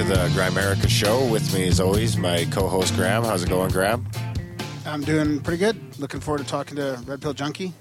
[0.00, 1.26] to the Grimerica Show.
[1.26, 3.22] With me, as always, my co-host Graham.
[3.22, 4.06] How's it going, Graham?
[4.86, 5.98] I'm doing pretty good.
[5.98, 7.74] Looking forward to talking to Red Pill Junkie.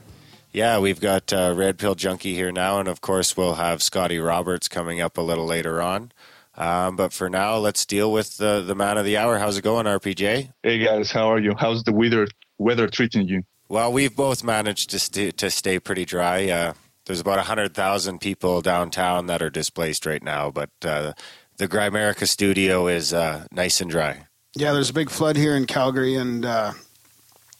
[0.52, 4.20] Yeah, we've got uh, Red Pill Junkie here now, and of course, we'll have Scotty
[4.20, 6.12] Roberts coming up a little later on.
[6.56, 9.38] Um, but for now, let's deal with the the man of the hour.
[9.38, 10.52] How's it going, RPJ?
[10.62, 11.54] Hey guys, how are you?
[11.58, 13.44] How's the weather weather treating you?
[13.70, 16.50] Well, we've both managed to st- to stay pretty dry.
[16.50, 16.74] Uh,
[17.06, 21.14] there's about hundred thousand people downtown that are displaced right now, but uh,
[21.60, 24.26] the Grimerica studio is uh, nice and dry.
[24.56, 26.74] Yeah, there's a big flood here in Calgary, and uh,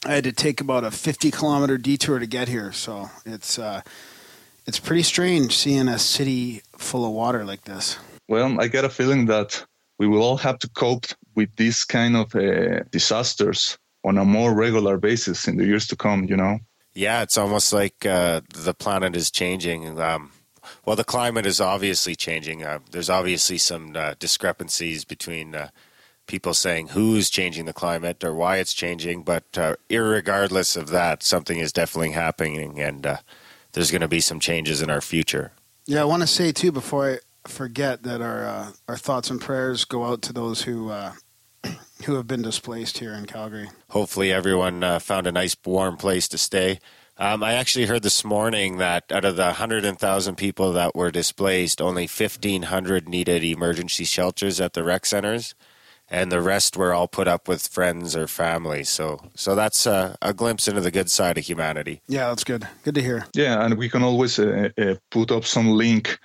[0.06, 2.72] I had to take about a 50 kilometer detour to get here.
[2.72, 3.82] So it's uh,
[4.66, 8.00] it's pretty strange seeing a city full of water like this.
[8.28, 9.64] Well, I get a feeling that
[10.00, 14.54] we will all have to cope with these kind of uh, disasters on a more
[14.54, 16.24] regular basis in the years to come.
[16.24, 16.60] You know.
[16.96, 20.00] Yeah, it's almost like uh, the planet is changing.
[20.00, 20.32] Um,
[20.86, 22.64] well, the climate is obviously changing.
[22.64, 25.70] Uh, there's obviously some uh, discrepancies between uh,
[26.28, 31.24] people saying who's changing the climate or why it's changing, but uh, irregardless of that,
[31.24, 33.18] something is definitely happening, and uh,
[33.74, 35.52] there's going to be some changes in our future.
[35.86, 39.42] Yeah, I want to say too before I forget that our uh, our thoughts and
[39.42, 41.14] prayers go out to those who uh,
[42.06, 43.70] who have been displaced here in Calgary.
[43.90, 46.80] Hopefully, everyone uh, found a nice warm place to stay.
[47.22, 51.82] Um, I actually heard this morning that out of the 100,000 people that were displaced,
[51.82, 55.54] only 1,500 needed emergency shelters at the rec centers,
[56.10, 58.86] and the rest were all put up with friends or family.
[58.86, 62.02] So, so that's uh, a glimpse into the good side of humanity.
[62.08, 62.66] Yeah, that's good.
[62.84, 63.26] Good to hear.
[63.34, 66.18] Yeah, and we can always uh, uh, put up some link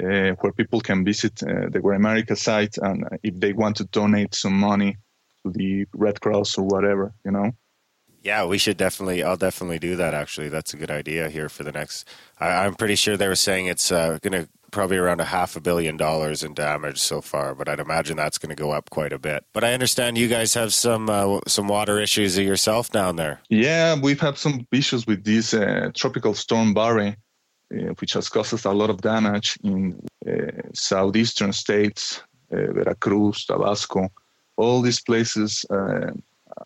[0.00, 3.84] uh, where people can visit uh, the Grimerica site, and uh, if they want to
[3.86, 4.96] donate some money
[5.44, 7.50] to the Red Cross or whatever, you know.
[8.26, 9.22] Yeah, we should definitely.
[9.22, 10.12] I'll definitely do that.
[10.12, 12.08] Actually, that's a good idea here for the next.
[12.40, 15.54] I, I'm pretty sure they were saying it's uh, going to probably around a half
[15.54, 18.90] a billion dollars in damage so far, but I'd imagine that's going to go up
[18.90, 19.44] quite a bit.
[19.52, 23.38] But I understand you guys have some uh, some water issues yourself down there.
[23.48, 27.16] Yeah, we've had some issues with this uh, tropical storm Barry,
[27.72, 33.44] uh, which has caused us a lot of damage in uh, southeastern states, uh, Veracruz,
[33.44, 34.08] Tabasco.
[34.56, 36.10] All these places uh,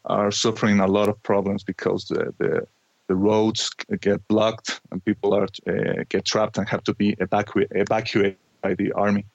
[0.04, 2.66] are suffering a lot of problems because the, the
[3.08, 3.70] the roads
[4.00, 8.74] get blocked and people are uh, get trapped and have to be evacu- evacuated by
[8.74, 9.26] the army.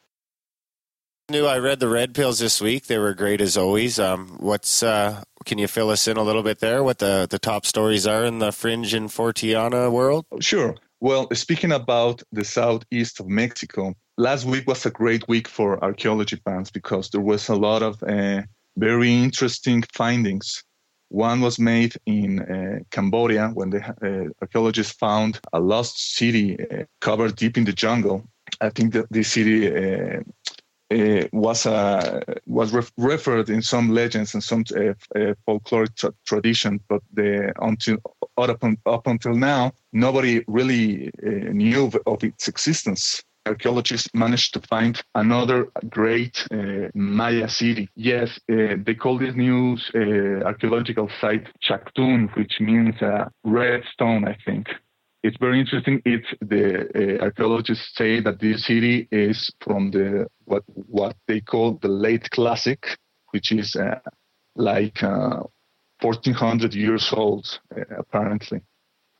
[1.29, 2.85] New, I read the red pills this week.
[2.85, 3.99] They were great as always.
[3.99, 6.83] Um, what's uh, can you fill us in a little bit there?
[6.83, 10.25] What the the top stories are in the fringe and Forteana world?
[10.39, 10.75] Sure.
[11.01, 16.37] Well, speaking about the southeast of Mexico, last week was a great week for archaeology
[16.45, 18.43] fans because there was a lot of uh,
[18.77, 20.63] very interesting findings.
[21.09, 26.83] One was made in uh, Cambodia when the uh, archaeologists found a lost city uh,
[26.99, 28.23] covered deep in the jungle.
[28.61, 30.21] I think that this city uh,
[30.93, 34.63] uh, was uh, was ref- referred in some legends and some
[35.47, 37.97] folkloric tra- tradition, but the, until
[38.37, 43.23] up, up until now, nobody really knew of its existence.
[43.45, 47.89] Archaeologists managed to find another great uh, Maya city.
[47.95, 54.27] Yes, uh, they call this new uh, archaeological site Chactun, which means uh, red stone,
[54.27, 54.67] I think
[55.25, 56.01] it's very interesting.
[56.05, 61.79] It's the uh, archaeologists say that this city is from the what what they call
[61.81, 62.85] the late classic,
[63.31, 63.99] which is uh,
[64.55, 65.41] like uh,
[66.01, 67.59] 1400 years old
[67.97, 68.61] apparently,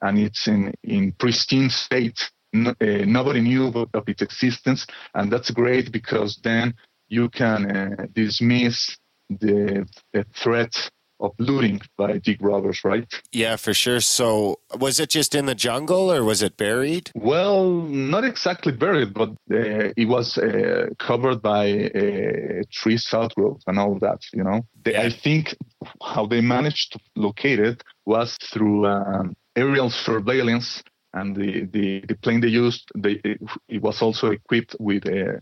[0.02, 2.32] and it's in in pristine state.
[2.56, 6.74] No, uh, nobody knew of, its existence, and that's great because then
[7.08, 8.98] you can uh, dismiss
[9.30, 13.08] the, the threat of looting by dig robbers, right?
[13.32, 14.02] Yeah, for sure.
[14.02, 17.12] So, was it just in the jungle or was it buried?
[17.16, 23.80] Well, not exactly buried, but uh, it was uh, covered by uh, trees, outgrowth, and
[23.80, 24.20] all that.
[24.34, 24.96] You know, they.
[24.96, 25.56] I think
[26.04, 30.84] how they managed to locate it was through um, aerial surveillance.
[31.16, 35.40] And the, the, the plane they used, they, it, was also equipped with uh,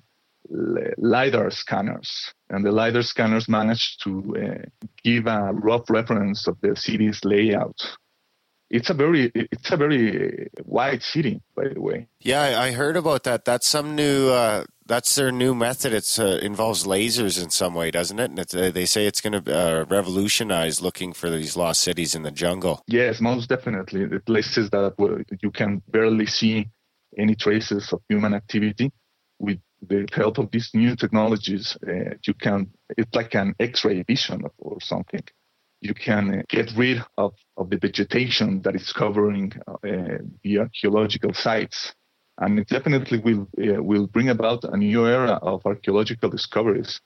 [0.97, 2.33] lidar scanners.
[2.49, 7.81] And the lidar scanners managed to uh, give a rough reference of the city's layout
[8.73, 12.07] it's a very it's a very wide city by the way.
[12.19, 13.45] Yeah i heard about that.
[13.45, 15.93] That's some new uh, that's their new method.
[15.93, 18.29] It uh, involves lasers in some way doesn't it?
[18.31, 22.23] And uh, they say it's going to uh, revolutionize looking for these lost cities in
[22.23, 22.83] the jungle.
[22.87, 24.05] Yes most definitely.
[24.05, 24.93] The places that
[25.41, 26.69] you can barely see
[27.17, 28.91] any traces of human activity.
[29.39, 34.43] With the help of these new technologies, uh, you can, it's like an X-ray vision
[34.57, 35.23] or something.
[35.83, 39.77] You can uh, get rid of, of the vegetation that is covering uh,
[40.43, 41.93] the archaeological sites.
[42.39, 46.99] And it definitely will uh, will bring about a new era of archaeological discoveries.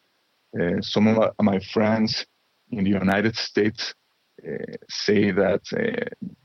[0.57, 2.25] Uh, some of my friends
[2.71, 3.93] in the United States
[4.47, 5.63] uh, say that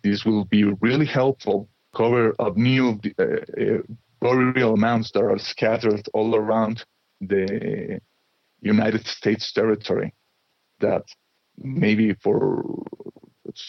[0.02, 2.98] this will be really helpful cover up new
[4.20, 6.84] burial mounds that are scattered all around
[7.20, 8.00] the
[8.60, 10.12] United States territory
[10.80, 11.04] that
[11.58, 12.64] maybe for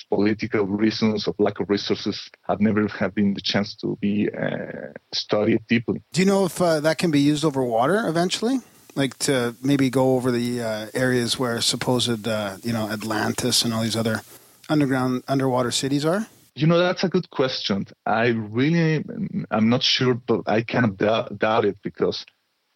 [0.10, 4.92] political reasons of lack of resources have never had been the chance to be uh,
[5.14, 6.02] studied deeply.
[6.14, 8.60] Do you know if uh, that can be used over water eventually?
[8.96, 13.74] Like to maybe go over the uh, areas where supposed, uh, you know, Atlantis and
[13.74, 14.22] all these other
[14.70, 16.28] underground underwater cities are?
[16.56, 17.88] You know, that's a good question.
[18.06, 19.04] I really,
[19.50, 22.26] I'm not sure, but I kind of doubt, doubt it because,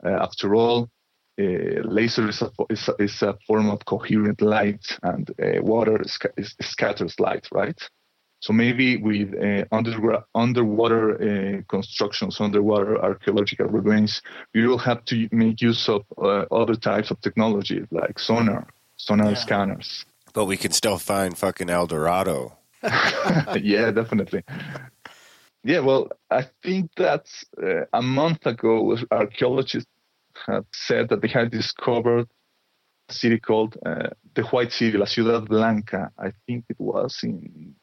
[0.04, 0.90] uh, after all,
[1.40, 6.02] uh, laser is a, is, a, is a, form of coherent light, and uh, water
[6.02, 7.80] is, is, scatters light, right?
[8.40, 14.22] So maybe with uh, under, underwater uh, constructions, underwater archaeological remains,
[14.54, 18.68] we will have to make use of uh, other types of technology like sonar,
[18.98, 19.36] sonar yeah.
[19.36, 20.06] scanners.
[20.34, 22.58] But we can still find fucking El Dorado.
[22.84, 24.44] yeah, definitely.
[25.64, 27.26] Yeah, well, I think that
[27.62, 29.90] uh, a month ago, archaeologists
[30.46, 32.28] had said that they had discovered
[33.10, 36.12] a city called uh, the White City, La Ciudad Blanca.
[36.18, 37.76] I think it was in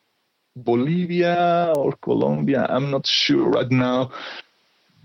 [0.56, 2.66] Bolivia or Colombia.
[2.68, 4.12] I'm not sure right now.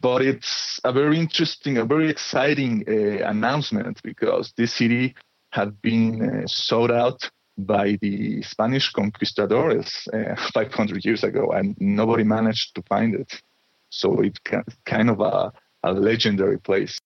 [0.01, 5.15] But it's a very interesting, a very exciting uh, announcement because this city
[5.49, 12.23] had been uh, sought out by the Spanish conquistadores uh, 500 years ago, and nobody
[12.23, 13.41] managed to find it.
[13.89, 14.39] So it's
[14.85, 15.51] kind of a,
[15.83, 16.97] a legendary place.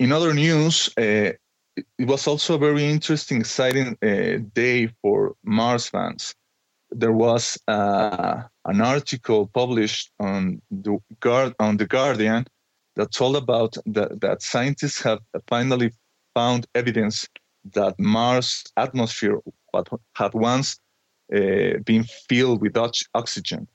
[0.00, 1.32] In other news, uh,
[1.76, 6.34] it was also a very interesting, exciting uh, day for Mars fans.
[6.90, 12.46] There was uh, an article published on the, Guard, on the Guardian
[12.96, 15.92] that told about the, that scientists have finally
[16.34, 17.28] found evidence
[17.72, 19.40] that Mars' atmosphere
[20.14, 20.78] had once
[21.34, 22.76] uh, been filled with
[23.14, 23.66] oxygen.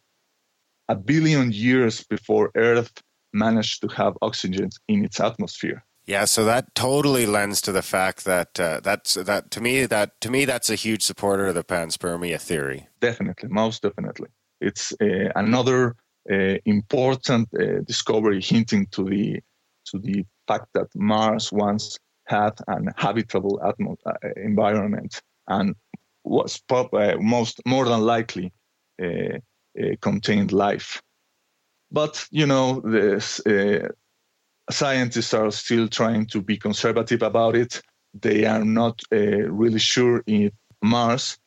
[0.88, 2.92] A billion years before Earth
[3.34, 5.84] managed to have oxygen in its atmosphere.
[6.10, 10.20] Yeah, so that totally lends to the fact that uh, that's that to me that
[10.22, 12.88] to me that's a huge supporter of the panspermia theory.
[13.00, 14.30] Definitely, most definitely,
[14.60, 15.96] it's uh, another
[16.32, 19.40] uh, important uh, discovery hinting to the
[19.86, 23.74] to the fact that Mars once had an habitable uh,
[24.36, 25.76] environment and
[26.24, 28.52] was uh, most more than likely
[30.02, 31.04] contained life.
[31.92, 33.40] But you know, this
[34.72, 37.82] scientists are still trying to be conservative about it.
[38.14, 40.52] They are not uh, really sure if
[40.82, 41.38] Mars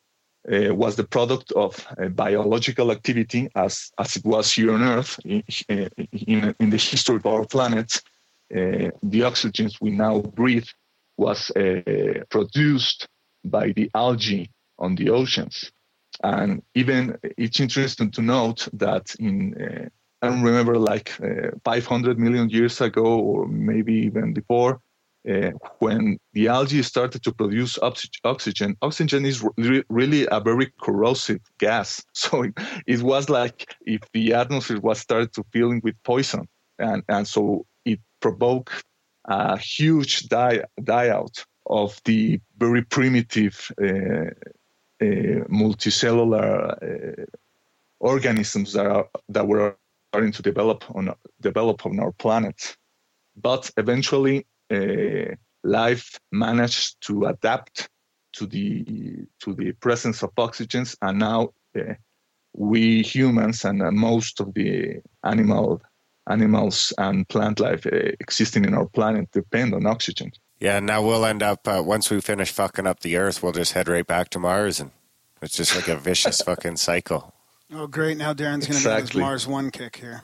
[0.52, 5.42] uh, was the product of biological activity as, as it was here on Earth in,
[5.69, 8.00] in, in the history of our planet.
[8.54, 10.66] Uh, the oxygen we now breathe
[11.16, 13.08] was uh, produced
[13.44, 15.70] by the algae on the oceans.
[16.22, 19.88] And even it's interesting to note that in uh,
[20.22, 24.81] I don't remember like uh, 500 million years ago, or maybe even before,
[25.29, 25.50] uh,
[25.81, 28.76] when the algae started to produce oxygen.
[28.82, 32.05] Oxygen is re- really a very corrosive gas.
[32.14, 36.46] So it, it, was like if the atmosphere was started to fill in with poison,
[36.79, 38.84] and and so it provoked
[39.24, 44.31] a huge die die out of the very primitive uh,
[45.00, 46.50] uh multicellular
[46.82, 47.24] uh,
[48.00, 49.76] organisms that are that were
[50.12, 52.76] starting to develop on develop on our planet.
[53.34, 57.88] But eventually, uh, life managed to adapt
[58.34, 61.94] to the to the presence of oxygens, and now uh,
[62.54, 65.81] we humans and uh, most of the animal
[66.28, 70.31] animals and plant life uh, existing in our planet depend on oxygen.
[70.60, 73.72] Yeah, now we'll end up uh, once we finish fucking up the Earth, we'll just
[73.72, 74.90] head right back to Mars, and
[75.40, 77.31] it's just like a vicious fucking cycle.
[77.74, 78.19] Oh, great!
[78.19, 79.00] Now Darren's going to exactly.
[79.00, 80.22] his Mars One kick here.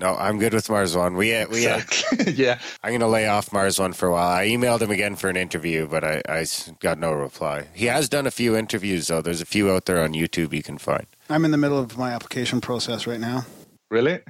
[0.00, 1.14] No, I'm good with Mars One.
[1.14, 1.82] We uh, we uh,
[2.26, 2.58] yeah.
[2.82, 4.30] I'm going to lay off Mars One for a while.
[4.30, 6.46] I emailed him again for an interview, but I, I
[6.80, 7.68] got no reply.
[7.74, 9.20] He has done a few interviews though.
[9.20, 11.06] There's a few out there on YouTube you can find.
[11.28, 13.44] I'm in the middle of my application process right now.
[13.90, 14.20] Really?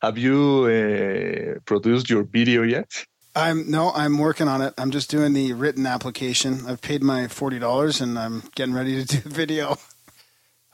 [0.00, 3.04] Have you uh, produced your video yet?
[3.36, 4.72] I'm no, I'm working on it.
[4.78, 6.66] I'm just doing the written application.
[6.66, 9.76] I've paid my forty dollars, and I'm getting ready to do the video.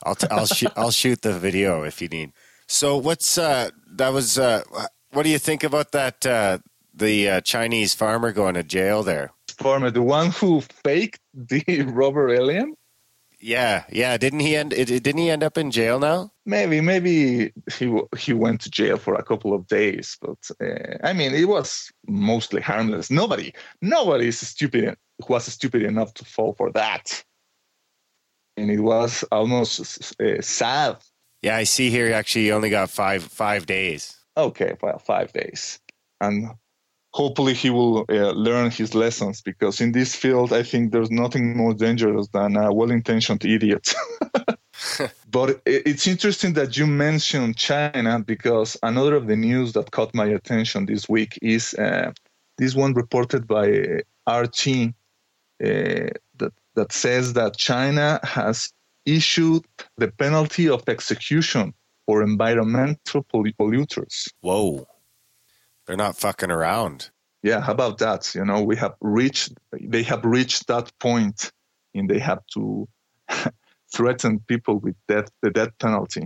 [0.03, 2.31] I'll t- I'll shoot I'll shoot the video if you need.
[2.67, 4.63] So what's uh that was uh
[5.11, 6.59] what do you think about that uh
[6.93, 9.31] the uh, Chinese farmer going to jail there?
[9.57, 12.75] Farmer, the one who faked the rubber alien?
[13.39, 14.17] Yeah, yeah.
[14.17, 14.73] Didn't he end?
[14.73, 16.31] it- Didn't he end up in jail now?
[16.45, 21.11] maybe maybe he he went to jail for a couple of days but uh, i
[21.11, 23.51] mean it was mostly harmless nobody
[23.81, 27.21] nobody is stupid who was stupid enough to fall for that
[28.57, 29.79] and it was almost
[30.19, 30.97] uh, sad
[31.41, 32.11] Yeah, I see here.
[32.13, 34.15] Actually, he only got five five days.
[34.37, 35.79] okay well five days
[36.21, 36.49] and
[37.13, 41.57] hopefully he will uh, learn his lessons because in this field i think there's nothing
[41.57, 43.85] more dangerous than a well-intentioned idiot
[45.37, 50.25] but it's interesting that you mentioned china because another of the news that caught my
[50.39, 52.11] attention this week is uh,
[52.59, 53.65] this one reported by
[54.29, 54.61] rt
[55.65, 56.09] uh,
[56.77, 58.71] that, says that china has
[59.05, 59.63] issued
[59.97, 61.73] the penalty of execution
[62.05, 64.29] for environmental polluters.
[64.41, 64.85] Whoa,
[65.85, 67.09] they're not fucking around.
[67.43, 68.21] yeah how about that?
[68.35, 69.51] You know we have reached
[69.95, 71.51] they have reached that point
[71.95, 72.87] and they have to
[73.95, 76.23] threaten people with death the death penalty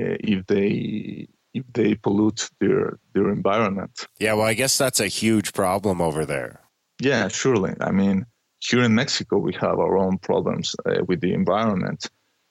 [0.00, 3.94] uh, if they if they pollute their their environment.
[4.18, 6.52] Yeah, well, I guess that's a huge problem over there.
[7.00, 7.74] yeah surely.
[7.80, 8.26] I mean
[8.66, 12.00] here in mexico we have our own problems uh, with the environment.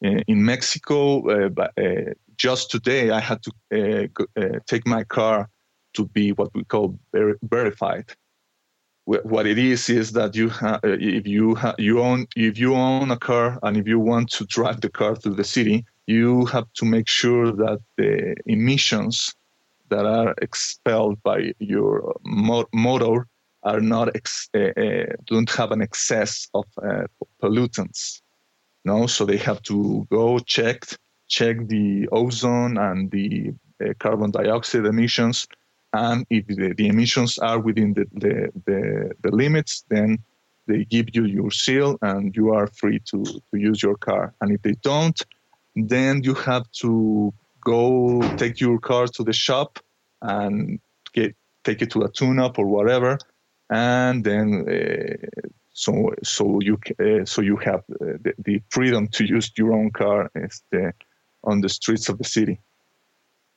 [0.02, 1.00] In, in mexico
[1.30, 5.50] uh, but, uh, just today i had to uh, uh, take my car
[5.94, 8.06] to be what we call ver- verified.
[9.06, 12.58] Wh- what it is is that you ha- uh, if you ha- you own if
[12.58, 15.86] you own a car and if you want to drive the car through the city
[16.08, 19.34] you have to make sure that the emissions
[19.90, 23.28] that are expelled by your mo- motor
[23.64, 27.06] are not ex- uh, uh, don't have an excess of uh,
[27.42, 28.22] pollutants
[28.86, 29.08] no?
[29.08, 30.86] So they have to go check
[31.28, 33.54] check the ozone and the
[34.00, 35.48] carbon dioxide emissions.
[35.94, 40.20] And if the, the emissions are within the, the, the, the limits then
[40.68, 44.34] they give you your seal and you are free to, to use your car.
[44.42, 45.20] And if they don't
[45.76, 49.80] then you have to go take your car to the shop
[50.22, 50.80] and
[51.14, 53.18] get take it to a tune-up or whatever
[53.72, 59.26] and then uh, so so you uh, so you have uh, the, the freedom to
[59.26, 60.30] use your own car
[60.72, 60.94] the,
[61.44, 62.60] on the streets of the city.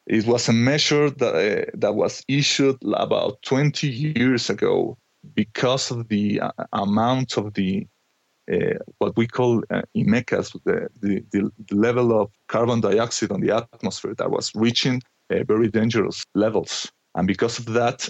[0.06, 4.97] It was a measure that that was issued about 20 years ago
[5.35, 6.40] because of the
[6.73, 7.87] amount of the
[8.52, 13.40] uh, what we call uh, IMECAS, the, the, the, the level of carbon dioxide on
[13.40, 16.92] the atmosphere that was reaching uh, very dangerous levels.
[17.14, 18.06] And because of that,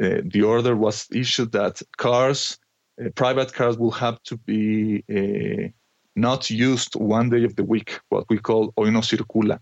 [0.00, 2.58] uh, the order was issued that cars,
[3.00, 5.68] uh, private cars, will have to be uh,
[6.14, 9.58] not used one day of the week, what we call hoy no circula.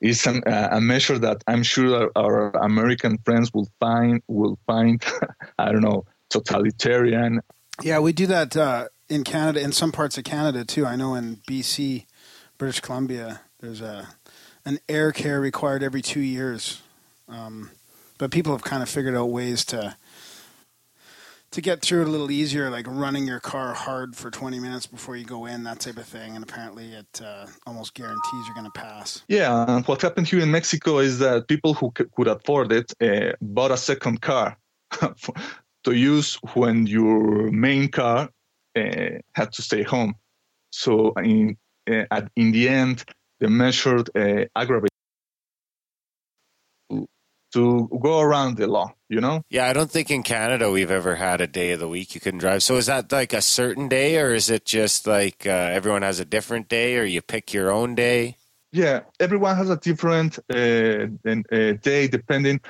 [0.00, 5.02] It's an, a measure that I'm sure our, our American friends will find will find,
[5.58, 7.40] I don't know, totalitarian.
[7.82, 10.84] Yeah, we do that uh, in Canada, in some parts of Canada too.
[10.84, 12.06] I know in BC,
[12.58, 14.08] British Columbia, there's a
[14.64, 16.82] an air care required every two years,
[17.28, 17.70] um,
[18.18, 19.96] but people have kind of figured out ways to
[21.54, 24.88] to get through it a little easier, like running your car hard for 20 minutes
[24.88, 26.34] before you go in, that type of thing.
[26.34, 29.22] And apparently, it uh, almost guarantees you're going to pass.
[29.28, 33.34] Yeah, what happened here in Mexico is that people who c- could afford it uh,
[33.40, 34.58] bought a second car
[35.84, 38.28] to use when your main car
[38.76, 40.14] uh, had to stay home.
[40.70, 41.56] So in
[41.88, 43.04] uh, in the end,
[43.38, 44.93] the measure uh, aggravated
[47.54, 48.92] to, go around the law.
[49.08, 49.42] You know.
[49.48, 52.20] Yeah, I don't think in Canada we've ever had a day of the week you
[52.20, 52.62] can drive.
[52.62, 56.20] So is that like a certain day, or is it just like uh, everyone has
[56.20, 58.36] a different day, or you pick your own day?
[58.72, 62.60] Yeah, everyone has a different uh, uh, day depending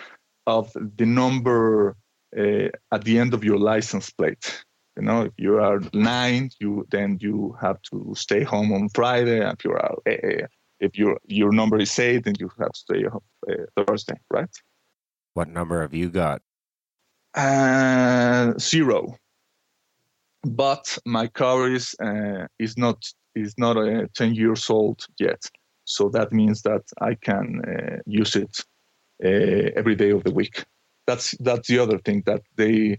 [0.47, 1.97] of the number
[2.37, 4.65] uh, at the end of your license plate.
[4.97, 9.41] You know, if you are nine, you then you have to stay home on Friday.
[9.41, 10.47] If you are uh,
[10.81, 14.51] if your your number is eight, then you have to stay home uh, Thursday, right?
[15.35, 16.43] What number have you got?
[17.35, 19.17] Uh, zero.
[20.45, 25.43] But my car is uh, is not is not uh, ten years old yet,
[25.85, 28.61] so that means that I can uh, use it
[29.25, 30.65] uh, every day of the week.
[31.07, 32.99] That's that's the other thing that they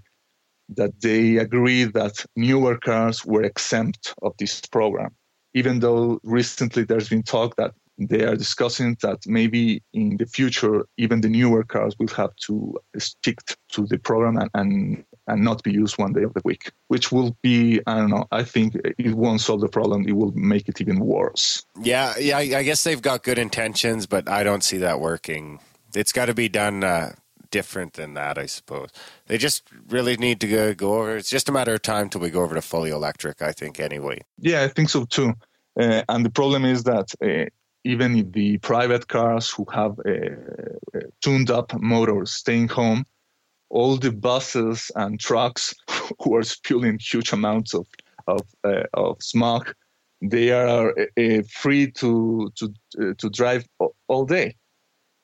[0.69, 5.15] that they agree that newer cars were exempt of this program,
[5.53, 10.85] even though recently there's been talk that they are discussing that maybe in the future
[10.97, 15.63] even the newer cars will have to stick to the program and, and and not
[15.63, 18.25] be used one day of the week, which will be I don't know.
[18.31, 20.07] I think it won't solve the problem.
[20.07, 21.65] It will make it even worse.
[21.81, 22.37] Yeah, yeah.
[22.37, 25.59] I guess they've got good intentions, but I don't see that working.
[25.95, 27.13] It's got to be done uh,
[27.49, 28.89] different than that, I suppose.
[29.27, 31.15] They just really need to go, go over.
[31.17, 33.79] It's just a matter of time till we go over to fully electric, I think,
[33.79, 34.21] anyway.
[34.37, 35.33] Yeah, I think so too.
[35.79, 37.49] Uh, and the problem is that uh,
[37.85, 39.95] even the private cars who have
[41.21, 43.05] tuned up motors staying home,
[43.69, 45.73] all the buses and trucks
[46.21, 47.87] who are spewing huge amounts of
[48.27, 49.71] of, uh, of smog,
[50.21, 53.65] they are uh, free to to uh, to drive
[54.07, 54.55] all day.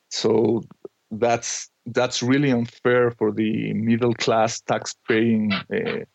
[0.10, 0.62] So
[1.10, 6.06] that's that's really unfair for the middle class tax-paying uh,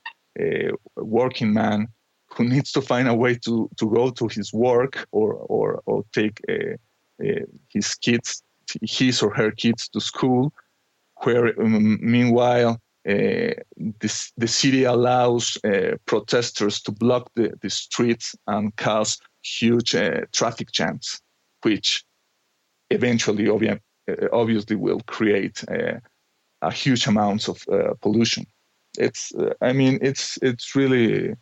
[0.40, 1.88] uh, working man
[2.36, 6.04] who needs to find a way to, to go to his work or or, or
[6.12, 6.76] take uh,
[7.68, 8.42] his kids
[8.82, 10.52] his or her kids to school
[11.22, 13.54] where um, meanwhile uh,
[14.00, 20.22] this, the city allows uh, protesters to block the, the streets and cause huge uh,
[20.32, 21.20] traffic jams,
[21.62, 22.04] which
[22.90, 23.80] eventually obvi-
[24.32, 25.62] obviously will create
[26.62, 27.64] a huge amounts of
[28.00, 28.44] pollution.
[28.98, 31.36] It's, I mean, it's it's really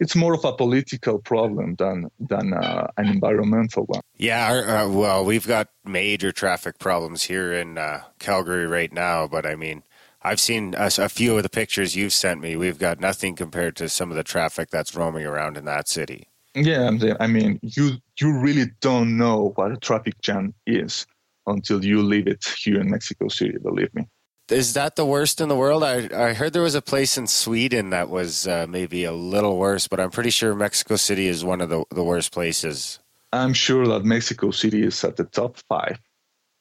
[0.00, 4.00] it's more of a political problem than than uh, an environmental one.
[4.16, 9.46] Yeah, uh, well, we've got major traffic problems here in uh, Calgary right now, but
[9.46, 9.82] I mean,
[10.22, 12.56] I've seen a, a, few of the pictures you've sent me.
[12.56, 16.28] We've got nothing compared to some of the traffic that's roaming around in that city.
[16.54, 16.90] Yeah,
[17.20, 21.06] I mean, you you really don't know what a traffic jam is
[21.46, 23.58] until you leave it here in Mexico City.
[23.62, 24.08] Believe me.
[24.50, 25.84] Is that the worst in the world?
[25.84, 29.58] I I heard there was a place in Sweden that was uh, maybe a little
[29.58, 32.98] worse, but I'm pretty sure Mexico City is one of the the worst places.
[33.32, 35.98] I'm sure that Mexico City is at the top five.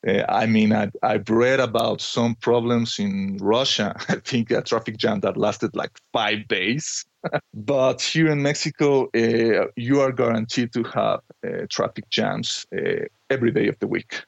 [0.06, 3.96] Uh, I mean, I, I've read about some problems in Russia.
[4.10, 7.06] I think a traffic jam that lasted like five days.
[7.54, 13.52] but here in Mexico, uh, you are guaranteed to have uh, traffic jams uh, every
[13.52, 14.24] day of the week.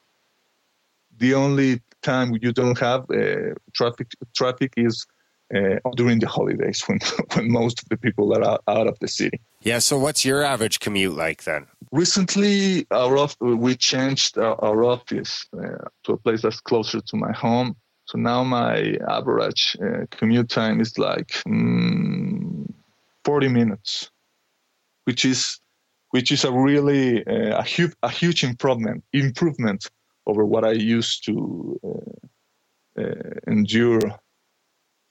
[1.18, 5.06] The only time you don't have uh, traffic traffic is
[5.54, 6.98] uh, during the holidays when
[7.34, 9.40] when most of the people are out, out of the city.
[9.62, 9.78] Yeah.
[9.78, 11.66] So, what's your average commute like then?
[11.92, 17.32] Recently, our we changed our, our office uh, to a place that's closer to my
[17.32, 17.76] home.
[18.10, 22.68] So now my average uh, commute time is like mm,
[23.24, 24.10] 40 minutes,
[25.04, 25.60] which is
[26.10, 29.88] which is a really uh, a huge a huge improvement improvement
[30.30, 34.00] over what I used to uh, uh, endure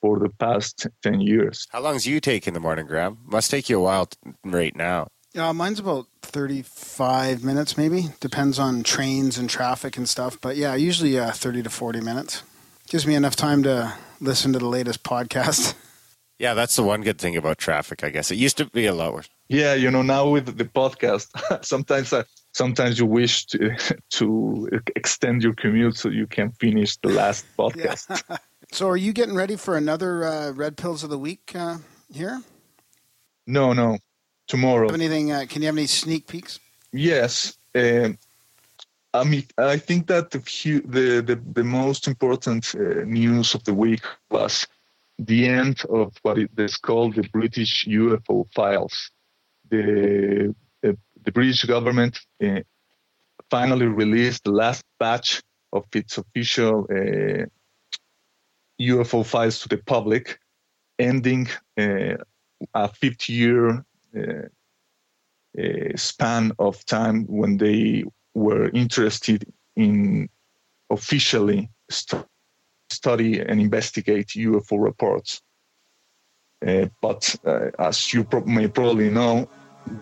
[0.02, 1.68] for the past 10 years.
[1.72, 3.18] How long do you take in the morning, Graham?
[3.26, 4.10] Must take you a while
[4.46, 5.10] right now.
[5.34, 8.10] Yeah, mine's about 35 minutes, maybe.
[8.20, 10.40] Depends on trains and traffic and stuff.
[10.42, 12.44] But yeah, usually uh, 30 to 40 minutes.
[12.88, 15.76] Gives me enough time to listen to the latest podcast.
[16.40, 18.32] Yeah, that's the one good thing about traffic, I guess.
[18.32, 19.28] It used to be a lot worse.
[19.50, 21.28] Yeah, you know, now with the podcast,
[21.66, 22.24] sometimes I,
[22.60, 23.60] sometimes you wish to
[24.18, 28.06] to extend your commute so you can finish the last podcast.
[28.10, 28.38] Yeah.
[28.72, 31.78] So, are you getting ready for another uh, Red Pills of the Week uh,
[32.14, 32.40] here?
[33.48, 33.98] No, no.
[34.46, 34.90] Tomorrow.
[34.90, 35.32] Have anything?
[35.32, 36.60] Uh, can you have any sneak peeks?
[36.94, 37.58] Yes.
[37.74, 38.20] Um,
[39.12, 40.42] I mean, I think that the
[40.86, 44.68] the the, the most important uh, news of the week was
[45.18, 49.10] the end of what is called the British UFO files.
[49.72, 50.54] The
[51.30, 52.62] the, British government uh,
[53.50, 55.42] finally released the last batch
[55.74, 57.46] of its official uh,
[58.82, 60.40] UFO files to the public,
[60.98, 62.16] ending uh,
[62.74, 63.86] a 50 year
[64.18, 64.48] uh,
[65.60, 70.30] uh, span of time when they were interested in
[70.90, 72.26] officially st-
[72.90, 75.42] study and investigate UFO reports.
[76.66, 77.36] Uh, but
[77.78, 79.48] as you pro- may probably know,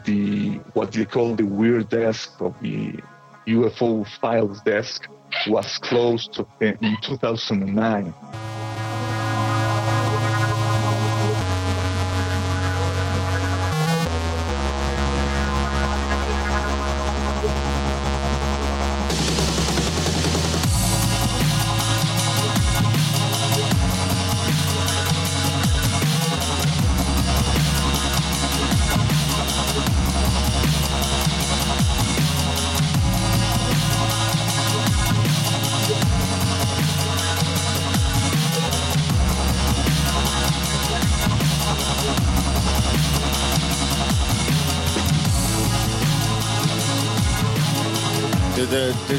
[0.06, 3.00] the what they call the weird desk of the
[3.48, 5.08] UFO files desk
[5.48, 8.14] was closed in 2009.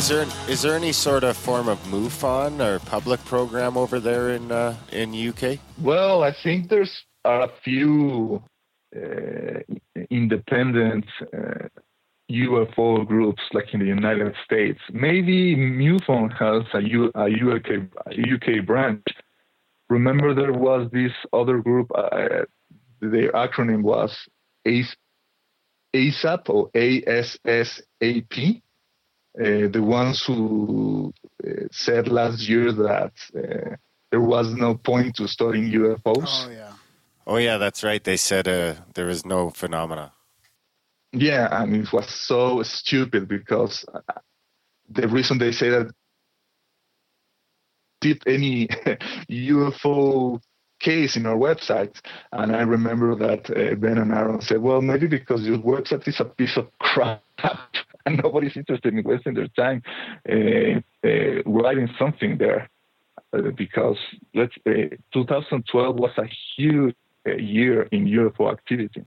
[0.09, 4.31] Is there is there any sort of form of MUFON or public program over there
[4.31, 5.59] in uh, in UK?
[5.83, 8.43] Well, I think there's a few
[8.97, 9.61] uh,
[10.11, 11.69] independent uh,
[12.31, 14.81] UFO groups like in the United States.
[14.91, 17.69] Maybe MUFON has a, U, a UK,
[18.33, 19.05] UK branch.
[19.91, 22.47] Remember, there was this other group, uh,
[23.03, 24.17] their acronym was
[24.67, 28.63] ASAP or ASSAP.
[29.39, 31.13] Uh, the ones who
[31.47, 33.77] uh, said last year that uh,
[34.11, 36.47] there was no point to studying UFOs.
[36.47, 36.73] Oh yeah.
[37.27, 38.03] Oh yeah, that's right.
[38.03, 40.13] They said uh, there was no phenomena.
[41.13, 43.85] Yeah, I mean it was so stupid because
[44.89, 45.93] the reason they say that
[48.01, 48.67] did any
[49.31, 50.41] UFO
[50.81, 52.01] case in our website,
[52.33, 56.21] and I remember that uh, Ben and Aaron said, "Well, maybe because your website is
[56.21, 57.23] a piece of crap."
[58.07, 59.83] and nobody's interested in wasting their time
[60.29, 62.69] uh, uh, writing something there
[63.33, 63.99] uh, because
[64.35, 64.55] let's
[65.13, 66.97] 2012 was a huge
[67.39, 69.05] year in UFO activity.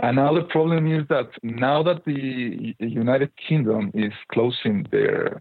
[0.00, 5.40] And another problem is that now that the United Kingdom is closing their,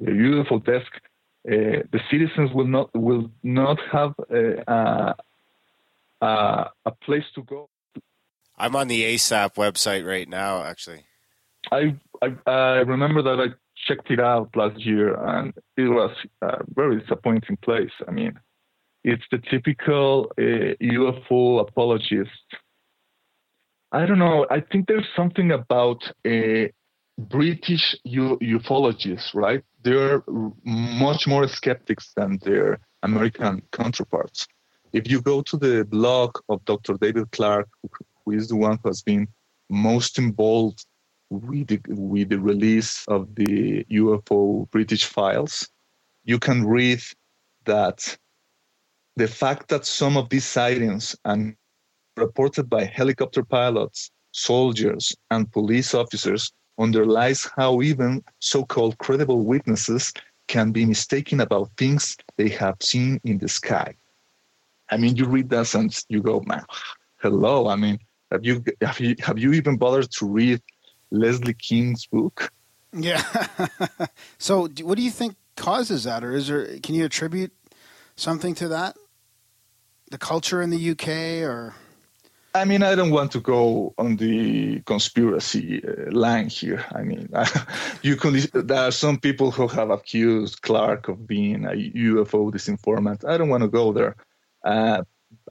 [0.00, 0.98] their UFO desk, uh,
[1.44, 5.14] the citizens will not will not have a,
[6.20, 7.68] a, a place to go.
[8.56, 11.04] I'm on the ASAP website right now, actually.
[11.72, 13.46] I, I, I remember that I
[13.86, 16.10] checked it out last year, and it was
[16.42, 17.90] a very disappointing place.
[18.06, 18.38] I mean,
[19.02, 22.30] it's the typical uh, UFO apologist.
[23.92, 24.46] I don't know.
[24.50, 26.68] I think there's something about uh,
[27.18, 29.62] British U- ufologists, right?
[29.82, 30.22] They're
[30.64, 34.46] much more skeptics than their American counterparts.
[34.92, 36.94] If you go to the blog of Dr.
[36.94, 37.68] David Clarke,
[38.24, 39.28] who is the one who has been
[39.70, 40.86] most involved
[41.30, 45.68] with the, with the release of the UFO British files,
[46.24, 47.00] you can read
[47.64, 48.16] that
[49.16, 51.54] the fact that some of these sightings are
[52.16, 60.12] reported by helicopter pilots, soldiers, and police officers underlies how even so-called credible witnesses
[60.48, 63.94] can be mistaken about things they have seen in the sky.
[64.90, 66.64] I mean, you read that and you go, man,
[67.16, 67.68] hello.
[67.68, 67.98] I mean,
[68.30, 70.60] have you have you have you even bothered to read
[71.14, 72.52] Leslie Kean's book.
[72.92, 73.22] Yeah.
[74.38, 76.78] so, what do you think causes that, or is there?
[76.80, 77.52] Can you attribute
[78.16, 78.96] something to that?
[80.10, 81.74] The culture in the UK, or?
[82.56, 86.84] I mean, I don't want to go on the conspiracy uh, line here.
[86.94, 87.28] I mean,
[88.02, 88.38] you can.
[88.52, 93.28] There are some people who have accused Clarke of being a UFO disinformant.
[93.28, 94.14] I don't want to go there.
[94.64, 95.02] Uh,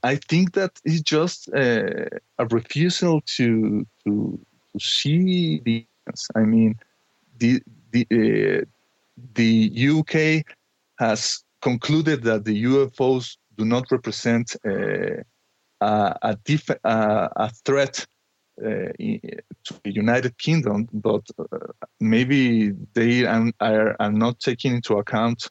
[0.02, 2.06] I think that it's just uh,
[2.38, 4.40] a refusal to to
[4.72, 5.86] to see the.
[6.34, 6.78] I mean,
[7.38, 8.64] the the uh,
[9.34, 10.46] the UK
[10.98, 15.22] has concluded that the UFOs do not represent uh,
[15.84, 18.06] a a, uh, a threat
[18.64, 18.92] uh,
[19.64, 21.44] to the United Kingdom, but uh,
[22.00, 25.48] maybe they are, are, not taking into account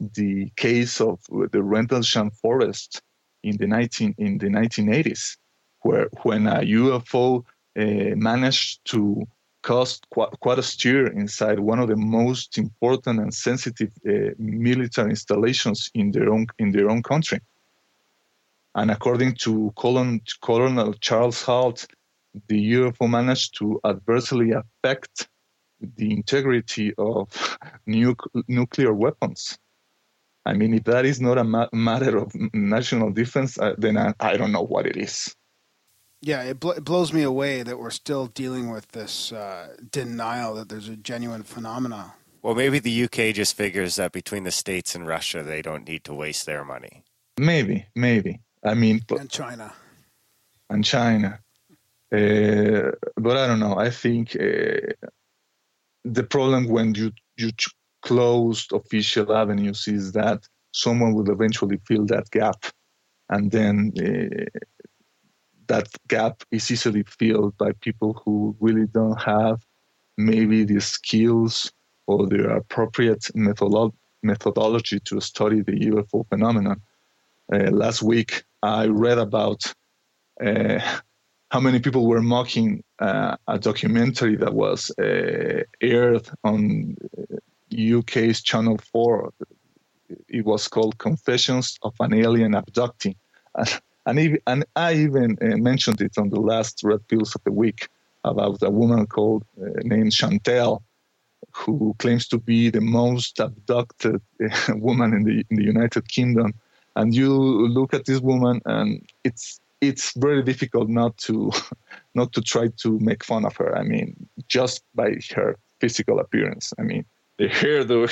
[0.00, 1.20] the case of
[1.52, 3.02] the Rendlesham Forest
[3.42, 5.36] in the 19 in the 1980s,
[5.82, 7.44] where when a UFO
[7.78, 9.26] uh, managed to
[9.62, 15.90] cause quite a stir inside one of the most important and sensitive uh, military installations
[15.94, 17.40] in their own in their own country.
[18.74, 21.86] And according to Colonel, Colonel Charles Halt,
[22.48, 25.28] the UFO managed to adversely affect
[25.80, 28.14] the integrity of nu-
[28.46, 29.58] nuclear weapons.
[30.46, 34.14] I mean, if that is not a ma- matter of national defense, uh, then I,
[34.20, 35.34] I don't know what it is.
[36.22, 40.54] Yeah, it, bl- it, blows me away that we're still dealing with this uh, denial
[40.54, 42.14] that there's a genuine phenomena.
[42.42, 46.04] Well, maybe the UK just figures that between the states and Russia, they don't need
[46.04, 47.04] to waste their money.
[47.38, 48.40] Maybe, maybe.
[48.64, 49.72] I mean, and China.
[50.68, 51.40] And China.
[52.12, 53.78] Uh, but I don't know.
[53.78, 54.92] I think uh,
[56.04, 57.50] the problem when you you
[58.02, 62.66] closed official avenues is that someone will eventually fill that gap,
[63.28, 64.60] and then uh,
[65.68, 69.64] that gap is easily filled by people who really don't have
[70.18, 71.72] maybe the skills
[72.06, 76.82] or the appropriate methodolo- methodology to study the UFO phenomenon.
[77.52, 79.72] Uh, last week, I read about
[80.44, 80.78] uh,
[81.50, 84.92] how many people were mocking uh, a documentary that was
[85.80, 86.96] aired on
[87.72, 89.32] UK's Channel 4.
[90.28, 93.16] It was called Confessions of an Alien Abductee.
[94.06, 97.88] And, and I even mentioned it on the last Red Pills of the Week
[98.24, 100.82] about a woman called uh, named Chantel,
[101.52, 104.20] who claims to be the most abducted
[104.68, 106.54] woman in the in the United Kingdom.
[107.00, 107.32] And you
[107.68, 111.50] look at this woman, and it's it's very difficult not to
[112.14, 113.74] not to try to make fun of her.
[113.74, 116.74] I mean, just by her physical appearance.
[116.78, 117.06] I mean,
[117.38, 118.06] the hairdo,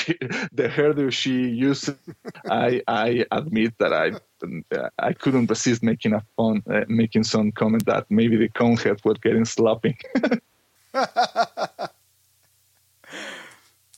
[0.53, 1.35] the hairdo she
[1.69, 1.91] used,
[2.51, 4.13] I I admit that I
[4.99, 9.01] I couldn't resist making a fun, uh, making some comment that maybe the cone head
[9.05, 9.99] was getting sloppy.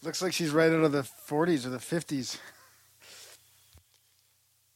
[0.03, 2.38] Looks like she's right out of the 40s or the 50s.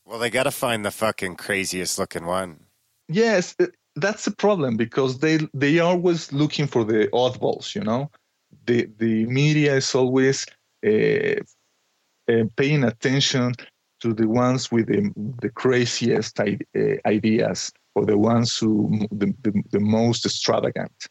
[0.07, 2.61] Well, they got to find the fucking craziest looking one.
[3.09, 3.57] Yes,
[3.97, 7.75] that's the problem because they they are always looking for the oddballs.
[7.75, 8.11] You know,
[8.67, 10.47] the the media is always
[10.87, 11.41] uh,
[12.31, 13.55] uh, paying attention
[14.01, 16.47] to the ones with the, the craziest uh,
[17.07, 21.07] ideas or the ones who the, the, the most extravagant.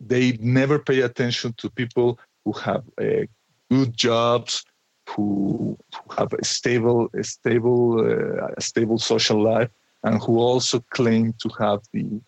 [0.00, 3.26] They never pay attention to people who have uh,
[3.70, 4.64] good jobs,
[5.08, 5.78] who,
[6.16, 9.70] have a stable, a stable, uh, a stable social life,
[10.04, 12.20] and who also claim to have the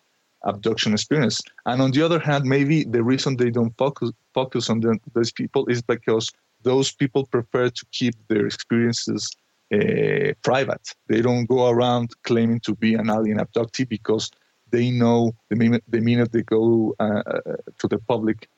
[0.44, 1.40] abduction experience.
[1.66, 5.32] And on the other hand, maybe the reason they don't focus focus on the, those
[5.32, 6.30] people is because
[6.62, 9.30] those people prefer to keep their experiences
[9.72, 10.94] uh, private.
[11.08, 14.30] They don't go around claiming to be an alien abductee because
[14.70, 18.48] they know the minute, the minute they go uh, uh to the public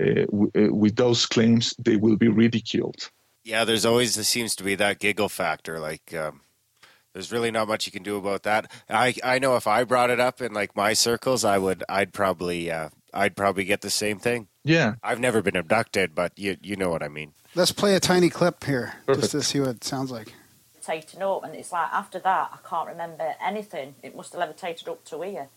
[0.00, 3.10] uh, w- uh, with those claims, they will be ridiculed.
[3.48, 5.78] Yeah, there's always there seems to be that giggle factor.
[5.80, 6.42] Like, um,
[7.14, 8.70] there's really not much you can do about that.
[8.90, 12.12] I I know if I brought it up in like my circles, I would I'd
[12.12, 14.48] probably uh, I'd probably get the same thing.
[14.64, 17.32] Yeah, I've never been abducted, but you you know what I mean.
[17.54, 19.22] Let's play a tiny clip here Perfect.
[19.22, 20.34] just to see what it sounds like.
[20.74, 23.94] Levitating up, and it's like after that, I can't remember anything.
[24.02, 25.48] It must have levitated up to here.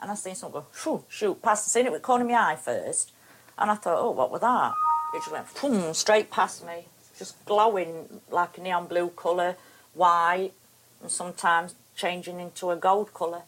[0.00, 1.68] And I seen something go, shoo, shoot, past.
[1.68, 3.12] I seen it with the corner of my eye first,
[3.56, 4.72] and I thought, oh, what was that?
[5.14, 6.86] It just went boom, straight past me,
[7.18, 9.56] just glowing like a neon blue colour,
[9.94, 10.52] white,
[11.00, 13.42] and sometimes changing into a gold colour.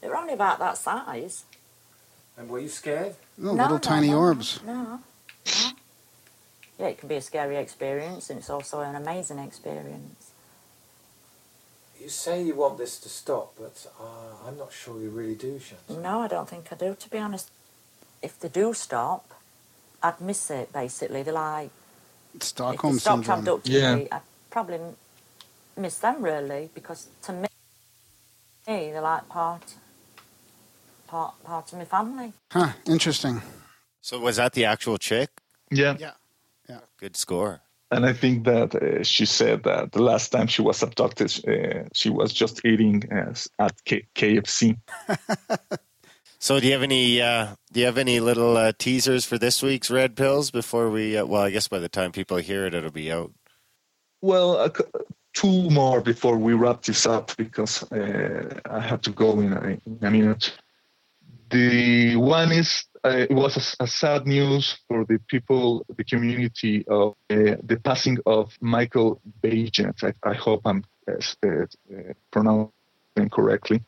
[0.00, 1.44] They were only about that size.
[2.36, 3.14] And were you scared?
[3.42, 4.60] Oh, No, little no, tiny no, orbs.
[4.64, 5.00] No, no.
[6.78, 10.30] Yeah, it can be a scary experience, and it's also an amazing experience.
[12.00, 15.58] You say you want this to stop, but uh, I'm not sure you really do,
[15.58, 16.00] Shanti.
[16.00, 17.50] No, I don't think I do, to be honest.
[18.22, 19.28] If they do stop,
[20.00, 21.24] I'd miss it, basically.
[21.24, 21.70] They're like,
[22.40, 23.38] Stockholm if they stopped syndrome.
[23.40, 23.94] abducting Yeah.
[23.96, 24.80] me, I'd probably
[25.76, 27.48] miss them, really, because to me,
[28.66, 29.74] they're like part,
[31.06, 32.32] part, part of my family.
[32.52, 33.42] Huh, interesting.
[34.00, 35.30] So was that the actual chick?
[35.70, 35.96] Yeah.
[35.98, 36.12] Yeah.
[36.68, 36.80] Yeah.
[36.98, 37.60] Good score.
[37.90, 41.88] And I think that uh, she said that the last time she was abducted, uh,
[41.94, 44.76] she was just eating uh, at K- KFC.
[46.40, 49.60] So do you have any uh, do you have any little uh, teasers for this
[49.62, 51.16] week's Red Pills before we?
[51.16, 53.32] Uh, well, I guess by the time people hear it, it'll be out.
[54.20, 54.72] Well,
[55.32, 59.78] two more before we wrap this up because uh, I have to go in a,
[59.84, 60.56] in a minute.
[61.50, 66.86] The one is uh, it was a, a sad news for the people, the community
[66.86, 70.04] of uh, the passing of Michael Baigent.
[70.04, 70.84] I, I hope I'm
[72.30, 72.72] pronouncing
[73.30, 73.82] correctly.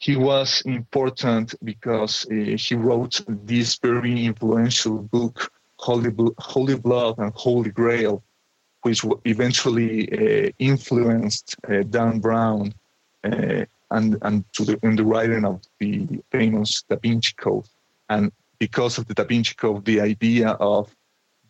[0.00, 7.30] He was important because uh, he wrote this very influential book, Holy, Holy Blood and
[7.34, 8.22] Holy Grail,
[8.80, 12.72] which eventually uh, influenced uh, Dan Brown
[13.24, 17.68] uh, and and to the in the writing of the famous Da Vinci Code.
[18.08, 20.96] And because of the Da Vinci Code, the idea of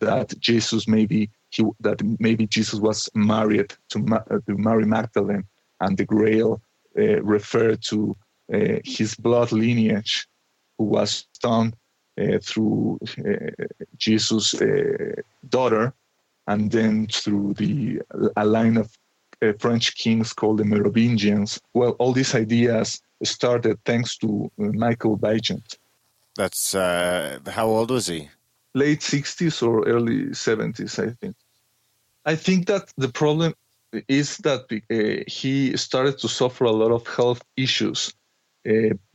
[0.01, 5.45] that Jesus maybe he that maybe Jesus was married to Ma- uh, to Mary Magdalene,
[5.79, 6.61] and the Grail
[6.99, 8.17] uh, referred to
[8.85, 10.27] his blood lineage,
[10.79, 11.75] who was done
[12.21, 13.65] uh, through uh,
[13.97, 15.15] Jesus' uh,
[15.49, 15.93] daughter,
[16.47, 18.01] and then through the
[18.37, 18.91] a line of
[19.43, 21.61] uh, French kings called the Merovingians.
[21.75, 25.77] Well, all these ideas started thanks to uh, Michael Baigent.
[26.37, 28.31] That's uh, how old was he?
[28.75, 31.37] late 60s or early 70s, I think.
[32.25, 33.55] I think that the problem
[34.09, 38.20] is that uh, he started to suffer a lot of health issues uh,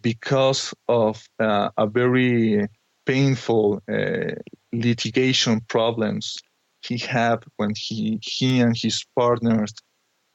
[0.02, 2.68] because of uh, a very
[3.06, 4.32] painful uh,
[4.74, 6.38] litigation problems
[6.82, 9.74] he had when he he and his partners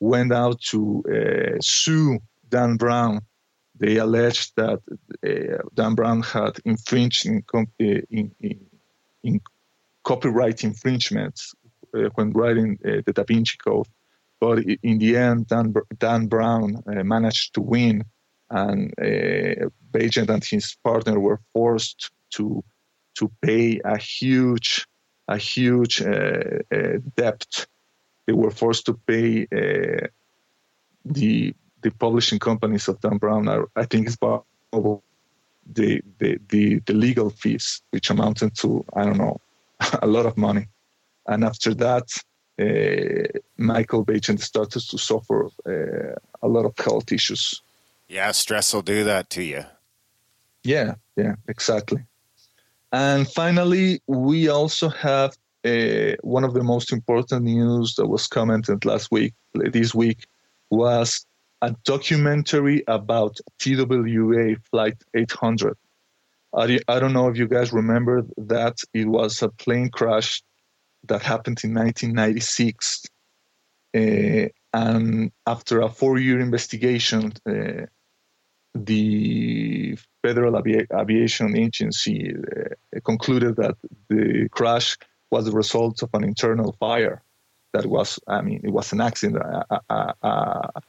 [0.01, 2.19] went out to uh, sue
[2.49, 3.21] Dan Brown.
[3.79, 4.81] They alleged that
[5.27, 8.61] uh, Dan Brown had infringed in, com- uh, in, in
[9.23, 9.41] in
[10.05, 11.55] copyright infringements
[11.95, 13.89] uh, when writing uh, the Da Vinci Code.
[14.41, 18.05] But in the end, Dan, Dan Brown uh, managed to win,
[18.51, 19.69] and uh,
[20.33, 22.63] and his partner were forced to
[23.15, 24.87] to pay a huge
[25.29, 27.67] a huge uh, uh, debt.
[28.27, 30.07] They were forced to pay uh,
[31.05, 33.49] the the publishing companies of Dan Brown.
[33.49, 34.45] I, I think it's about
[35.73, 39.41] the, the, the, the legal fees, which amounted to, I don't know,
[40.03, 40.69] a lot of money.
[41.27, 42.09] And after that,
[42.61, 47.63] uh, Michael Baigent started to suffer uh, a lot of health issues.
[48.11, 49.63] Yeah, stress will do that to you.
[50.65, 52.03] Yeah, yeah, exactly.
[52.91, 58.85] And finally, we also have uh, one of the most important news that was commented
[58.85, 60.27] last week, this week,
[60.71, 61.25] was
[61.63, 65.77] a documentary about TWA Flight 800.
[66.53, 70.43] I, I don't know if you guys remember that it was a plane crash
[71.07, 73.07] that happened in 1996.
[73.95, 77.87] Uh, and after a four year investigation, uh,
[78.75, 83.77] the Federal Avi- Aviation Agency uh, concluded that
[84.09, 84.97] the crash
[85.31, 87.23] was the result of an internal fire.
[87.73, 89.45] That was, I mean, it was an accident.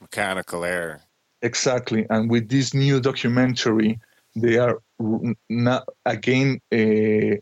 [0.01, 1.01] Mechanical error.
[1.41, 2.05] Exactly.
[2.09, 3.99] And with this new documentary,
[4.35, 4.81] they are
[5.49, 7.37] not, again uh,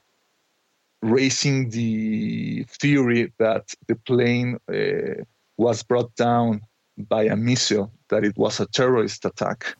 [1.01, 5.23] raising the theory that the plane uh,
[5.57, 6.61] was brought down
[6.97, 9.75] by a missile, that it was a terrorist attack.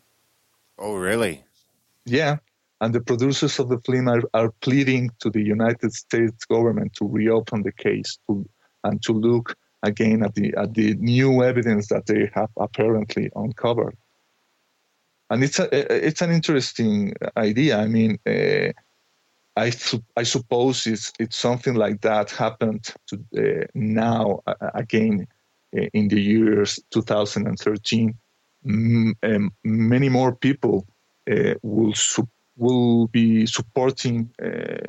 [0.80, 1.44] Oh, really?
[2.06, 2.38] Yeah.
[2.82, 7.08] And the producers of the film are, are pleading to the United States government to
[7.08, 8.48] reopen the case to,
[8.86, 13.98] and to look again at the at the new evidence that they have apparently uncovered.
[15.30, 15.68] And it's a
[16.08, 17.78] it's an interesting idea.
[17.78, 18.72] I mean, uh,
[19.58, 19.72] I
[20.15, 25.28] I suppose it's it's something like that happened to uh, now uh, again
[25.74, 28.18] in the years 2013.
[28.65, 30.86] M- um, many more people
[31.32, 34.88] uh, will su- will be supporting uh,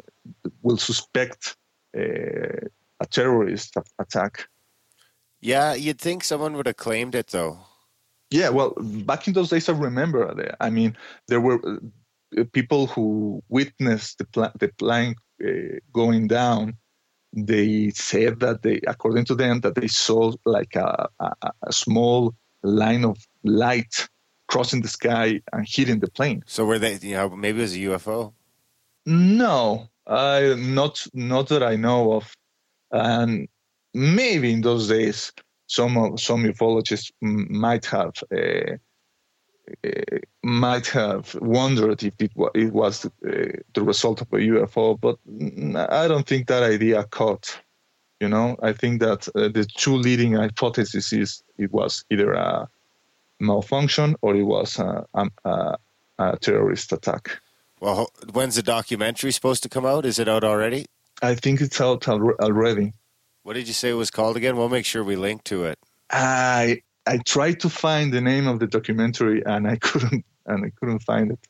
[0.63, 1.57] will suspect
[1.97, 2.67] uh,
[3.01, 4.49] a terrorist attack.
[5.41, 7.61] Yeah, you'd think someone would have claimed it though.
[8.31, 10.55] Yeah, well, back in those days, I remember.
[10.61, 11.61] I mean, there were
[12.39, 16.77] uh, people who witnessed the, pl- the plane uh, going down.
[17.33, 22.35] They said that they, according to them, that they saw like a, a, a small
[22.63, 24.09] line of light
[24.49, 26.43] crossing the sky and hitting the plane.
[26.47, 26.97] So were they?
[26.97, 28.33] You know, maybe it was a UFO.
[29.07, 32.33] No, I not not that I know of,
[32.91, 33.49] and
[33.95, 35.33] maybe in those days
[35.67, 38.77] some some ufologists might have uh,
[39.85, 43.11] uh, might have wondered if it, wa- it was uh,
[43.75, 45.17] the result of a UFO, but
[45.91, 47.61] I don't think that idea caught.
[48.21, 52.69] You know, I think that uh, the two leading hypotheses is it was either a
[53.41, 55.07] malfunction or it was a,
[55.45, 55.77] a,
[56.19, 57.41] a terrorist attack.
[57.81, 60.05] Well, when's the documentary supposed to come out?
[60.05, 60.87] Is it out already?
[61.23, 62.93] I think it's out already.
[63.43, 64.57] What did you say it was called again?
[64.57, 65.79] We'll make sure we link to it.
[66.11, 70.71] I I tried to find the name of the documentary and I couldn't and I
[70.79, 71.49] couldn't find it.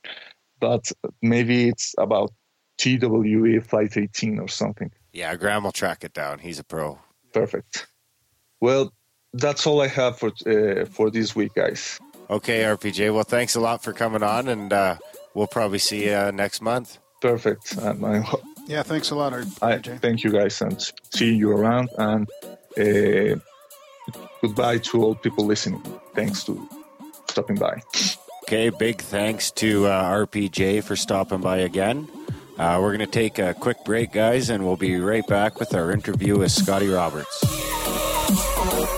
[0.60, 2.32] But maybe it's about
[2.78, 4.90] TWA Flight 18 or something.
[5.12, 6.38] Yeah, Graham will track it down.
[6.38, 6.98] He's a pro.
[7.32, 7.86] Perfect.
[8.60, 8.92] Well,
[9.34, 11.98] that's all I have for uh, for this week, guys.
[12.28, 13.12] Okay, RPJ.
[13.12, 14.96] Well, thanks a lot for coming on, and uh,
[15.34, 16.98] we'll probably see you next month.
[17.20, 17.72] Perfect.
[17.76, 18.24] And I,
[18.66, 20.80] Yeah, thanks a lot, I thank you guys and
[21.12, 21.88] see you around.
[21.98, 22.28] And
[22.78, 23.40] uh,
[24.40, 25.82] goodbye to all people listening.
[26.14, 26.68] Thanks to
[27.28, 27.82] stopping by.
[28.44, 32.08] Okay, big thanks to uh, RPJ for stopping by again.
[32.58, 35.74] Uh, we're going to take a quick break, guys, and we'll be right back with
[35.74, 37.44] our interview with Scotty Roberts.
[38.32, 38.90] Oh!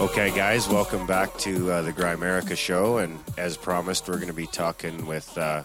[0.00, 2.98] Okay, guys, welcome back to uh, the Grimerica show.
[2.98, 5.62] And as promised, we're going to be talking with uh,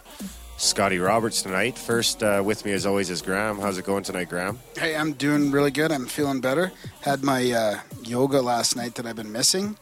[0.57, 1.79] Scotty Roberts tonight.
[1.79, 3.57] First, uh, with me as always is Graham.
[3.57, 4.59] How's it going tonight, Graham?
[4.77, 5.91] Hey, I'm doing really good.
[5.91, 6.71] I'm feeling better.
[7.01, 9.77] Had my uh, yoga last night that I've been missing,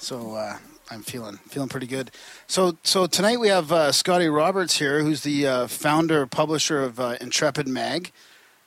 [0.00, 0.58] so uh,
[0.90, 2.10] I'm feeling feeling pretty good.
[2.46, 7.00] So so tonight we have uh, Scotty Roberts here, who's the uh, founder publisher of
[7.00, 8.12] uh, Intrepid Mag.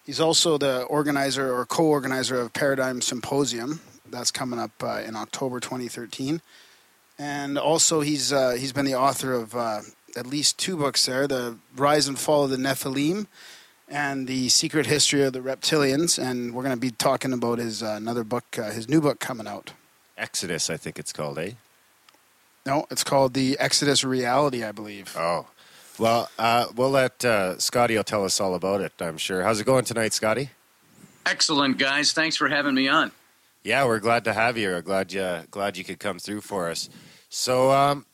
[0.06, 3.82] He's also the organizer or co-organizer of Paradigm Symposium.
[4.10, 6.42] That's coming up uh, in October 2013,
[7.18, 9.82] and also he's uh, he's been the author of uh,
[10.18, 13.28] at least two books there: the Rise and Fall of the Nephilim
[13.88, 16.22] and the secret history of the reptilians.
[16.22, 19.72] And we're going to be talking about his another book, his new book coming out.
[20.18, 21.52] Exodus, I think it's called, eh?
[22.70, 25.16] No, it's called the Exodus Reality, I believe.
[25.18, 25.48] Oh,
[25.98, 28.94] well, uh, we'll let uh, Scotty will tell us all about it.
[29.00, 29.42] I'm sure.
[29.42, 30.52] How's it going tonight, Scotty?
[31.26, 32.12] Excellent, guys.
[32.12, 33.12] Thanks for having me on.
[33.64, 34.68] Yeah, we're glad to have you.
[34.68, 36.92] We're glad you glad you could come through for us.
[37.30, 38.06] So, um,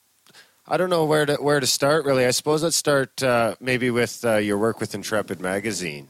[0.66, 2.06] I don't know where to where to start.
[2.06, 6.08] Really, I suppose let's start uh, maybe with uh, your work with Intrepid Magazine.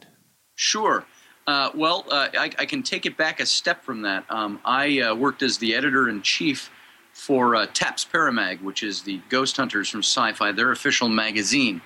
[0.54, 1.04] Sure.
[1.48, 4.26] Uh, well, uh, I, I, can take it back a step from that.
[4.30, 6.72] Um, I uh, worked as the editor in chief
[7.16, 11.82] for uh, TAPS Paramag, which is the Ghost Hunters from Sci-Fi, their official magazine.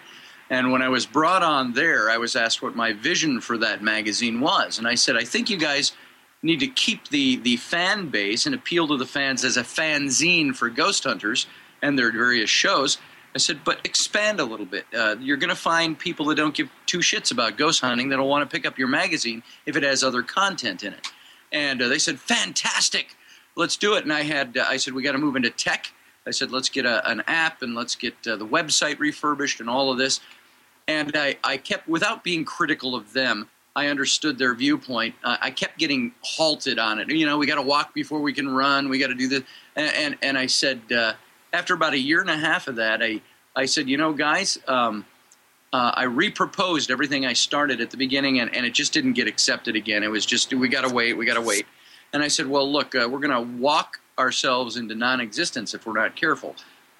[0.49, 3.83] And when I was brought on there, I was asked what my vision for that
[3.83, 5.93] magazine was, and I said, I think you guys
[6.41, 10.55] need to keep the the fan base and appeal to the fans as a fanzine
[10.55, 11.45] for Ghost Hunters
[11.83, 12.97] and their various shows.
[13.35, 14.85] I said, but expand a little bit.
[14.91, 18.27] Uh, you're going to find people that don't give two shits about ghost hunting that'll
[18.27, 21.07] want to pick up your magazine if it has other content in it.
[21.51, 23.15] And uh, they said, fantastic,
[23.59, 24.03] let's do it.
[24.03, 25.91] And I had, uh, I said, we got to move into tech.
[26.25, 29.69] I said, let's get a, an app and let's get uh, the website refurbished and
[29.69, 30.21] all of this.
[30.87, 35.13] And I, I kept, without being critical of them, I understood their viewpoint.
[35.23, 37.09] Uh, I kept getting halted on it.
[37.09, 38.89] You know, we got to walk before we can run.
[38.89, 39.43] We got to do this.
[39.75, 41.13] And, and, and I said, uh,
[41.53, 43.21] after about a year and a half of that, I,
[43.55, 45.05] I said, you know, guys, um,
[45.73, 49.27] uh, I reproposed everything I started at the beginning, and, and it just didn't get
[49.27, 50.01] accepted again.
[50.03, 51.65] It was just, we got to wait, we got to wait.
[52.13, 55.85] And I said, well, look, uh, we're going to walk ourselves into non existence if
[55.85, 56.55] we're not careful.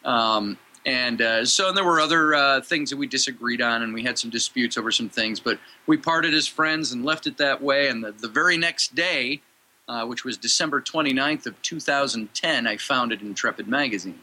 [0.05, 4.03] Um, and uh, so there were other uh, things that we disagreed on, and we
[4.03, 7.61] had some disputes over some things, but we parted as friends and left it that
[7.61, 7.89] way.
[7.89, 9.41] And the, the very next day,
[9.87, 14.19] uh, which was December 29th of 2010, I founded Intrepid Magazine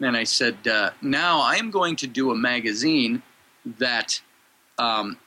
[0.00, 3.22] and I said, uh, now I am going to do a magazine
[3.78, 4.20] that
[4.78, 5.18] um,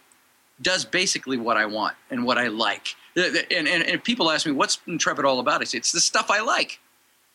[0.61, 2.95] does basically what I want and what I like.
[3.15, 5.61] And, and, and, people ask me, what's Intrepid all about?
[5.61, 6.79] I say, it's the stuff I like.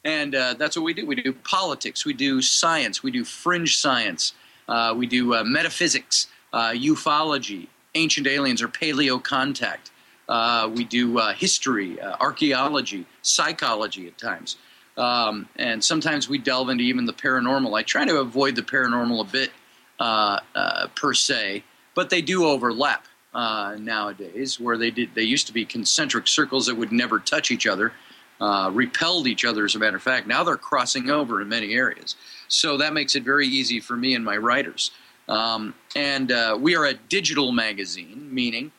[0.04, 1.04] And uh, that's what we do.
[1.04, 4.32] We do politics, we do science, we do fringe science,
[4.68, 9.90] uh, we do uh, metaphysics, uh, ufology, ancient aliens or paleo contact.
[10.28, 14.56] Uh, we do history, archaeology, psychology at times.
[14.96, 17.78] Um, and sometimes we delve into even the paranormal.
[17.78, 19.50] I try to avoid the paranormal a bit
[19.98, 21.64] uh, uh, per se,
[21.94, 23.06] but they do overlap
[23.36, 24.58] uh, nowadays.
[24.58, 27.92] Where they did, they used to be concentric circles that would never touch each other,
[28.40, 29.64] uh, repelled each other.
[29.64, 32.16] As a matter of fact, now they're crossing over in many areas.
[32.48, 34.90] So that makes it very easy for me and my writers.
[35.28, 38.72] Um, and uh, we are a digital magazine, meaning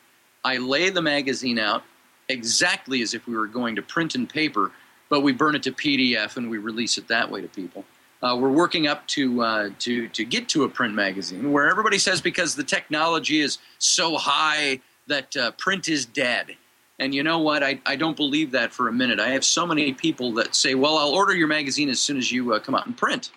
[0.44, 1.84] I lay the magazine out
[2.28, 4.72] exactly as if we were going to print and paper
[5.08, 7.84] but we burn it to PDF and we release it that way to people.
[8.22, 11.98] Uh, we're working up to uh, to to get to a print magazine where everybody
[11.98, 16.56] says because the technology is so high that uh, print is dead.
[17.00, 17.62] And you know what?
[17.62, 19.20] I, I don't believe that for a minute.
[19.20, 22.32] I have so many people that say, "Well, I'll order your magazine as soon as
[22.32, 23.30] you uh, come out in print."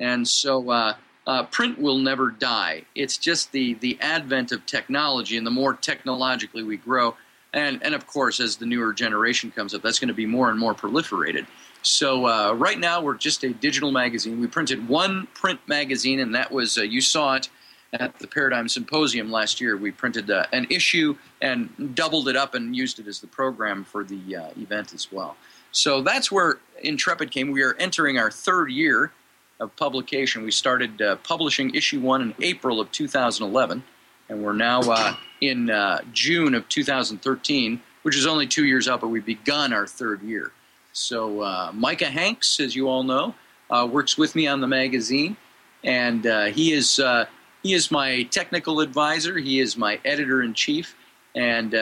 [0.00, 0.94] And so uh,
[1.26, 2.82] uh, print will never die.
[2.96, 7.14] It's just the the advent of technology, and the more technologically we grow,
[7.52, 10.50] and and of course as the newer generation comes up that's going to be more
[10.50, 11.46] and more proliferated
[11.82, 14.40] so uh, right now we're just a digital magazine.
[14.40, 17.48] We printed one print magazine and that was uh, you saw it
[17.92, 19.76] at the paradigm symposium last year.
[19.76, 23.84] We printed uh, an issue and doubled it up and used it as the program
[23.84, 25.36] for the uh, event as well.
[25.72, 27.50] So that's where intrepid came.
[27.50, 29.12] We are entering our third year
[29.58, 30.42] of publication.
[30.42, 33.82] We started uh, publishing issue one in april of 2011
[34.28, 35.70] and we're now uh, in
[36.12, 40.52] June of 2013, which is only two years out, but we've begun our third year.
[40.92, 43.34] So uh, Micah Hanks, as you all know,
[43.70, 45.36] uh, works with me on the magazine,
[45.84, 47.26] and uh, he is uh,
[47.62, 49.38] he is my technical advisor.
[49.38, 50.96] He is my editor in chief,
[51.34, 51.72] and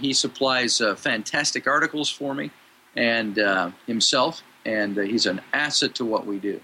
[0.00, 2.50] he supplies fantastic articles for me
[2.96, 3.36] and
[3.86, 6.60] himself, and he's an asset to what we do.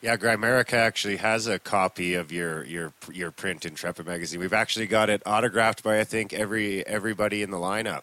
[0.00, 4.38] Yeah, Grimerica actually has a copy of your your your print Intrepid magazine.
[4.38, 8.02] We've actually got it autographed by I think every everybody in the lineup.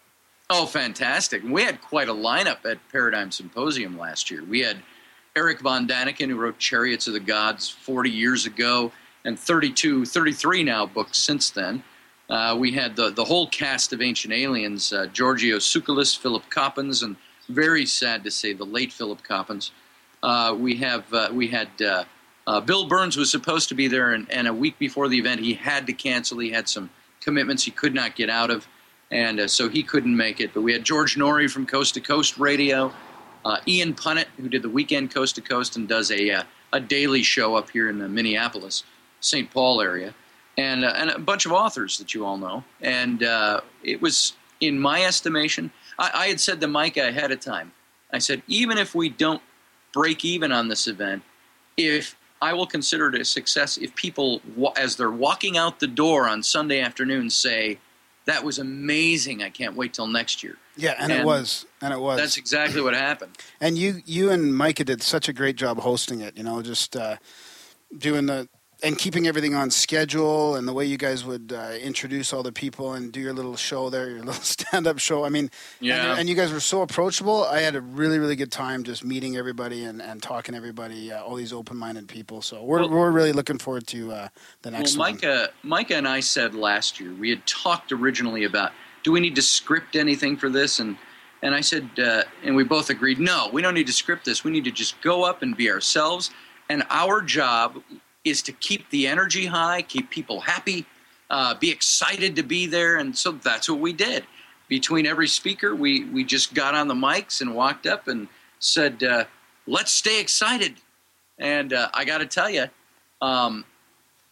[0.49, 1.41] Oh, fantastic!
[1.43, 4.43] We had quite a lineup at Paradigm Symposium last year.
[4.43, 4.77] We had
[5.35, 8.91] Erich von Däniken, who wrote Chariots of the Gods 40 years ago,
[9.25, 11.83] and 32, 33 now books since then.
[12.29, 17.03] Uh, we had the, the whole cast of Ancient Aliens, uh, Giorgio Tsoukalos, Philip Coppens,
[17.03, 17.15] and
[17.49, 19.71] very sad to say, the late Philip Coppens.
[20.23, 22.03] Uh, we have uh, we had uh,
[22.47, 25.41] uh, Bill Burns was supposed to be there, and, and, a week before the event,
[25.41, 26.37] he had to cancel.
[26.39, 26.89] He had some
[27.19, 28.67] commitments he could not get out of,
[29.15, 30.53] and uh, so he couldn't make it.
[30.53, 32.91] But we had George Noory from Coast to Coast Radio,
[33.67, 36.43] Ian Punnett, who did the weekend Coast to Coast and does a
[36.73, 38.83] a daily show up here in the Minneapolis,
[39.21, 39.49] St.
[39.49, 40.13] Paul area.
[40.57, 42.63] and uh, and a bunch of authors that you all know.
[42.81, 47.39] And uh, it was, in my estimation, I, I had said to Micah ahead of
[47.39, 47.71] time.
[48.11, 49.41] I said, even if we don't
[49.93, 51.23] break even on this event,
[51.77, 54.41] if I will consider it a success if people,
[54.77, 57.79] as they're walking out the door on Sunday afternoon, say,
[58.25, 59.43] "That was amazing!
[59.43, 62.19] I can't wait till next year." Yeah, and, it was, and it was.
[62.19, 63.37] That's exactly what happened.
[63.61, 66.37] And you, you and Micah did such a great job hosting it.
[66.37, 67.17] You know, just uh,
[67.97, 68.49] doing the
[68.85, 72.51] and keeping everything on schedule, and the way you guys would uh, introduce all the
[72.51, 75.25] people and do your little show there, your little stand-up show.
[75.25, 76.11] I mean, Yeah.
[76.11, 77.45] and, and you guys were so approachable.
[77.45, 81.11] I had a really, really good time just meeting everybody and, and talking to everybody,
[81.11, 82.43] uh, all these open-minded people.
[82.43, 84.27] So we're Well- we're really looking forward to uh,
[84.61, 85.13] the Well, next one.
[85.13, 88.71] Micah, Micah and I said last year we had talked originally about
[89.03, 90.95] do we need to script anything for this, and
[91.41, 94.43] and I said, uh, and we both agreed, no, we don't need to script this.
[94.43, 96.31] We need to just go up and be ourselves,
[96.69, 97.83] and our job
[98.25, 100.85] is to keep the energy high, keep people happy,
[101.29, 104.25] uh, be excited to be there, and so that's what we did.
[104.67, 108.27] Between every speaker, we we just got on the mics and walked up and
[108.59, 109.25] said, uh,
[109.67, 110.75] "Let's stay excited."
[111.37, 112.65] And uh, I got to tell you.
[113.21, 113.65] Um,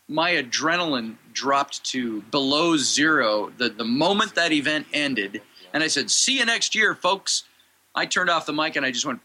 [0.08, 5.42] my adrenaline dropped to below zero the, the moment that event ended.
[5.74, 7.44] And I said, See you next year, folks.
[7.96, 9.22] I turned off the mic and I just went,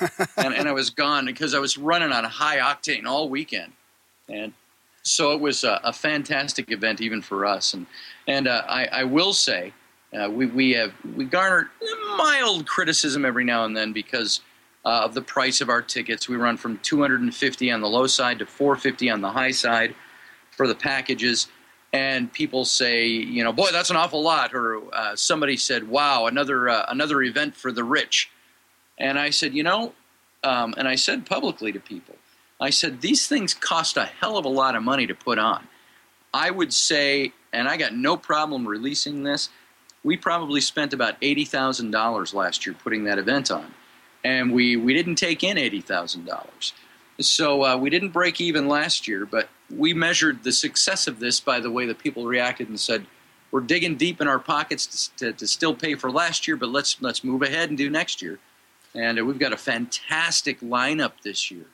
[0.36, 3.72] and, and I was gone because I was running on high octane all weekend.
[4.28, 4.52] And
[5.02, 7.74] so it was a, a fantastic event, even for us.
[7.74, 7.86] And,
[8.26, 9.72] and uh, I, I will say,
[10.16, 11.68] uh, we, we have we garnered
[12.16, 14.40] mild criticism every now and then because
[14.86, 16.28] uh, of the price of our tickets.
[16.28, 19.94] We run from 250 on the low side to 450 on the high side
[20.52, 21.48] for the packages.
[21.92, 24.54] And people say, you know, boy, that's an awful lot.
[24.54, 28.30] Or uh, somebody said, wow, another uh, another event for the rich.
[28.98, 29.92] And I said, you know,
[30.44, 32.15] um, and I said publicly to people,
[32.60, 35.66] I said these things cost a hell of a lot of money to put on.
[36.32, 39.48] I would say, and I got no problem releasing this.
[40.02, 43.74] We probably spent about eighty thousand dollars last year putting that event on
[44.26, 46.72] and we we didn't take in eighty thousand dollars.
[47.20, 51.40] So uh, we didn't break even last year, but we measured the success of this
[51.40, 53.06] by the way that people reacted and said,
[53.50, 56.70] "We're digging deep in our pockets to, to, to still pay for last year, but
[56.70, 58.38] let's let's move ahead and do next year."
[58.94, 61.66] And uh, we've got a fantastic lineup this year,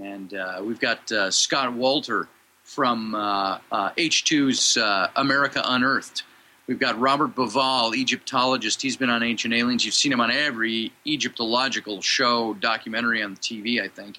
[0.00, 2.28] and uh, we've got uh, Scott Walter
[2.64, 6.22] from uh, uh, H2's uh, America Unearthed.
[6.66, 8.80] We've got Robert Bauval, Egyptologist.
[8.80, 9.84] He's been on Ancient Aliens.
[9.84, 14.18] You've seen him on every Egyptological show, documentary on the TV, I think.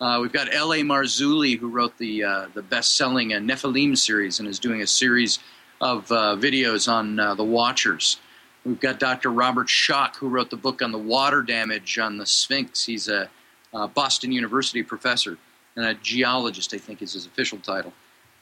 [0.00, 0.82] Uh, we've got L.A.
[0.82, 5.38] Marzulli, who wrote the uh, the best-selling uh, Nephilim series and is doing a series
[5.80, 8.18] of videos on the Watchers.
[8.64, 9.30] We've got Dr.
[9.30, 12.84] Robert Schoch, who wrote the book on the water damage on the Sphinx.
[12.84, 13.28] He's a,
[13.74, 15.36] uh Boston University professor
[15.76, 17.92] and a geologist, I think is his official title.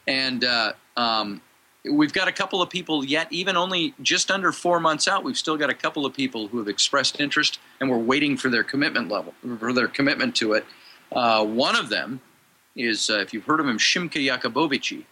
[0.07, 1.41] And uh, um,
[1.89, 5.37] we've got a couple of people yet, even only just under four months out, we've
[5.37, 8.63] still got a couple of people who have expressed interest, and we're waiting for their
[8.63, 10.65] commitment level, for their commitment to it.
[11.11, 12.21] Uh, one of them
[12.75, 15.05] is, uh, if you've heard of him, Shimka Jacobovici.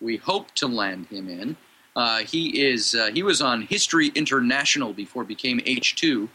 [0.00, 1.56] We hope to land him in.
[1.94, 6.28] Uh, he is uh, he was on History International before became H2,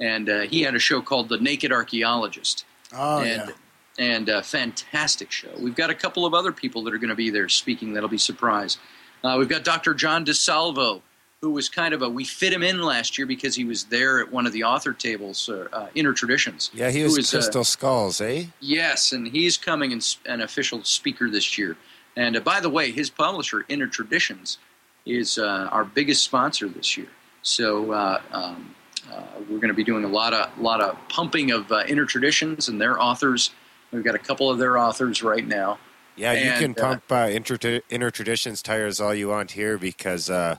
[0.00, 2.64] and uh, he had a show called The Naked Archaeologist
[2.94, 3.52] oh and
[3.98, 4.04] yeah.
[4.04, 5.50] and a fantastic show.
[5.58, 7.92] We've got a couple of other people that are going to be there speaking.
[7.92, 8.78] That'll be surprise.
[9.24, 9.94] Uh, we've got Dr.
[9.94, 11.00] John DeSalvo,
[11.40, 14.20] who was kind of a we fit him in last year because he was there
[14.20, 16.70] at one of the author tables, uh, uh, Inner Traditions.
[16.72, 18.46] Yeah, he Who was is, uh, Crystal Skulls, eh?
[18.60, 21.76] Yes, and he's coming as an official speaker this year.
[22.16, 24.58] And uh, by the way, his publisher, Inner Traditions,
[25.04, 27.08] is uh, our biggest sponsor this year.
[27.42, 28.74] So uh, um,
[29.10, 32.04] uh, we're going to be doing a lot of lot of pumping of uh, Inner
[32.04, 33.50] Traditions and their authors.
[33.90, 35.78] We've got a couple of their authors right now.
[36.16, 39.78] Yeah, you And, can uh, pump uh, inter, inner traditions tires all you want here
[39.78, 40.56] because uh,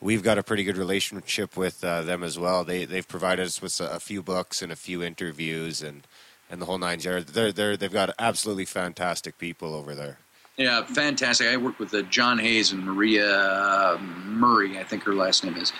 [0.00, 2.64] we've got a pretty good relationship with uh, them as well.
[2.64, 6.06] They they've provided us with a, few books and a few interviews and,
[6.50, 7.32] and the whole nine yards.
[7.32, 10.18] They're they're they've got absolutely fantastic people over there.
[10.56, 11.48] Yeah, fantastic.
[11.48, 15.72] I work with uh, John Hayes and Maria Murray, I think her last name is.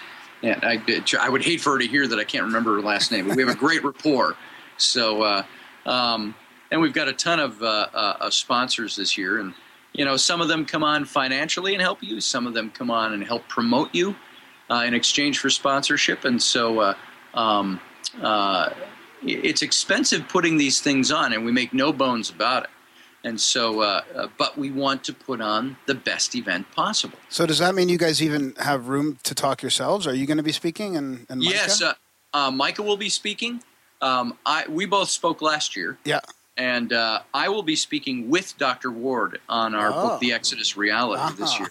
[0.47, 0.83] I,
[1.21, 3.37] I would hate for her to hear that I can't remember her last name, but
[3.37, 4.37] we have a great rapport.
[4.77, 5.43] So, uh,
[5.87, 6.35] um,
[6.71, 9.41] and we've got a ton of, uh, uh, sponsors this year.
[9.41, 9.55] And,
[9.93, 12.91] you know, some of them come on financially and help you, some of them come
[12.91, 14.15] on and help promote you
[14.71, 16.25] uh, in exchange for sponsorship.
[16.25, 16.95] And so, uh,
[17.35, 17.81] um,
[18.21, 18.71] uh,
[19.23, 22.71] it's expensive putting these things on, and we make no bones about it.
[23.27, 27.19] And so, uh, uh, but we want to put on the best event possible.
[27.29, 30.07] So does that mean you guys even have room to talk yourselves?
[30.07, 30.97] Are you going to be speaking?
[30.97, 31.53] And, and Micah?
[31.53, 31.95] Yes, uh,
[32.33, 33.65] uh, Micah will be speaking.
[34.01, 36.21] Um, I we both spoke last year, yeah.
[36.57, 38.93] And uh, I will be speaking with Dr.
[38.93, 40.03] Ward on our Oh.
[40.03, 41.69] book, The Exodus Reality, this year.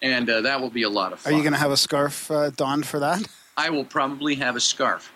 [0.00, 1.32] And uh, that will be a lot of fun.
[1.32, 3.22] Are you going to have a scarf uh, donned for that?
[3.56, 5.12] I will probably have a scarf.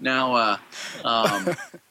[0.00, 0.56] Now, uh,
[1.04, 1.48] um,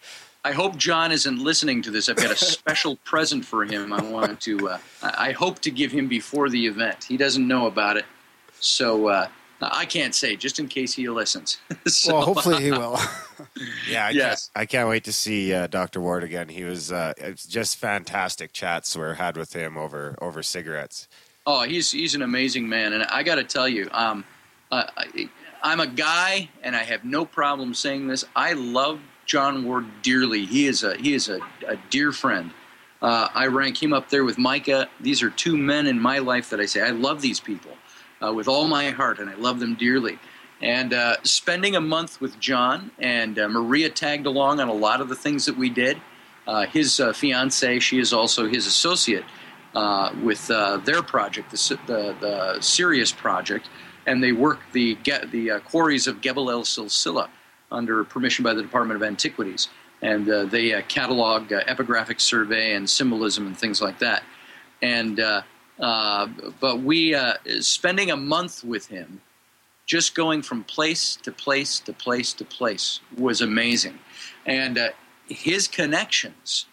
[0.46, 2.10] I hope John isn't listening to this.
[2.10, 3.94] I've got a special present for him.
[3.94, 4.70] I want to.
[4.70, 7.04] Uh, I hope to give him before the event.
[7.06, 8.06] He doesn't know about it,
[8.60, 9.28] so uh,
[9.62, 11.60] I can't say just in case he listens.
[11.88, 12.98] so, well, hopefully he will.
[13.90, 14.50] Yeah, I, Yes.
[14.54, 16.00] can't, I can't wait to see uh, Dr.
[16.02, 16.50] Ward again.
[16.50, 21.08] He was uh, it's just fantastic chats we had with him over over cigarettes.
[21.46, 24.24] Oh, he's he's an amazing man, and I got to tell you, um,
[24.72, 25.30] uh, I,
[25.62, 28.24] I'm a guy, and I have no problem saying this.
[28.36, 30.46] I love John Ward dearly.
[30.46, 32.52] He is a he is a, a dear friend.
[33.02, 34.88] Uh, I rank him up there with Micah.
[35.02, 37.72] These are two men in my life that I say I love these people
[38.24, 40.20] uh, with all my heart, and I love them dearly.
[40.62, 45.02] And uh, spending a month with John and uh, Maria tagged along on a lot
[45.02, 45.98] of the things that we did.
[46.48, 49.26] Uh, his uh, fiance, she is also his associate
[49.76, 53.70] uh, with their project, the, the the Sirius project,
[54.06, 54.98] and they work the
[55.32, 57.30] the quarries of Gebel El Silsila
[57.74, 59.68] under permission by the Department of Antiquities,
[60.02, 64.24] and uh, they uh, catalog uh, epigraphic survey and symbolism and things like that.
[64.82, 65.42] And uh,
[65.80, 66.28] uh,
[66.60, 69.22] but we uh, spending a month with him,
[69.86, 74.00] just going from place to place to place to place was amazing,
[74.46, 74.80] and
[75.28, 76.68] his connections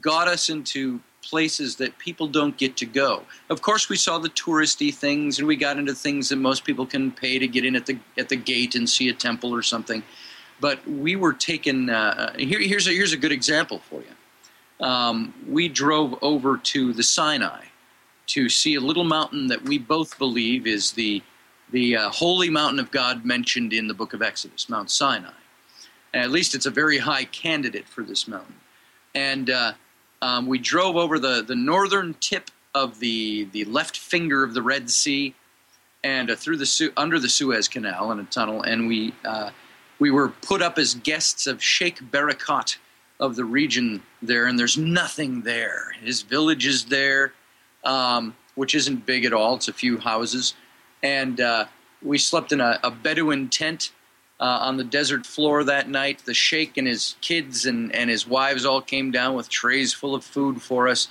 [0.00, 3.22] got us into places that people don't get to go.
[3.50, 6.86] Of course, we saw the touristy things, and we got into things that most people
[6.86, 9.62] can pay to get in at the at the gate and see a temple or
[9.62, 10.02] something.
[10.60, 11.90] But we were taken.
[11.90, 14.86] Uh, here, here's a here's a good example for you.
[14.86, 17.64] Um, we drove over to the Sinai
[18.26, 21.22] to see a little mountain that we both believe is the
[21.70, 25.32] the uh, holy mountain of God mentioned in the book of Exodus, Mount Sinai.
[26.12, 28.54] At least it's a very high candidate for this mountain.
[29.14, 29.72] And uh,
[30.24, 34.62] um, we drove over the, the northern tip of the, the left finger of the
[34.62, 35.34] Red Sea
[36.02, 39.50] and uh, through the Su- under the Suez Canal in a tunnel, and we uh,
[39.98, 42.78] we were put up as guests of Sheikh Barakat
[43.20, 45.92] of the region there, and there's nothing there.
[46.02, 47.34] His village is there,
[47.84, 49.56] um, which isn't big at all.
[49.56, 50.54] It's a few houses,
[51.02, 51.66] and uh,
[52.02, 53.92] we slept in a, a Bedouin tent
[54.40, 56.22] uh, on the desert floor that night.
[56.24, 60.14] The sheikh and his kids and, and his wives all came down with trays full
[60.14, 61.08] of food for us.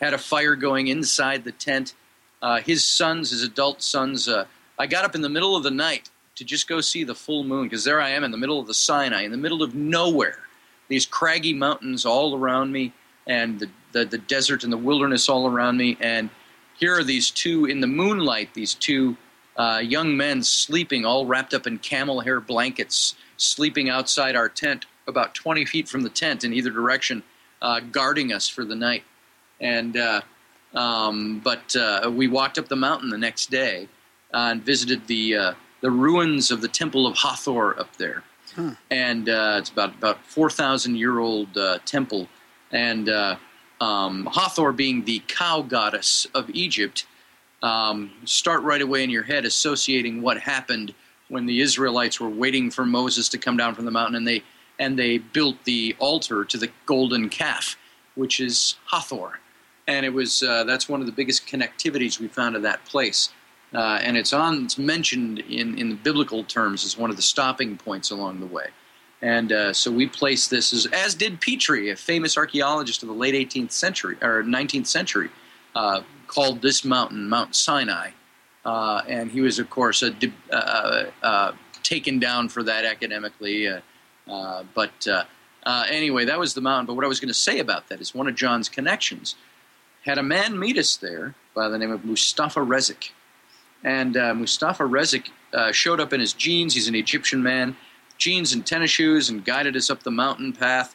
[0.00, 1.94] Had a fire going inside the tent.
[2.42, 4.44] Uh, his sons, his adult sons, uh,
[4.78, 7.44] I got up in the middle of the night to just go see the full
[7.44, 9.74] moon because there I am in the middle of the Sinai, in the middle of
[9.74, 10.40] nowhere.
[10.88, 12.92] These craggy mountains all around me,
[13.26, 15.96] and the, the, the desert and the wilderness all around me.
[16.00, 16.28] And
[16.76, 19.16] here are these two in the moonlight, these two
[19.56, 24.86] uh, young men sleeping, all wrapped up in camel hair blankets, sleeping outside our tent,
[25.06, 27.22] about 20 feet from the tent in either direction,
[27.62, 29.04] uh, guarding us for the night.
[29.60, 30.22] And uh,
[30.74, 33.88] um, but uh, we walked up the mountain the next day
[34.32, 38.24] uh, and visited the uh, the ruins of the Temple of Hathor up there,
[38.90, 42.28] and uh, it's about about 4,000 year old uh, temple,
[42.72, 43.36] and uh,
[43.80, 47.06] um, Hathor being the cow goddess of Egypt
[47.64, 50.94] um, start right away in your head associating what happened
[51.28, 54.42] when the Israelites were waiting for Moses to come down from the mountain, and they
[54.78, 57.76] and they built the altar to the golden calf,
[58.16, 59.40] which is Hathor,
[59.88, 63.30] and it was uh, that's one of the biggest connectivities we found of that place,
[63.72, 67.22] uh, and it's on it's mentioned in in the biblical terms as one of the
[67.22, 68.66] stopping points along the way.
[69.22, 73.14] And uh, so we place this as, as did Petrie, a famous archaeologist of the
[73.14, 75.30] late 18th century or 19th century,
[75.74, 78.10] uh, called this mountain Mount Sinai.
[78.64, 80.14] Uh, and he was, of course, a,
[80.50, 81.52] uh, uh,
[81.82, 83.68] taken down for that academically.
[83.68, 83.80] Uh,
[84.28, 85.24] uh, but uh,
[85.64, 86.86] uh, anyway, that was the mountain.
[86.86, 89.36] But what I was going to say about that is one of John's connections
[90.04, 93.10] had a man meet us there by the name of Mustafa Rezik.
[93.82, 96.74] And uh, Mustafa Rezik uh, showed up in his jeans.
[96.74, 97.76] He's an Egyptian man,
[98.18, 100.94] jeans and tennis shoes, and guided us up the mountain path.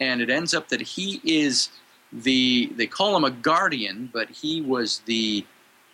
[0.00, 1.68] And it ends up that he is
[2.14, 5.44] the, they call him a guardian, but he was the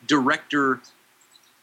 [0.06, 0.80] director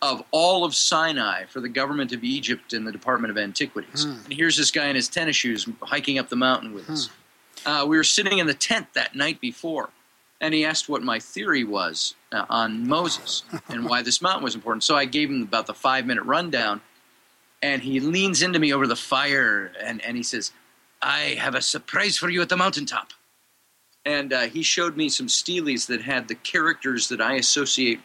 [0.02, 4.06] of all of Sinai for the government of Egypt and the Department of Antiquities.
[4.26, 7.10] And here's this guy in his tennis shoes hiking up the mountain with us.
[7.66, 9.90] Uh, we were sitting in the tent that night before,
[10.40, 14.54] and he asked what my theory was uh, on Moses and why this mountain was
[14.56, 14.84] important.
[14.84, 16.82] So I gave him about the five minute rundown,
[17.64, 20.52] and he leans into me over the fire and, and he says,
[21.02, 23.14] I have a surprise for you at the mountaintop.
[24.08, 28.00] And uh, he showed me some steles that had the characters that I associate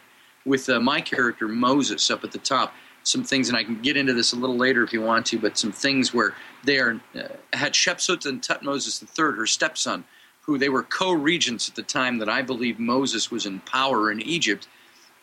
[0.45, 2.73] with uh, my character Moses up at the top.
[3.03, 5.39] some things, and I can get into this a little later if you want to,
[5.39, 6.35] but some things where
[6.65, 7.21] they are uh,
[7.53, 10.03] Hatshepsut and Tutmosis III, her stepson,
[10.41, 14.21] who they were co-regents at the time that I believe Moses was in power in
[14.21, 14.67] Egypt,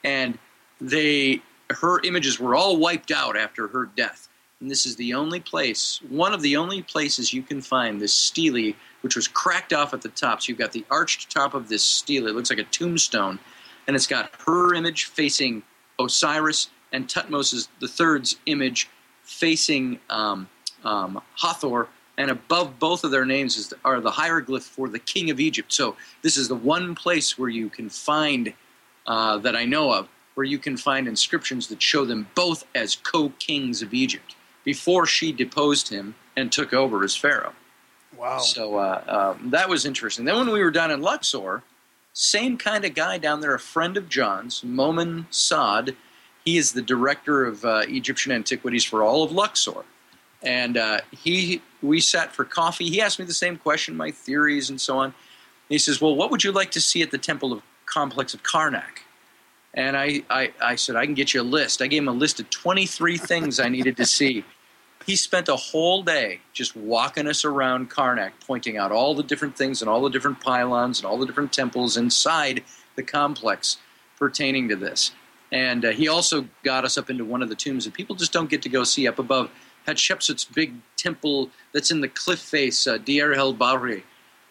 [0.03, 0.39] and
[0.81, 4.29] they her images were all wiped out after her death.
[4.61, 8.15] And this is the only place, one of the only places you can find this
[8.15, 10.43] stele, which was cracked off at the top.
[10.43, 12.27] So you've got the arched top of this stele.
[12.27, 13.39] It looks like a tombstone,
[13.87, 15.63] and it's got her image facing
[15.99, 18.89] Osiris and Tutmosis III's image
[19.23, 20.49] facing um,
[20.85, 21.89] um, Hathor,
[22.19, 25.73] and above both of their names is, are the hieroglyph for the king of Egypt.
[25.73, 28.53] So this is the one place where you can find
[29.07, 32.97] uh, that I know of where you can find inscriptions that show them both as
[32.97, 37.53] co-kings of Egypt before she deposed him and took over as pharaoh.
[38.21, 38.39] Wow.
[38.41, 40.27] So uh, um, that was interesting.
[40.27, 41.63] Then when we were down in Luxor,
[42.13, 45.97] same kind of guy down there, a friend of John's, Momin Saad.
[46.45, 49.85] He is the director of uh, Egyptian antiquities for all of Luxor,
[50.43, 52.91] and uh, he we sat for coffee.
[52.91, 55.15] He asked me the same question, my theories and so on.
[55.71, 58.43] He says, "Well, what would you like to see at the Temple of Complex of
[58.43, 59.01] Karnak?"
[59.73, 61.81] And I, I, I said, I can get you a list.
[61.81, 64.45] I gave him a list of 23 things I needed to see.
[65.07, 69.57] He spent a whole day just walking us around Karnak, pointing out all the different
[69.57, 72.63] things and all the different pylons and all the different temples inside
[72.97, 73.79] the complex
[74.19, 75.13] pertaining to this.
[75.51, 78.33] And uh, he also got us up into one of the tombs that people just
[78.33, 79.51] don't get to go see up above
[79.89, 84.03] Hatshepsut's big temple that's in the cliff face, uh, Deir el Bahri.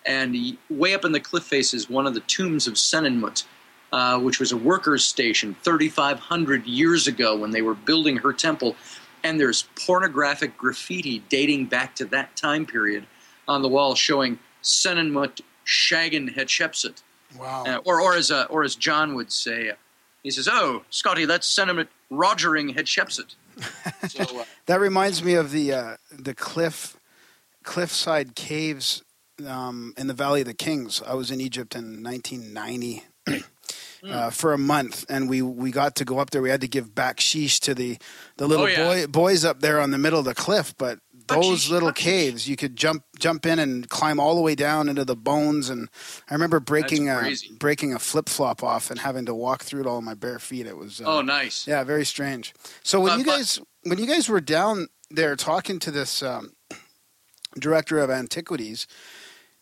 [0.06, 3.44] And he, way up in the cliff face is one of the tombs of Senenmut
[3.92, 8.76] uh, which was a workers' station 3,500 years ago when they were building her temple.
[9.24, 13.06] And there's pornographic graffiti dating back to that time period
[13.48, 17.02] on the wall showing Senenmut shagging Hatshepsut.
[17.38, 17.64] Wow.
[17.66, 19.72] Uh, or, or, as, uh, or as John would say,
[20.24, 23.36] he says, Oh, Scotty, that's Senenmut rogering Hatshepsut.
[24.10, 26.98] so, uh, that reminds me of the, uh, the cliff,
[27.64, 29.04] cliffside caves
[29.46, 31.02] um, in the Valley of the Kings.
[31.06, 33.04] I was in Egypt in 1990.
[34.04, 36.42] uh, for a month, and we, we got to go up there.
[36.42, 37.98] We had to give baksheesh to the
[38.38, 38.84] the little Oh, yeah.
[39.06, 40.74] boy boys up there on the middle of the cliff.
[40.78, 44.90] But those little caves, you could jump jump in and climb all the way down
[44.90, 45.70] into the bones.
[45.70, 45.90] And
[46.30, 49.88] I remember breaking a breaking a flip flop off and having to walk through it
[49.88, 50.66] all on my bare feet.
[50.66, 51.68] It was uh, oh, nice.
[51.68, 52.54] yeah, very strange.
[52.84, 56.22] So when Uh, you but- guys when you guys were down there talking to this
[56.24, 56.52] um,
[57.60, 58.88] director of antiquities,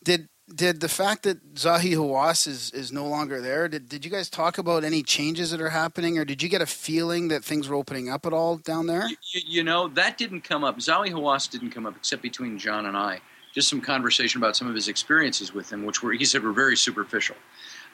[0.02, 4.10] did did the fact that Zahi Hawass is, is no longer there, did, did you
[4.10, 7.44] guys talk about any changes that are happening, or did you get a feeling that
[7.44, 9.06] things were opening up at all down there?
[9.08, 10.78] You, you know, that didn't come up.
[10.78, 13.20] Zahi Hawass didn't come up except between John and I.
[13.54, 16.52] Just some conversation about some of his experiences with him, which were, he said, were
[16.52, 17.36] very superficial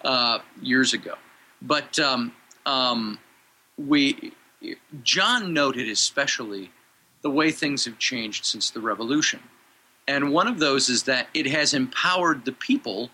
[0.04, 1.14] uh, years ago.
[1.62, 2.32] But um,
[2.66, 3.18] um,
[3.78, 4.32] we,
[5.02, 6.70] John noted especially
[7.22, 9.40] the way things have changed since the revolution.
[10.06, 13.10] And one of those is that it has empowered the people.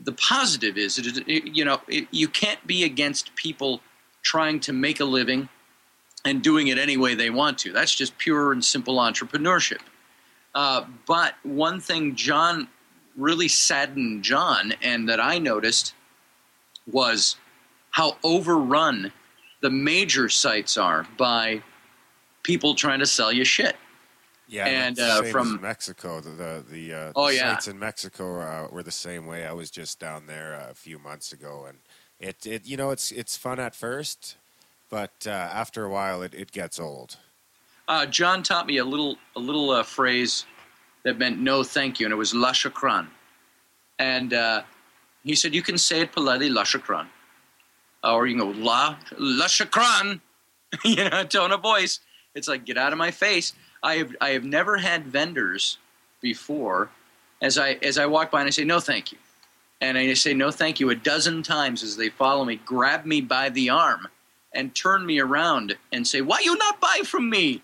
[0.00, 3.80] The positive is, it, it, you know, it, you can't be against people
[4.22, 5.48] trying to make a living
[6.24, 7.72] and doing it any way they want to.
[7.72, 9.80] That's just pure and simple entrepreneurship.
[10.54, 12.68] Uh, but one thing John
[13.16, 15.94] really saddened John, and that I noticed,
[16.90, 17.36] was
[17.90, 19.12] how overrun
[19.60, 21.62] the major sites are by
[22.42, 23.76] people trying to sell you shit.
[24.48, 27.52] Yeah, And, uh, from- Mexico, the the, the uh, Oh, the yeah.
[27.54, 29.44] sites in Mexico uh, were the same way.
[29.44, 31.78] I was just down there uh, a few months ago, and
[32.20, 34.36] it, it you know it's it's fun at first,
[34.88, 37.16] but uh, after a while it, it gets old.
[37.88, 40.46] Uh, John taught me a little a little uh, phrase
[41.02, 43.08] that meant no thank you, and it was la shukran.
[43.98, 44.62] And uh,
[45.24, 47.06] he said you can say it politely, la shukran,
[48.04, 50.20] or you can go la la shukran,
[50.84, 51.98] you know, tone of voice.
[52.36, 53.52] It's like get out of my face.
[53.82, 55.78] I have I have never had vendors
[56.20, 56.90] before,
[57.40, 59.18] as I as I walk by and I say no thank you,
[59.80, 63.20] and I say no thank you a dozen times as they follow me, grab me
[63.20, 64.08] by the arm,
[64.54, 67.62] and turn me around and say why you not buy from me,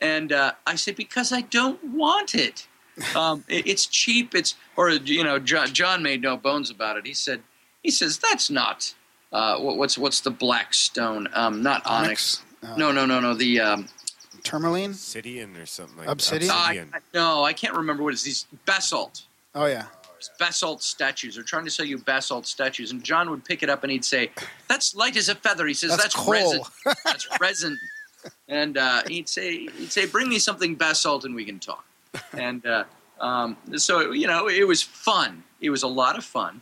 [0.00, 2.66] and uh, I say because I don't want it.
[3.14, 4.34] Um, it- it's cheap.
[4.34, 7.06] It's or you know John, John made no bones about it.
[7.06, 7.42] He said
[7.82, 8.94] he says that's not
[9.32, 11.28] uh, what, what's what's the black stone?
[11.34, 12.42] Um, not onyx.
[12.62, 13.34] Uh, No, no, no, no.
[13.34, 13.88] The um,
[14.46, 14.90] Tourmaline?
[14.90, 16.50] Obsidian or something like Obsidian?
[16.50, 16.90] I, Obsidian.
[16.94, 19.22] I- no, I can't remember what it's these basalt.
[19.54, 19.86] Oh yeah.
[20.38, 21.34] Basalt statues.
[21.34, 24.04] They're trying to sell you basalt statues, and John would pick it up and he'd
[24.04, 24.30] say,
[24.66, 26.62] "That's light as a feather." He says, That's "That's, coal." resin.
[27.04, 27.78] That's resin."
[28.48, 31.84] And uh, he'd say, "He'd say, bring me something basalt, and we can talk."
[32.32, 32.84] And uh,
[33.20, 35.44] um, so you know, it was fun.
[35.60, 36.60] It was a lot of fun.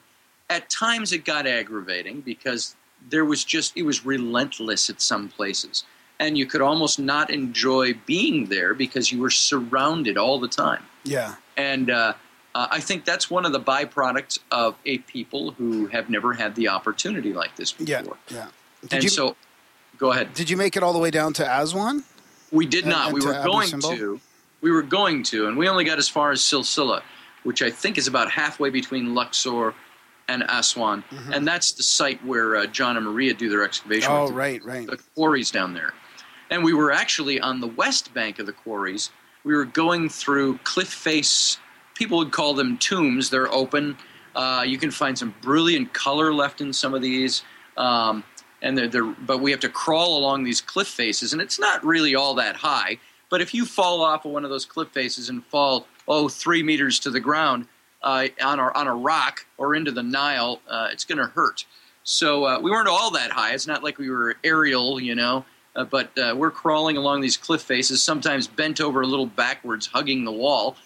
[0.51, 2.77] At times, it got aggravating because
[3.09, 5.85] there was just it was relentless at some places.
[6.21, 10.83] And you could almost not enjoy being there because you were surrounded all the time.
[11.05, 11.35] Yeah.
[11.57, 12.15] And uh,
[12.55, 16.55] uh, I think that's one of the byproducts of a people who have never had
[16.55, 18.17] the opportunity like this before.
[18.29, 18.49] Yeah.
[18.83, 19.37] Did and you so,
[19.99, 20.35] go ahead.
[20.35, 22.05] did you make it all the way down to Aswan?
[22.53, 23.07] We did And- not.
[23.09, 24.21] and we were going to.
[24.61, 27.03] We were going to, and we only got as far as Silsila,
[27.43, 29.75] which I think is about halfway between Luxor
[30.27, 34.11] and Aswan, and that's the site where uh, John and Maria do their excavation.
[34.11, 34.33] Mm-hmm.
[34.33, 34.87] Oh, right, right.
[34.87, 35.93] the quarries down there.
[36.51, 39.11] And we were actually on the west bank of the quarries.
[39.45, 41.59] We were going through cliff face,
[41.95, 43.31] people would call them tombs.
[43.31, 43.97] They're open.
[44.35, 47.43] Uh, you can find some brilliant color left in some of these.
[47.77, 48.25] Um,
[48.63, 51.85] and they're, they're, but we have to crawl along these cliff faces, and it's not
[51.85, 52.99] really all that high.
[53.31, 56.63] But if you fall off of one of those cliff faces and fall, oh, three
[56.63, 57.67] meters to the ground
[58.03, 61.67] uh, on, a, on a rock or into the Nile, uh, it's going to hurt.
[62.05, 63.55] So uh, we weren't all that high.
[63.55, 65.45] It's not like we were aerial, you know,
[65.77, 69.87] uh, but uh, we're crawling along these cliff faces, sometimes bent over a little backwards,
[69.87, 70.77] hugging the wall,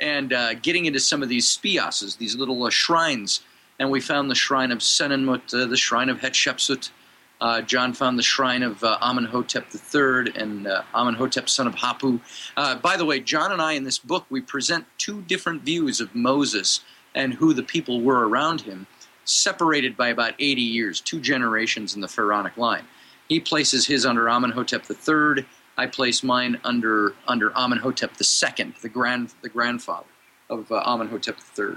[0.00, 3.42] and uh, getting into some of these spiases, these little uh, shrines.
[3.78, 6.90] And we found the shrine of Senenmut, uh, the shrine of Hatshepsut.
[7.40, 12.20] Uh, John found the shrine of Amenhotep III and Amenhotep, son of Hapu.
[12.54, 16.14] By the way, John and I in this book, we present two different views of
[16.14, 16.82] Moses
[17.16, 18.86] and who the people were around him,
[19.24, 22.84] separated by about 80 years, two generations in the pharaonic line.
[23.28, 25.44] He places his under Amenhotep III.
[25.78, 30.06] I place mine under under Amenhotep II, the grand the grandfather
[30.50, 31.76] of uh, Amenhotep III.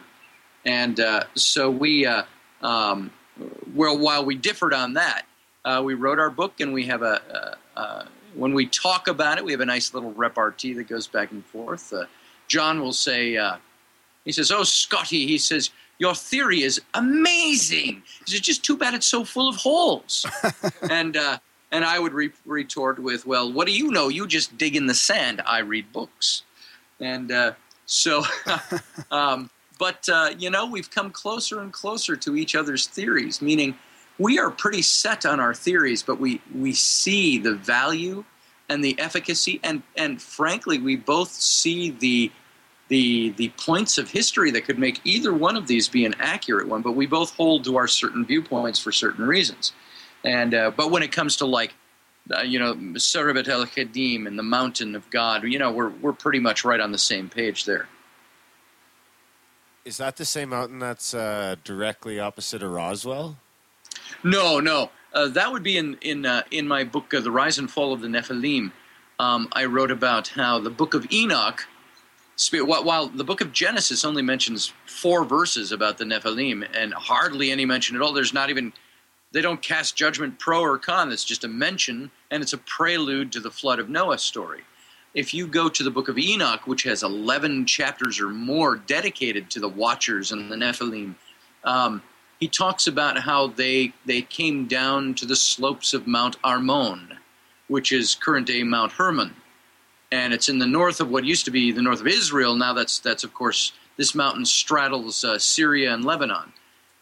[0.65, 2.23] And uh, so we, uh,
[2.61, 3.11] um,
[3.73, 5.25] well, while we differed on that,
[5.63, 7.57] uh, we wrote our book, and we have a.
[8.35, 11.45] When we talk about it, we have a nice little repartee that goes back and
[11.45, 11.93] forth.
[11.93, 12.03] Uh,
[12.47, 13.55] John will say, uh,
[14.25, 15.69] he says, "Oh, Scotty," he says,
[15.99, 18.03] "your theory is amazing.
[18.25, 20.25] Says, just too bad it's so full of holes."
[20.89, 21.37] and uh,
[21.71, 24.07] and I would re- retort with, "Well, what do you know?
[24.07, 25.41] You just dig in the sand.
[25.45, 26.43] I read books."
[26.99, 27.53] And uh,
[27.85, 28.23] so,
[29.11, 33.41] um, but uh, you know, we've come closer and closer to each other's theories.
[33.41, 33.75] Meaning,
[34.17, 38.23] we are pretty set on our theories, but we we see the value
[38.69, 42.31] and the efficacy, and and frankly, we both see the
[42.87, 46.67] the the points of history that could make either one of these be an accurate
[46.67, 46.81] one.
[46.81, 49.73] But we both hold to our certain viewpoints for certain reasons.
[50.23, 51.73] And uh, but when it comes to like
[52.35, 56.13] uh, you know Serabit el Khadim and the Mountain of God, you know we're we're
[56.13, 57.87] pretty much right on the same page there.
[59.85, 63.37] Is that the same mountain that's uh, directly opposite of Roswell?
[64.23, 67.59] No, no, uh, that would be in in uh, in my book, uh, The Rise
[67.59, 68.71] and Fall of the Nephilim.
[69.19, 71.65] Um, I wrote about how the Book of Enoch,
[72.51, 77.51] while, while the Book of Genesis only mentions four verses about the Nephilim and hardly
[77.51, 78.13] any mention at all.
[78.13, 78.73] There's not even
[79.31, 81.11] they don't cast judgment pro or con.
[81.11, 84.61] It's just a mention, and it's a prelude to the flood of Noah story.
[85.13, 89.49] If you go to the book of Enoch, which has 11 chapters or more dedicated
[89.51, 91.15] to the Watchers and the Nephilim,
[91.63, 92.01] um,
[92.39, 97.17] he talks about how they they came down to the slopes of Mount Armon,
[97.67, 99.35] which is current day Mount Hermon,
[100.15, 102.55] and it's in the north of what used to be the north of Israel.
[102.55, 106.53] Now that's that's of course this mountain straddles uh, Syria and Lebanon,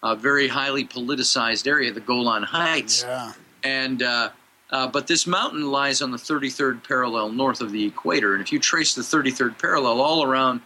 [0.01, 3.03] a very highly politicized area, the Golan Heights.
[3.03, 3.33] Yeah.
[3.63, 4.29] And uh,
[4.71, 8.51] uh, but this mountain lies on the 33rd parallel north of the equator, and if
[8.51, 10.61] you trace the 33rd parallel all around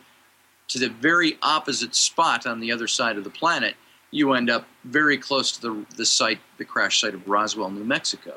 [0.69, 3.75] to the very opposite spot on the other side of the planet,
[4.11, 7.83] you end up very close to the the site, the crash site of Roswell, New
[7.83, 8.35] Mexico.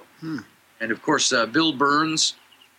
[0.80, 2.34] And of course, uh, Bill Burns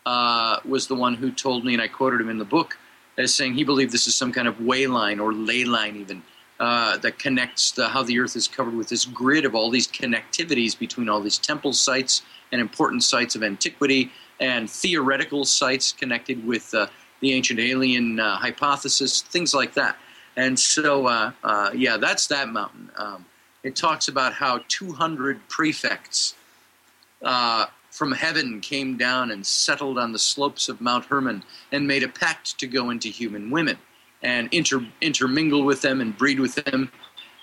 [0.06, 2.78] uh, was the one who told me, and I quoted him in the book
[3.18, 6.24] as saying he believed this is some kind of way line or ley line, even
[6.60, 9.88] uh, that connects the, how the Earth is covered with this grid of all these
[9.88, 12.22] connectivities between all these temple sites
[12.52, 16.88] and important sites of antiquity and theoretical sites connected with uh,
[17.20, 19.98] the ancient alien uh, hypothesis, things like that.
[20.36, 22.90] And so, uh, uh, yeah, that's that mountain.
[22.98, 23.26] Um,
[23.64, 26.36] it talks about how 200 prefects
[28.02, 32.08] from heaven came down and settled on the slopes of Mount Hermon and made a
[32.08, 33.78] pact to go into human women
[34.24, 36.92] and inter- intermingle with them and breed with them.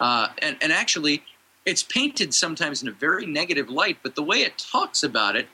[0.01, 1.23] Uh, and, and actually,
[1.65, 5.47] it's painted sometimes in a very negative light, but the way it talks about it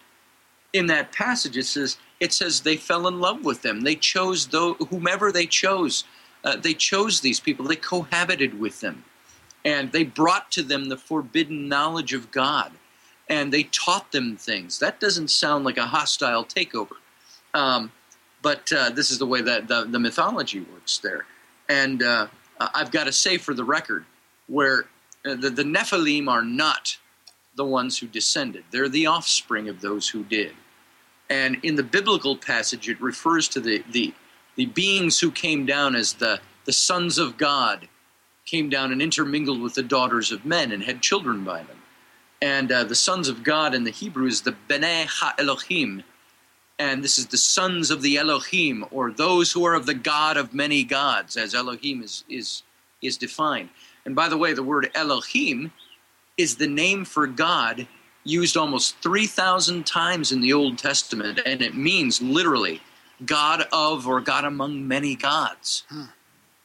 [0.73, 3.83] in that passage, it says, it says they fell in love with them.
[3.83, 6.05] They chose though, whomever they chose.
[6.45, 7.67] Uh, they chose these people.
[7.67, 9.05] They cohabited with them.
[9.67, 12.73] And they brought to them the forbidden knowledge of God
[13.29, 14.79] and they taught them things.
[14.79, 16.97] That doesn't sound like a hostile takeover,
[17.55, 17.91] um,
[18.43, 21.27] but uh, this is the way that the, the mythology works there.
[21.69, 22.27] And uh,
[22.61, 24.05] I've got to say, for the record,
[24.47, 24.85] where
[25.25, 26.99] uh, the, the Nephilim are not
[27.57, 30.53] the ones who descended; they're the offspring of those who did.
[31.31, 34.13] And in the biblical passage, it refers to the, the,
[34.57, 37.89] the beings who came down as the, the sons of God,
[38.45, 41.79] came down and intermingled with the daughters of men and had children by them.
[42.45, 46.03] And uh, the sons of God in the Hebrew is the B'nai Ha-Elohim.
[46.79, 50.37] And this is the sons of the Elohim, or those who are of the God
[50.37, 52.63] of many gods, as Elohim is, is,
[53.01, 53.71] is defined.
[54.05, 55.73] And by the way, the word Elohim
[56.37, 57.89] is the name for God
[58.25, 62.83] used almost 3,000 times in the Old Testament, and it means literally
[63.25, 65.85] God of or God among many gods.
[65.89, 66.05] Hmm.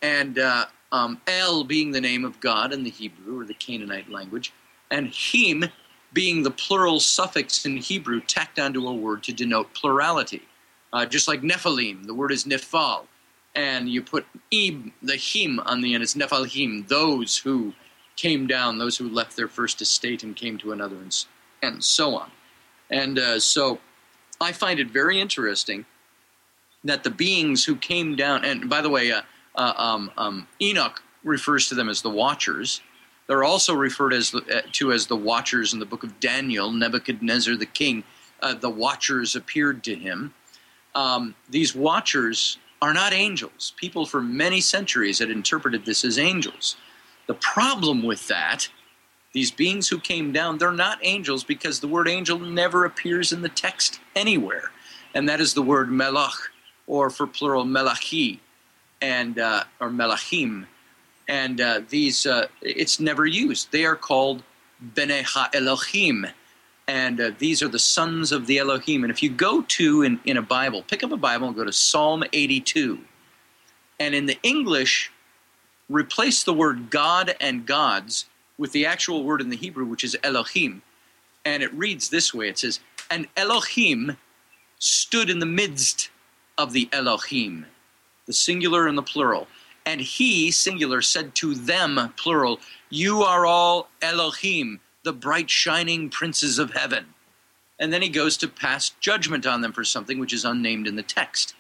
[0.02, 4.10] And uh, um, El being the name of God in the Hebrew or the Canaanite
[4.10, 4.52] language,
[4.92, 5.66] and Him
[6.14, 10.42] being the plural suffix in Hebrew tacked onto a word to denote plurality.
[10.92, 13.06] Uh, just like Nephilim, the word is Nephal.
[13.56, 17.74] And you put Ib, the Him on the end, it's Nephalhim, those who
[18.16, 21.26] came down, those who left their first estate and came to another, and,
[21.62, 22.32] and so on.
[22.90, 23.80] And uh, so
[24.42, 25.86] I find it very interesting
[26.84, 29.22] that the beings who came down, and by the way, uh,
[29.56, 32.82] uh, um, um, Enoch refers to them as the Watchers.
[33.30, 36.72] They're also referred as the, uh, to as the Watchers in the book of Daniel.
[36.72, 38.04] Nebuchadnezzar the king,
[38.42, 40.34] uh, the Watchers appeared to him.
[40.96, 43.74] Um, these Watchers are not angels.
[43.78, 46.76] People for many centuries had interpreted this as angels.
[47.28, 48.68] The problem with that,
[49.34, 53.44] these beings who came down, they're not angels because the word angel never appears in
[53.44, 54.72] the text anywhere.
[55.14, 56.50] And that is the word melach,
[56.88, 58.40] or for plural, melachi,
[59.04, 60.66] and, uh, or melachim.
[61.30, 63.72] And uh, these, uh, it's never used.
[63.72, 64.42] They are called
[64.82, 66.26] Bene Ha-Elohim.
[66.88, 69.04] And uh, these are the sons of the Elohim.
[69.04, 71.64] And if you go to, in, in a Bible, pick up a Bible and go
[71.64, 73.00] to Psalm 82.
[74.00, 75.12] And in the English,
[75.88, 78.26] replace the word God and gods
[78.58, 80.82] with the actual word in the Hebrew, which is Elohim.
[81.46, 82.80] And it reads this way it says,
[83.12, 84.18] And Elohim
[84.80, 86.10] stood in the midst
[86.58, 87.68] of the Elohim,
[88.26, 89.48] the singular and the plural.
[89.86, 92.60] And he, singular, said to them, plural,
[92.90, 97.14] You are all Elohim, the bright shining princes of heaven.
[97.80, 100.96] And then he goes to pass judgment on them for something which is unnamed in
[100.96, 101.56] the text.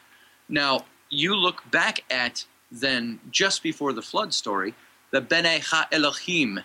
[0.49, 4.75] Now, you look back at then just before the flood story,
[5.11, 6.59] the Bene Ha Elohim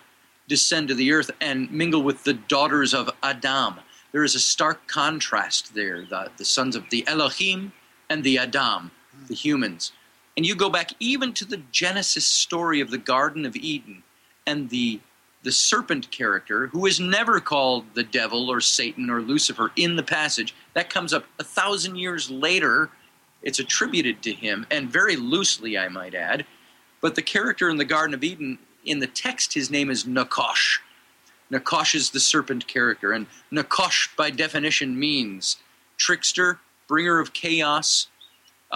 [0.47, 3.75] descend to the earth and mingle with the daughters of Adam.
[4.11, 7.73] There is a stark contrast there the, the sons of the Elohim
[8.09, 8.91] and the Adam,
[9.27, 9.91] the humans.
[10.37, 14.03] And you go back even to the Genesis story of the Garden of Eden
[14.45, 14.99] and the
[15.43, 20.01] the serpent character, who is never called the devil or Satan or Lucifer in the
[20.01, 22.89] passage, that comes up a thousand years later.
[23.43, 26.47] It's attributed to him, and very loosely, I might add.
[26.99, 30.79] But the character in the Garden of Eden, in the text, his name is Nakosh.
[31.51, 35.57] Nakosh is the serpent character, and Nakosh, by definition, means
[35.97, 38.07] trickster, bringer of chaos,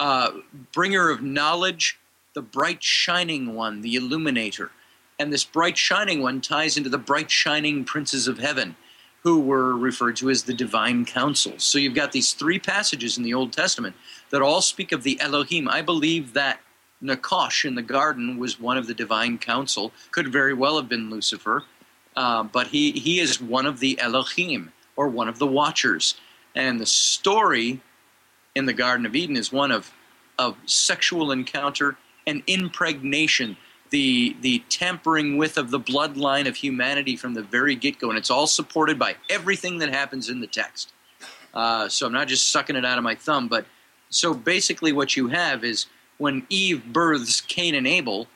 [0.00, 0.32] uh,
[0.72, 2.00] bringer of knowledge,
[2.34, 4.70] the bright shining one, the illuminator.
[5.18, 8.76] And this bright shining one ties into the bright shining princes of heaven,
[9.22, 11.62] who were referred to as the divine councils.
[11.62, 13.94] So you've got these three passages in the Old Testament
[14.30, 15.68] that all speak of the Elohim.
[15.68, 16.60] I believe that
[17.02, 21.10] Nakosh in the garden was one of the divine council, could very well have been
[21.10, 21.64] Lucifer,
[22.16, 26.14] uh, but he, he is one of the Elohim, or one of the watchers.
[26.54, 27.82] And the story
[28.54, 29.92] in the Garden of Eden is one of,
[30.38, 31.96] of sexual encounter
[32.26, 33.56] and impregnation,
[33.90, 38.08] the, the tampering with of the bloodline of humanity from the very get go.
[38.08, 40.92] And it's all supported by everything that happens in the text.
[41.52, 43.66] Uh, so I'm not just sucking it out of my thumb, but
[44.08, 45.86] so basically what you have is
[46.18, 48.28] when Eve births Cain and Abel,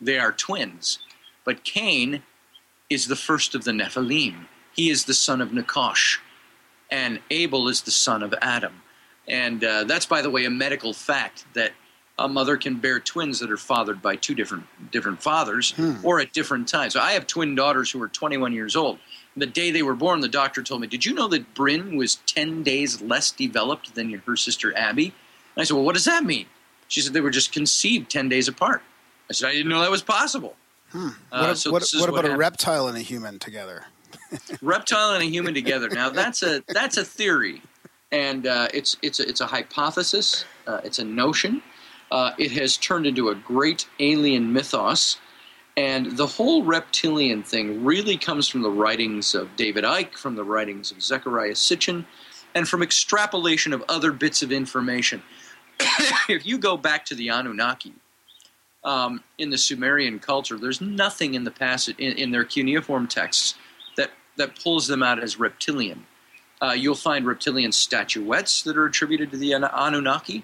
[0.00, 0.98] they are twins.
[1.44, 2.22] But Cain
[2.90, 4.46] is the first of the Nephilim.
[4.74, 6.18] He is the son of Nakosh,
[6.90, 8.82] and Abel is the son of Adam.
[9.28, 11.72] And uh, that's, by the way, a medical fact that
[12.18, 16.32] a mother can bear twins that are fathered by two different different fathers or at
[16.32, 16.94] different times.
[16.94, 18.98] So I have twin daughters who are 21 years old.
[19.36, 22.16] The day they were born, the doctor told me, "Did you know that Bryn was
[22.26, 25.06] 10 days less developed than her sister Abby?"
[25.54, 26.46] And I said, "Well, what does that mean?"
[26.88, 28.82] She said they were just conceived 10 days apart.
[29.28, 30.56] I said, "I didn't know that was possible."
[30.94, 31.10] Uh,
[31.48, 33.84] what so what, what about a reptile and a human together?
[34.62, 35.90] reptile and a human together.
[35.90, 37.60] Now that's a that's a theory,
[38.12, 40.44] and uh, it's it's a, it's a hypothesis.
[40.66, 41.62] Uh, it's a notion.
[42.10, 45.18] Uh, it has turned into a great alien mythos,
[45.76, 50.44] and the whole reptilian thing really comes from the writings of David Icke, from the
[50.44, 52.04] writings of Zecharia Sitchin,
[52.54, 55.22] and from extrapolation of other bits of information.
[56.28, 57.92] if you go back to the Anunnaki,
[58.84, 63.56] um, in the Sumerian culture, there's nothing in the passage in, in their cuneiform texts
[63.96, 66.06] that that pulls them out as reptilian.
[66.60, 70.42] Uh, you'll find reptilian statuettes that are attributed to the Anunnaki.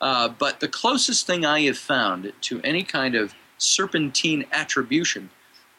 [0.00, 5.30] Uh, but the closest thing I have found to any kind of serpentine attribution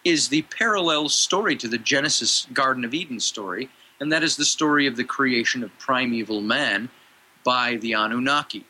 [0.05, 3.69] is the parallel story to the Genesis Garden of Eden story,
[3.99, 6.89] and that is the story of the creation of primeval man
[7.43, 8.65] by the Anunnaki.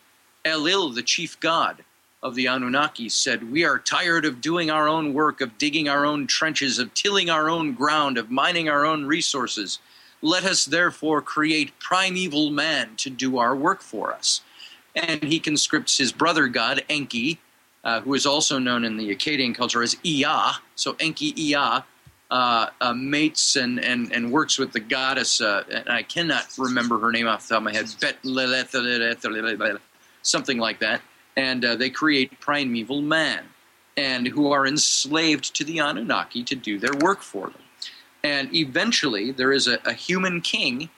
[0.45, 1.83] Elil, the chief god
[2.21, 6.05] of the Anunnaki, said, We are tired of doing our own work, of digging our
[6.05, 9.79] own trenches, of tilling our own ground, of mining our own resources.
[10.23, 14.39] Let us therefore create primeval man to do our work for us.
[14.95, 17.39] And he conscripts his brother god, Enki,
[17.83, 20.53] uh, who is also known in the Akkadian culture as Ea.
[20.75, 21.83] So Enki Ea
[22.31, 26.97] uh, uh, mates and, and, and works with the goddess, uh, and I cannot remember
[26.99, 28.17] her name off the top of my head, Bet
[30.21, 31.01] something like that.
[31.35, 33.43] And uh, they create primeval man,
[33.97, 37.61] and who are enslaved to the Anunnaki to do their work for them.
[38.23, 40.89] And eventually, there is a, a human king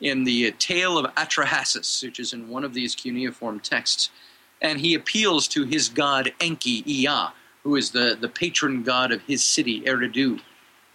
[0.00, 4.10] in the tale of Atrahasis, which is in one of these cuneiform texts,
[4.60, 7.28] and he appeals to his god Enki Ea,
[7.62, 10.40] who is the, the patron god of his city, Eridu,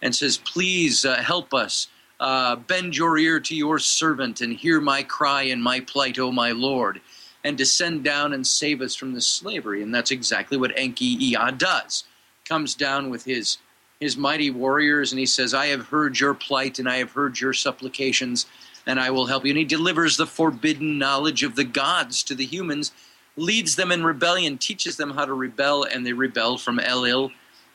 [0.02, 1.88] and says, Please uh, help us.
[2.18, 6.30] Uh, bend your ear to your servant and hear my cry and my plight, O
[6.30, 7.00] my Lord,
[7.44, 9.82] and descend down and save us from this slavery.
[9.82, 12.04] And that's exactly what Enki Ea does.
[12.44, 13.56] Comes down with his
[14.00, 17.38] his mighty warriors and he says, I have heard your plight and I have heard
[17.38, 18.46] your supplications
[18.86, 19.50] and I will help you.
[19.50, 22.92] And he delivers the forbidden knowledge of the gods to the humans,
[23.36, 27.30] leads them in rebellion, teaches them how to rebel, and they rebel from Elil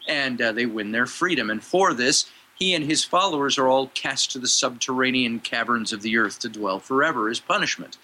[0.07, 1.51] and uh, they win their freedom.
[1.51, 6.01] And for this, he and his followers are all cast to the subterranean caverns of
[6.01, 7.97] the earth to dwell forever as punishment.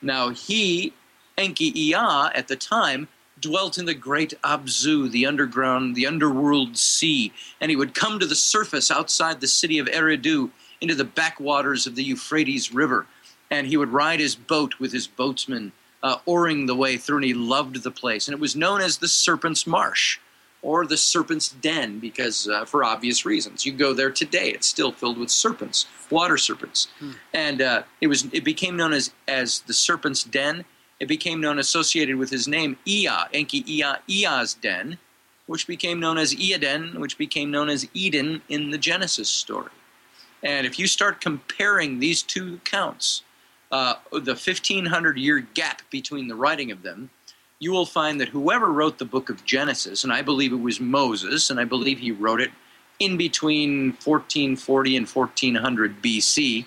[0.00, 0.94] Now, he,
[1.36, 1.94] Enki Ea,
[2.34, 3.08] at the time,
[3.40, 8.26] dwelt in the great Abzu, the underground, the underworld sea, and he would come to
[8.26, 13.06] the surface outside the city of Eridu into the backwaters of the Euphrates River,
[13.50, 15.72] and he would ride his boat with his boatsmen,
[16.02, 18.28] uh, oaring the way through, and he loved the place.
[18.28, 20.18] And it was known as the Serpent's Marsh
[20.62, 24.92] or the Serpent's Den because, uh, for obvious reasons, you go there today; it's still
[24.92, 27.12] filled with serpents, water serpents, hmm.
[27.32, 30.64] and uh, it was it became known as as the Serpent's Den.
[30.98, 34.98] It became known associated with his name Ea, Enki Ea, Ea's Den,
[35.46, 39.70] which became known as Eaden, which became known as Eden in the Genesis story.
[40.42, 43.22] And if you start comparing these two accounts,
[43.70, 47.10] uh, the 1500 year gap between the writing of them,
[47.58, 50.78] you will find that whoever wrote the book of Genesis, and I believe it was
[50.78, 52.50] Moses, and I believe he wrote it
[52.98, 56.66] in between 1440 and 1400 BC,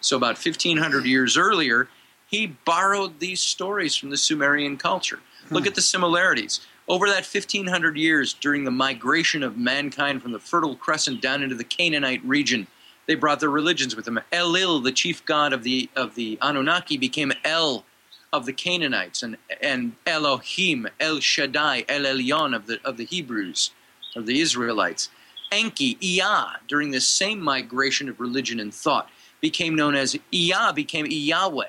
[0.00, 1.88] so about 1500 years earlier,
[2.28, 5.20] he borrowed these stories from the Sumerian culture.
[5.48, 5.54] Hmm.
[5.54, 6.60] Look at the similarities.
[6.86, 11.54] Over that 1500 years, during the migration of mankind from the Fertile Crescent down into
[11.54, 12.66] the Canaanite region,
[13.06, 14.20] they brought their religions with them.
[14.30, 17.84] Elil, the chief god of the of the Anunnaki, became El
[18.32, 23.70] of the Canaanites, and and Elohim, El Shaddai, El Elyon of the of the Hebrews,
[24.14, 25.08] of the Israelites.
[25.50, 29.08] Enki, Ea, during this same migration of religion and thought,
[29.40, 31.64] became known as Ea, became Yahweh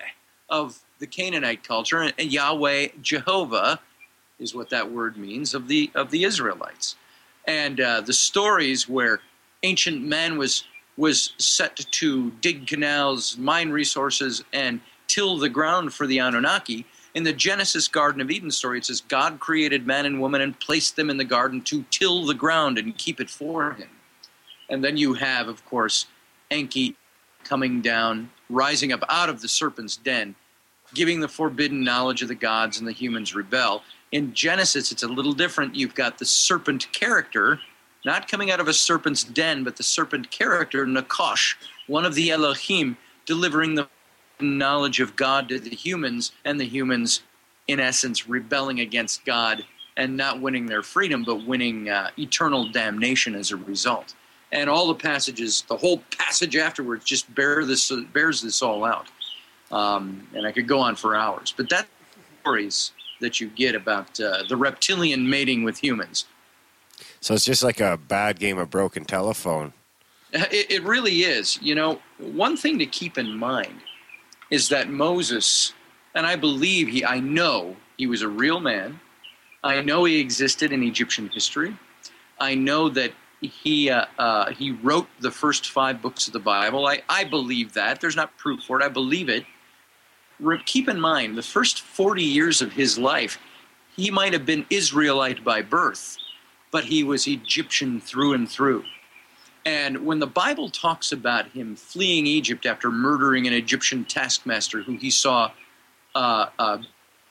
[0.49, 3.79] of the Canaanite culture, and Yahweh, Jehovah,
[4.39, 6.95] is what that word means of the of the Israelites.
[7.47, 9.21] And uh, the stories where
[9.63, 10.63] ancient man was
[10.97, 16.85] was set to dig canals, mine resources, and till the ground for the Anunnaki.
[17.15, 20.59] In the Genesis Garden of Eden story, it says God created man and woman and
[20.59, 23.89] placed them in the garden to till the ground and keep it for him.
[24.69, 26.05] And then you have, of course,
[26.51, 26.95] Enki
[27.43, 30.35] coming down, rising up out of the serpent's den,
[30.93, 33.83] giving the forbidden knowledge of the gods, and the humans rebel.
[34.11, 35.75] In Genesis, it's a little different.
[35.75, 37.59] You've got the serpent character
[38.05, 41.55] not coming out of a serpent's den, but the serpent character, Nakosh,
[41.87, 43.87] one of the Elohim, delivering the
[44.39, 47.21] knowledge of God to the humans, and the humans,
[47.67, 49.65] in essence, rebelling against God
[49.97, 54.15] and not winning their freedom, but winning uh, eternal damnation as a result.
[54.51, 59.07] And all the passages, the whole passage afterwards, just bear this bears this all out.
[59.71, 61.87] Um, and I could go on for hours, but that's
[62.41, 66.25] stories that you get about uh, the reptilian mating with humans.
[67.21, 69.73] So it's just like a bad game of broken telephone.
[70.31, 71.59] It, it really is.
[71.61, 73.75] You know, one thing to keep in mind
[74.49, 75.73] is that Moses,
[76.15, 78.99] and I believe he, I know he was a real man.
[79.63, 81.75] I know he existed in Egyptian history.
[82.39, 86.87] I know that he uh, uh, he wrote the first five books of the Bible.
[86.87, 87.99] I, I believe that.
[88.01, 88.83] There's not proof for it.
[88.83, 89.45] I believe it.
[90.65, 93.37] Keep in mind, the first 40 years of his life,
[93.95, 96.17] he might have been Israelite by birth
[96.71, 98.83] but he was Egyptian through and through.
[99.65, 104.95] And when the Bible talks about him fleeing Egypt after murdering an Egyptian taskmaster who
[104.97, 105.51] he saw
[106.15, 106.79] uh, a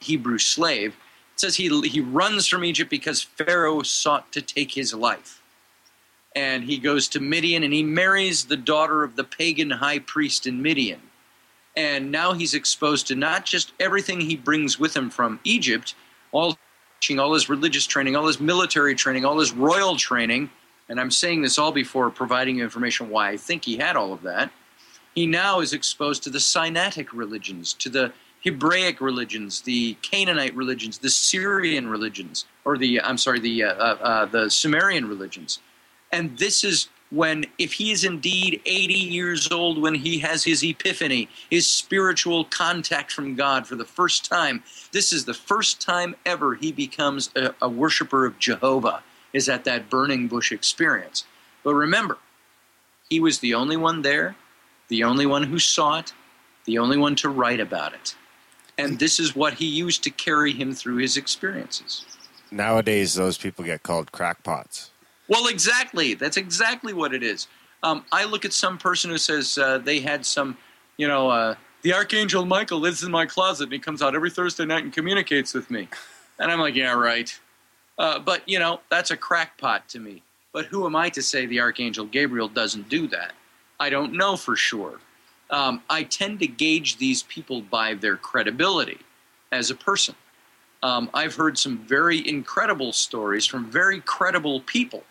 [0.00, 0.90] Hebrew slave,
[1.34, 5.42] it says he, he runs from Egypt because Pharaoh sought to take his life.
[6.36, 10.46] And he goes to Midian and he marries the daughter of the pagan high priest
[10.46, 11.00] in Midian.
[11.78, 15.94] And now he's exposed to not just everything he brings with him from Egypt,
[16.32, 16.58] all
[17.16, 20.50] all his religious training, all his military training, all his royal training,
[20.88, 24.12] and I'm saying this all before providing you information why I think he had all
[24.12, 24.50] of that.
[25.14, 30.98] He now is exposed to the Sinaitic religions, to the Hebraic religions, the Canaanite religions,
[30.98, 35.60] the Syrian religions, or the I'm sorry, the uh, uh, uh, the Sumerian religions,
[36.10, 40.62] and this is when, if he is indeed 80 years old, when he has his
[40.62, 44.62] epiphany, his spiritual contact from God for the first time,
[44.92, 49.02] this is the first time ever he becomes a, a worshiper of Jehovah,
[49.32, 51.24] is at that burning bush experience.
[51.64, 52.18] But remember,
[53.08, 54.36] he was the only one there,
[54.88, 56.12] the only one who saw it,
[56.64, 58.14] the only one to write about it.
[58.76, 62.04] And this is what he used to carry him through his experiences.
[62.50, 64.90] Nowadays, those people get called crackpots.
[65.28, 66.14] Well, exactly.
[66.14, 67.48] That's exactly what it is.
[67.82, 70.56] Um, I look at some person who says uh, they had some,
[70.96, 74.30] you know, uh, the Archangel Michael lives in my closet and he comes out every
[74.30, 75.88] Thursday night and communicates with me.
[76.38, 77.38] And I'm like, yeah, right.
[77.98, 80.22] Uh, but, you know, that's a crackpot to me.
[80.52, 83.32] But who am I to say the Archangel Gabriel doesn't do that?
[83.78, 84.98] I don't know for sure.
[85.50, 88.98] Um, I tend to gauge these people by their credibility
[89.52, 90.14] as a person.
[90.82, 95.04] Um, I've heard some very incredible stories from very credible people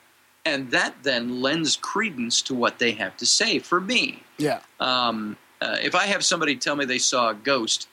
[0.47, 4.23] and that then lends credence to what they have to say for me.
[4.37, 4.59] Yeah.
[4.79, 7.87] Um, uh, if I have somebody tell me they saw a ghost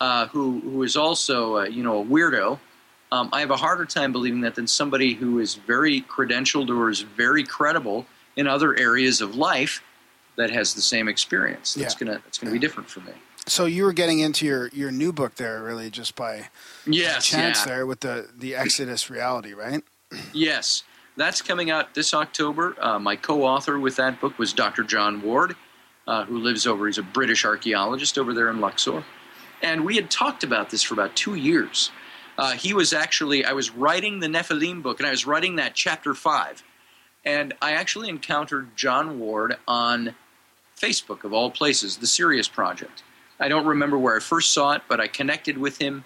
[0.00, 2.58] uh, who who is also uh, you know a weirdo,
[3.12, 6.90] um, I have a harder time believing that than somebody who is very credentialed or
[6.90, 8.06] is very credible
[8.36, 9.82] in other areas of life
[10.36, 11.74] that has the same experience.
[11.74, 12.06] That's Yeah.
[12.06, 13.12] gonna that's gonna be different for me.
[13.46, 16.50] So you were getting into your, your new book there, really, just by
[16.86, 17.72] Yes, chance yeah.
[17.72, 19.82] there with the, the Exodus reality, right?
[20.32, 20.84] Yes,
[21.20, 22.74] that's coming out this October.
[22.80, 24.82] Uh, my co-author with that book was Dr.
[24.82, 25.54] John Ward,
[26.06, 26.86] uh, who lives over.
[26.86, 29.04] He's a British archaeologist over there in Luxor,
[29.62, 31.90] and we had talked about this for about two years.
[32.38, 35.74] Uh, he was actually I was writing the Nephilim book, and I was writing that
[35.74, 36.62] chapter five,
[37.24, 40.14] and I actually encountered John Ward on
[40.80, 43.02] Facebook of all places, the Sirius Project.
[43.38, 46.04] I don't remember where I first saw it, but I connected with him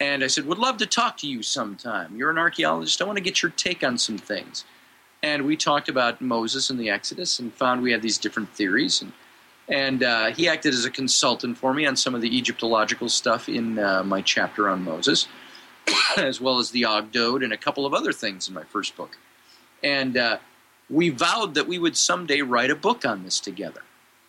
[0.00, 2.16] and I said, Would love to talk to you sometime.
[2.16, 3.00] You're an archaeologist.
[3.00, 4.64] I want to get your take on some things.
[5.22, 9.00] And we talked about Moses and the Exodus and found we had these different theories.
[9.00, 9.12] And,
[9.68, 13.48] and uh, he acted as a consultant for me on some of the Egyptological stuff
[13.48, 15.26] in uh, my chapter on Moses,
[16.18, 19.16] as well as the Ogdoad and a couple of other things in my first book.
[19.82, 20.38] And uh,
[20.90, 23.82] we vowed that we would someday write a book on this together.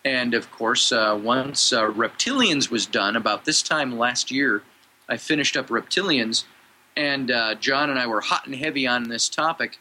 [0.05, 4.61] And of course, uh, once uh, Reptilians was done, about this time last year,
[5.07, 6.45] I finished up Reptilians,
[6.95, 9.80] and uh, John and I were hot and heavy on this topic.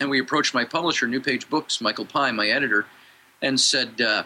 [0.00, 2.86] And we approached my publisher, New Page Books, Michael Pye, my editor,
[3.42, 4.24] and said, uh,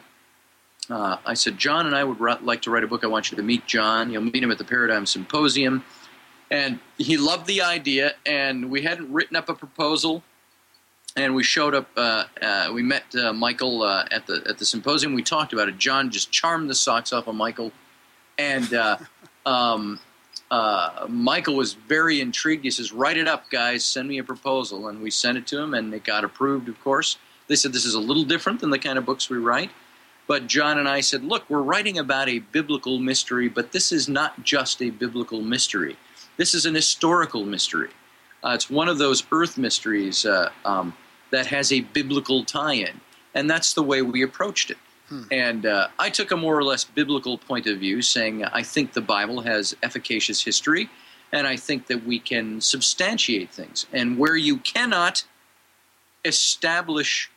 [0.91, 3.05] uh, I said, John and I would like to write a book.
[3.05, 4.11] I want you to meet John.
[4.11, 5.85] You'll meet him at the Paradigm Symposium.
[6.51, 10.23] And he loved the idea, and we hadn't written up a proposal.
[11.15, 11.91] And we showed up.
[11.97, 15.15] Uh, uh, we met uh, Michael at the at the symposium.
[15.15, 15.77] We talked about it.
[15.77, 17.73] John just charmed the socks off of Michael,
[18.39, 18.73] and
[19.47, 19.99] um,
[20.51, 22.65] uh, Michael was very intrigued.
[22.65, 23.85] He says, "Write it up, guys.
[23.85, 26.69] Send me a proposal." And we sent it to him, and it got approved.
[26.69, 27.19] Of course,
[27.49, 29.71] they said this is a little different than the kind of books we write.
[30.27, 34.09] But John and I said, "Look, we're writing about a biblical mystery, but this is
[34.09, 35.97] not just a biblical mystery.
[36.37, 37.91] This is an historical mystery.
[38.43, 40.95] Uh, it's one of those Earth mysteries uh, um,
[41.31, 43.01] that has a biblical tie-in,
[43.35, 44.79] and that's the way we approached it."
[45.31, 48.93] And uh, I took a more or less biblical point of view, saying I think
[48.93, 50.91] the Bible has efficacious history,
[51.33, 53.87] and I think that we can substantiate things.
[53.93, 55.25] And where you cannot
[56.25, 57.31] establish,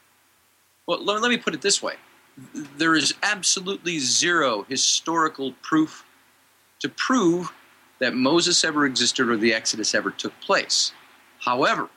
[0.85, 1.95] well, let, let me put it this way
[2.77, 6.05] there is absolutely zero historical proof
[6.79, 7.51] to prove
[7.99, 10.91] that Moses ever existed or the Exodus ever took place.
[11.39, 11.89] However,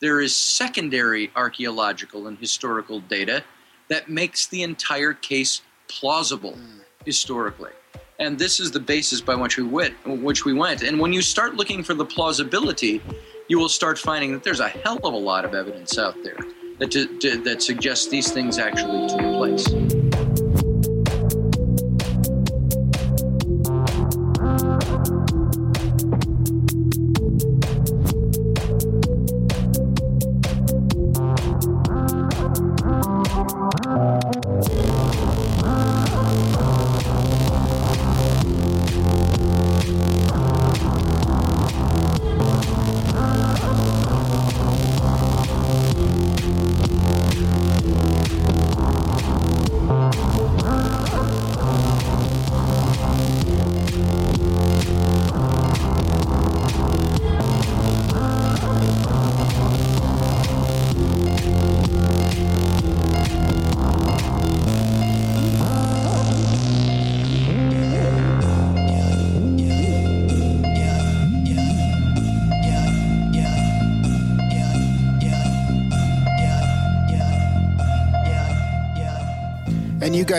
[0.00, 3.44] there is secondary archaeological and historical data
[3.88, 6.80] that makes the entire case plausible hmm.
[7.04, 7.70] historically.
[8.18, 10.82] And this is the basis by which we went, which we went.
[10.82, 13.02] And when you start looking for the plausibility,
[13.48, 16.38] you will start finding that there's a hell of a lot of evidence out there
[16.78, 20.05] that, to, to, that suggests these things actually took place.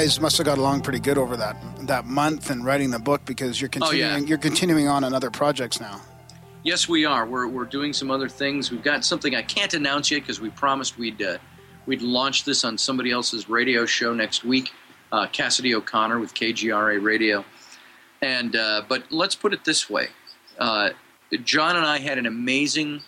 [0.07, 3.25] Guys must have got along pretty good over that that month and writing the book
[3.25, 4.07] because you're Oh, yeah.
[4.15, 5.99] continuing you're continuing on on other projects now.
[6.63, 7.25] Yes, we are.
[7.25, 8.71] We're, we're doing some other things.
[8.71, 11.37] We've got something I can't announce yet because we promised we'd uh,
[11.87, 14.71] we'd launch this on somebody else's radio show next week.
[15.11, 17.43] Uh, Cassidy O'Connor with KGRA Radio,
[18.21, 20.07] and uh, but let's put it this way:
[20.57, 20.91] uh,
[21.43, 23.01] John and I had an amazing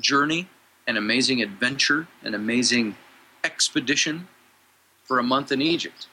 [0.00, 0.48] journey,
[0.86, 2.96] an amazing adventure, an amazing
[3.44, 4.28] expedition
[5.04, 6.08] for a month in Egypt.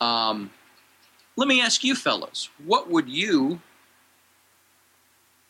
[0.00, 0.50] Um,
[1.36, 3.60] let me ask you, fellows, what would you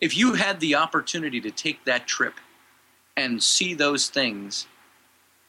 [0.00, 2.34] if you had the opportunity to take that trip
[3.16, 4.66] and see those things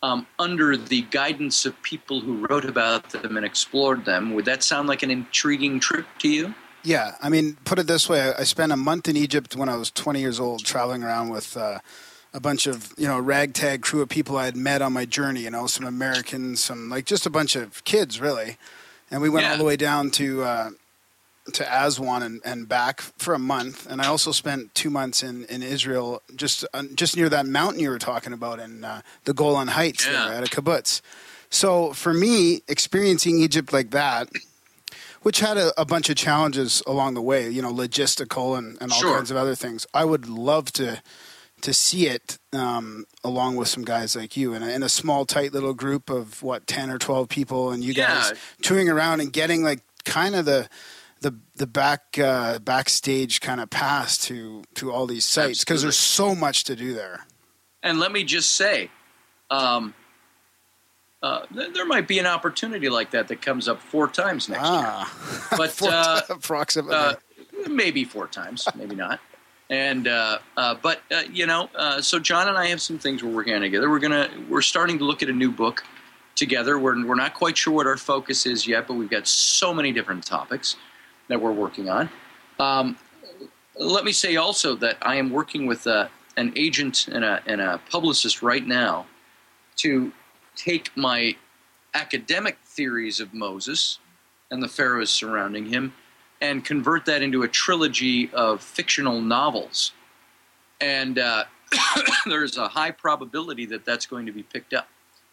[0.02, 4.64] um, under the guidance of people who wrote about them and explored them, would that
[4.64, 6.56] sound like an intriguing trip to you?
[6.84, 9.76] Yeah, I mean, put it this way: I spent a month in Egypt when I
[9.76, 11.80] was 20 years old, traveling around with uh,
[12.34, 15.42] a bunch of you know ragtag crew of people I had met on my journey.
[15.42, 18.58] You know, some Americans, some like just a bunch of kids, really.
[19.12, 19.52] And we went Yeah.
[19.54, 20.70] all the way down to uh,
[21.54, 23.88] to Aswan and, and back for a month.
[23.90, 27.80] And I also spent two months in, in Israel, just uh, just near that mountain
[27.80, 30.28] you were talking about in uh, the Golan Heights Yeah.
[30.28, 31.02] there at a kibbutz.
[31.50, 34.30] So for me, experiencing Egypt like that,
[35.24, 38.92] which had a, a bunch of challenges along the way, you know, logistical and, and
[38.92, 39.16] all Sure.
[39.16, 39.88] kinds of other things.
[39.94, 41.02] I would love to
[41.62, 45.26] to see it um, along with some guys like you in a, in a small,
[45.26, 48.38] tight little group of what ten or twelve people, and you guys Yeah.
[48.62, 50.70] touring around and getting like kind of the
[51.22, 55.98] the the back uh, backstage kind of pass to to all these sites because there's
[55.98, 57.26] so much to do there.
[57.84, 58.90] And let me just say,
[59.50, 59.94] um,
[61.22, 64.64] uh, th- there might be an opportunity like that that comes up four times next
[64.64, 64.82] year.
[64.86, 66.96] Ah, But For- uh, approximately.
[66.96, 67.16] uh,
[67.70, 69.20] maybe four times, maybe not.
[69.70, 73.24] And uh, uh, but uh, you know, uh, so John and I have some things
[73.24, 73.90] we're working on together.
[73.90, 75.84] We're gonna we're starting to look at a new book
[76.36, 76.80] together.
[76.80, 79.92] We're we're not quite sure what our focus is yet, but we've got so many
[79.92, 80.76] different topics
[81.28, 82.10] that we're working on.
[82.60, 82.98] Um,
[83.76, 87.62] let me say also that I am working with uh, an agent and a, and
[87.62, 89.06] a publicist right now
[89.78, 90.12] to
[90.56, 91.36] take my
[91.94, 94.00] academic theories of Moses
[94.52, 95.94] and the pharaohs surrounding him
[96.42, 99.92] and convert that into a trilogy of fictional novels.
[100.80, 101.46] And uh,
[102.26, 104.88] there's a high probability that that's going to be picked up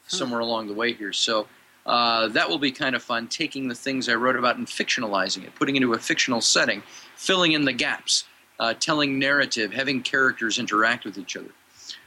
[0.08, 1.12] somewhere along the way here.
[1.12, 1.46] So
[1.84, 5.44] uh, that will be kind of fun, taking the things I wrote about and fictionalizing
[5.44, 6.82] it, putting it into a fictional setting,
[7.16, 8.24] filling in the gaps,
[8.58, 11.50] uh, telling narrative, having characters interact with each other.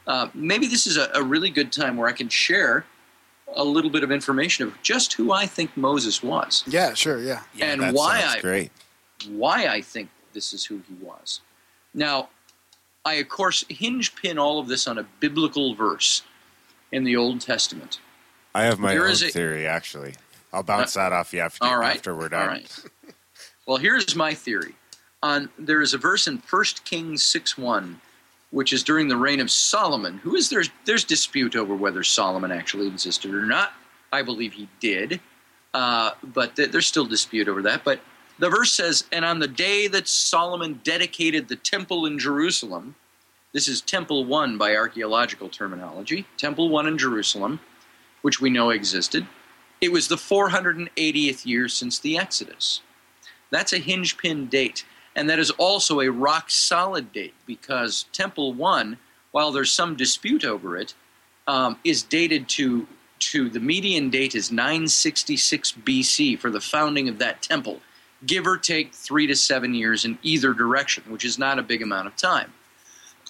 [0.06, 2.86] Uh, maybe this is a, a really good time where I can share
[3.56, 7.42] a little bit of information of just who I think Moses was yeah, sure, yeah.
[7.60, 8.72] and that why I great.
[9.28, 11.42] Why I think this is who he was.
[11.94, 12.30] Now,
[13.06, 16.24] I of course hinge pin all of this on a biblical verse
[16.92, 18.00] in the Old Testament.
[18.54, 20.16] I have my There own a- theory, actually.
[20.52, 21.96] I'll bounce that off you after, All right.
[21.98, 22.42] after we're done.
[22.42, 22.84] All right.
[23.68, 24.74] Well, here's my theory.
[25.22, 28.02] On there is a verse in 1 Kings 6 1,
[28.52, 32.52] which is during the reign of Solomon, who is there's there's dispute over whether Solomon
[32.52, 33.74] actually existed or not.
[34.12, 35.20] I believe he did,
[35.76, 37.84] uh, but th- there's still dispute over that.
[37.84, 38.00] But
[38.40, 42.96] the verse says, "And on the day that Solomon dedicated the temple in Jerusalem,
[43.54, 47.60] this is Temple One by archaeological terminology, Temple One in Jerusalem,
[48.22, 49.28] which we know existed."
[49.82, 52.82] It was the 480th year since the Exodus.
[53.50, 54.86] That's a hinge pin date.
[55.16, 58.98] And that is also a rock solid date because Temple 1,
[59.32, 60.94] while there's some dispute over it,
[61.48, 62.88] um, is dated to,
[63.20, 67.82] to the median date is 966 BC for the founding of that temple,
[68.26, 71.82] give or take three to seven years in either direction, which is not a big
[71.82, 72.54] amount of time.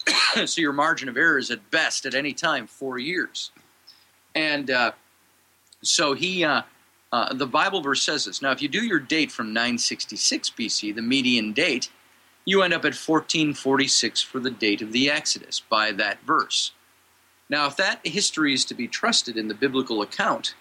[0.45, 3.51] so your margin of error is at best at any time four years.
[4.35, 4.91] And uh,
[5.83, 6.63] so he, uh,
[7.11, 8.41] uh, the Bible verse says this.
[8.41, 11.89] Now, if you do your date from 966 BC, the median date,
[12.45, 16.71] you end up at 1446 for the date of the Exodus by that verse.
[17.49, 20.55] Now, if that history is to be trusted in the biblical account,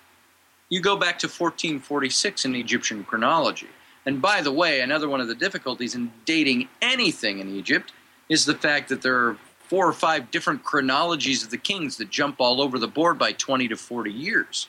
[0.68, 3.68] you go back to 1446 in Egyptian chronology.
[4.08, 7.92] And by the way, another one of the difficulties in dating anything in Egypt
[8.30, 12.08] is the fact that there are four or five different chronologies of the kings that
[12.08, 14.66] jump all over the board by 20 to 40 years.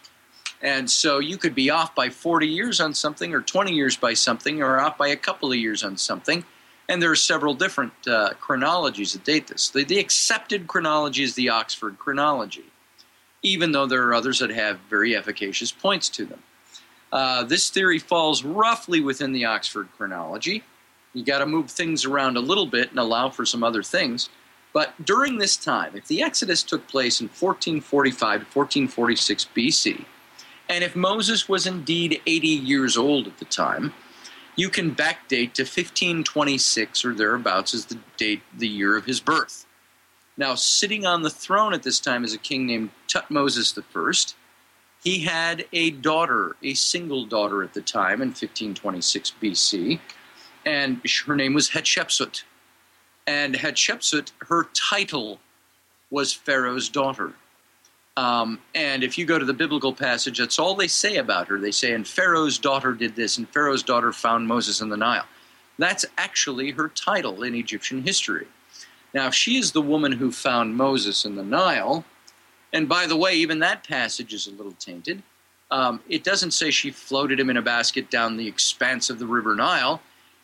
[0.62, 4.14] And so you could be off by 40 years on something, or 20 years by
[4.14, 6.44] something, or off by a couple of years on something.
[6.90, 9.70] And there are several different uh, chronologies that date this.
[9.70, 12.66] The, the accepted chronology is the Oxford chronology,
[13.42, 16.44] even though there are others that have very efficacious points to them.
[17.12, 20.64] Uh, this theory falls roughly within the Oxford chronology.
[21.14, 24.30] You got to move things around a little bit and allow for some other things.
[24.74, 30.06] But during this time, if the Exodus took place in 1445 to 1446 BC,
[30.72, 33.92] And if Moses was indeed 80 years old at the time,
[34.56, 39.66] you can backdate to 1526 or thereabouts as the date, the year of his birth.
[40.38, 44.36] Now, sitting on the throne at this time is a king named Tutmosis I.
[45.04, 50.00] He had a daughter, a single daughter at the time in 1526 BC,
[50.66, 52.44] and her name was Hatshepsut.
[53.26, 55.40] And Hatshepsut, her title
[56.10, 57.34] was Pharaoh's daughter.
[58.18, 61.58] Um, and if you go to the biblical passage, that's all they say about her.
[61.58, 65.26] They say, and Pharaoh's daughter did this, and Pharaoh's daughter found Moses in the Nile.
[65.78, 68.48] That's actually her title in Egyptian history.
[69.14, 72.04] Now, if she is the woman who found Moses in the Nile,
[72.74, 75.24] and by the way, even that passage is a little tainted.
[75.72, 79.28] Um, it doesn't say she floated him in a basket down the expanse of the
[79.28, 80.02] River Nile.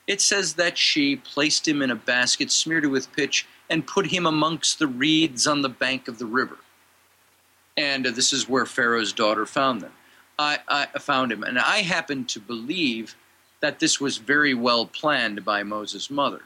[0.07, 4.07] It says that she placed him in a basket smeared it with pitch and put
[4.07, 6.57] him amongst the reeds on the bank of the river.
[7.75, 9.91] And uh, this is where Pharaoh's daughter found them.
[10.37, 13.15] I, I found him, and I happen to believe
[13.61, 16.41] that this was very well planned by Moses' mother.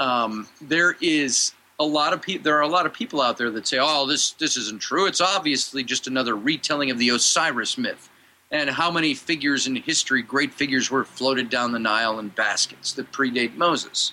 [0.00, 2.44] Um, there is a lot of people.
[2.44, 5.06] There are a lot of people out there that say, "Oh, this this isn't true.
[5.06, 8.08] It's obviously just another retelling of the Osiris myth."
[8.52, 12.92] And how many figures in history, great figures, were floated down the Nile in baskets
[12.94, 14.12] that predate Moses?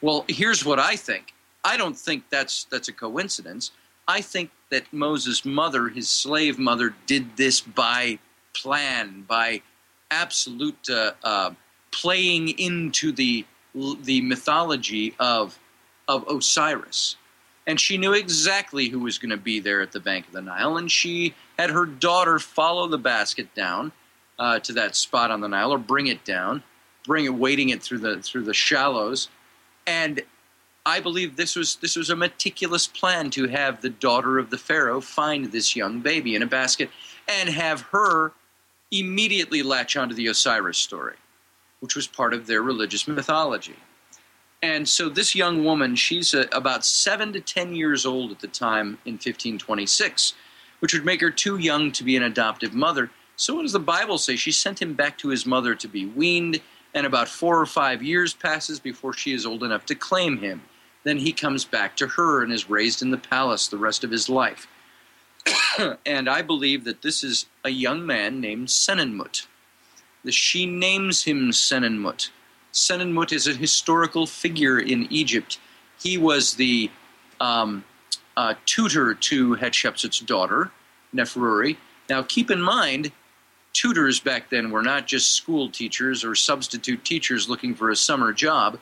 [0.00, 1.34] Well, here's what I think.
[1.62, 3.72] I don't think that's that's a coincidence.
[4.08, 8.18] I think that Moses' mother, his slave mother, did this by
[8.54, 9.62] plan, by
[10.10, 11.50] absolute uh, uh,
[11.92, 13.44] playing into the
[14.02, 15.58] the mythology of
[16.10, 17.16] of Osiris.
[17.66, 20.42] And she knew exactly who was going to be there at the bank of the
[20.42, 23.92] Nile, and she had her daughter follow the basket down
[24.38, 26.64] uh, to that spot on the Nile, or bring it down,
[27.06, 29.28] bring it, wading it through the through the shallows,
[29.86, 30.20] and
[30.84, 34.58] I believe this was this was a meticulous plan to have the daughter of the
[34.58, 36.90] pharaoh find this young baby in a basket
[37.28, 38.32] and have her
[38.90, 41.16] immediately latch onto the Osiris story,
[41.78, 43.76] which was part of their religious mythology.
[44.62, 48.46] And so this young woman, she's uh, about seven to ten years old at the
[48.46, 50.34] time in 1526,
[50.80, 53.10] which would make her too young to be an adoptive mother.
[53.36, 54.36] So what does the Bible say?
[54.36, 56.60] She sent him back to his mother to be weaned,
[56.92, 60.60] and about four or five years passes before she is old enough to claim him.
[61.04, 64.10] Then he comes back to her and is raised in the palace the rest of
[64.10, 64.66] his life.
[66.04, 69.46] and I believe that this is a young man named Senenmut.
[70.28, 72.28] She names him Senenmut.
[72.72, 75.58] Senenmut is a historical figure in Egypt.
[76.00, 76.90] He was the
[77.40, 77.84] um,
[78.36, 80.70] uh, tutor to Hatshepsut's daughter,
[81.14, 81.76] Neferure.
[82.08, 83.12] Now, keep in mind,
[83.72, 88.32] tutors back then were not just school teachers or substitute teachers looking for a summer
[88.32, 88.78] job.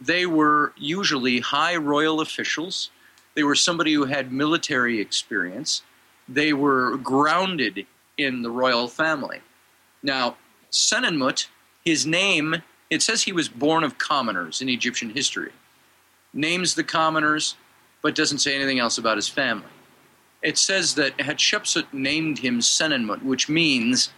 [0.00, 2.90] They were usually high royal officials.
[3.34, 5.82] They were somebody who had military experience.
[6.28, 7.86] They were grounded
[8.16, 9.40] in the royal family.
[10.02, 10.36] Now,
[10.70, 11.46] Senenmut,
[11.84, 15.52] his name, it says he was born of commoners in Egyptian history.
[16.32, 17.56] Names the commoners,
[18.02, 19.66] but doesn't say anything else about his family.
[20.42, 24.10] It says that Hatshepsut named him Senenmut, which means,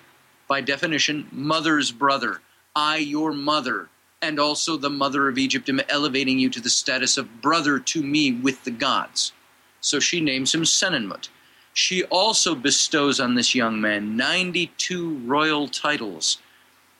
[0.48, 2.40] by definition, mother's brother.
[2.74, 3.88] I, your mother,
[4.20, 8.02] and also the mother of Egypt, am elevating you to the status of brother to
[8.02, 9.32] me with the gods.
[9.80, 11.28] So she names him Senenmut.
[11.72, 16.38] She also bestows on this young man 92 royal titles.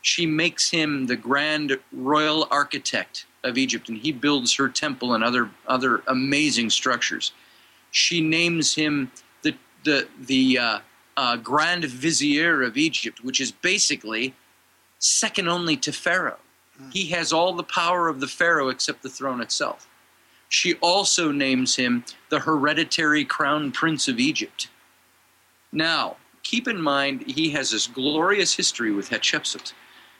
[0.06, 5.24] She makes him the grand royal architect of Egypt, and he builds her temple and
[5.24, 7.32] other, other amazing structures.
[7.90, 9.10] She names him
[9.42, 10.78] the, the, the uh,
[11.16, 14.32] uh, grand vizier of Egypt, which is basically
[15.00, 16.38] second only to Pharaoh.
[16.92, 19.88] He has all the power of the Pharaoh except the throne itself.
[20.48, 24.68] She also names him the hereditary crown prince of Egypt.
[25.72, 29.72] Now, keep in mind, he has this glorious history with Hatshepsut.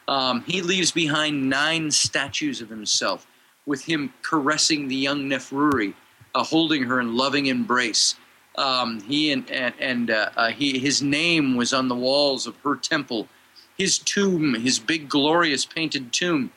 [0.08, 3.26] Um, he leaves behind nine statues of himself,
[3.66, 5.94] with him caressing the young Neferure,
[6.34, 8.14] uh, holding her in loving embrace.
[8.56, 12.56] Um, he and, and, and uh, uh, he, his name was on the walls of
[12.58, 13.28] her temple
[13.76, 16.52] his tomb, his big, glorious painted tomb,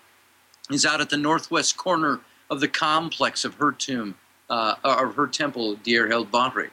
[0.69, 4.15] is out at the northwest corner of the complex of her tomb,
[4.49, 6.69] uh, of her temple, Deir el Bahri.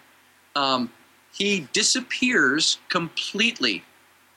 [0.55, 0.90] Um,
[1.32, 3.85] he disappears completely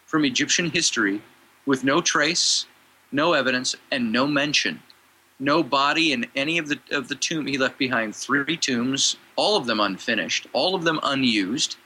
[0.06, 1.22] from Egyptian history
[1.70, 2.66] with no trace,
[3.12, 4.82] no evidence, and no mention.
[5.40, 7.46] No body in any of the of the tomb.
[7.46, 11.78] He left behind three tombs, all of them unfinished, all of them unused.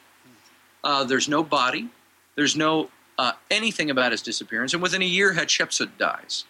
[0.86, 1.90] Uh, there's no body.
[2.36, 6.46] There's no uh, anything about his disappearance, and within a year, Hatshepsut dies.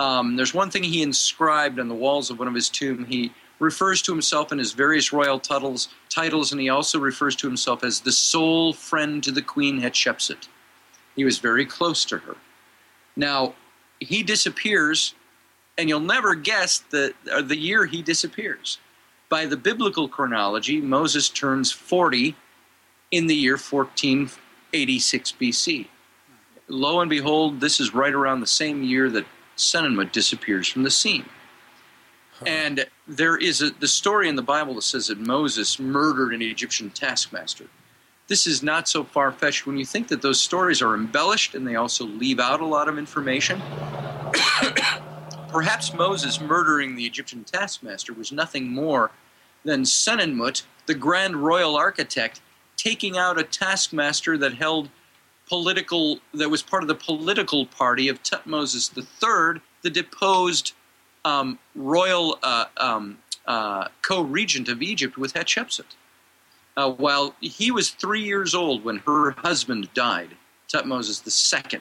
[0.00, 3.04] Um, there's one thing he inscribed on the walls of one of his tomb.
[3.04, 7.46] He refers to himself in his various royal titles, titles, and he also refers to
[7.46, 10.48] himself as the sole friend to the queen Hatshepsut.
[11.14, 12.36] He was very close to her.
[13.16, 13.54] Now,
[13.98, 15.14] he disappears,
[15.78, 18.78] and you'll never guess the, the year he disappears.
[19.28, 22.36] By the biblical chronology, Moses turns 40
[23.10, 25.86] in the year 1486 BC.
[26.68, 29.26] Lo and behold, this is right around the same year that
[29.56, 31.24] Senenmut disappears from the scene.
[32.44, 36.42] And there is a, the story in the Bible that says that Moses murdered an
[36.42, 37.66] Egyptian taskmaster.
[38.28, 41.66] This is not so far fetched when you think that those stories are embellished and
[41.66, 43.62] they also leave out a lot of information.
[45.48, 49.12] Perhaps Moses murdering the Egyptian taskmaster was nothing more
[49.64, 52.40] than Senenmut, the grand royal architect,
[52.76, 54.88] taking out a taskmaster that held
[55.48, 60.72] political, that was part of the political party of Tutmosis III, the deposed
[61.24, 65.94] um, royal uh, um, uh, co-regent of Egypt with Hatshepsut.
[66.76, 70.30] Uh, while he was three years old when her husband died,
[70.68, 71.22] Tutmosis
[71.72, 71.80] II,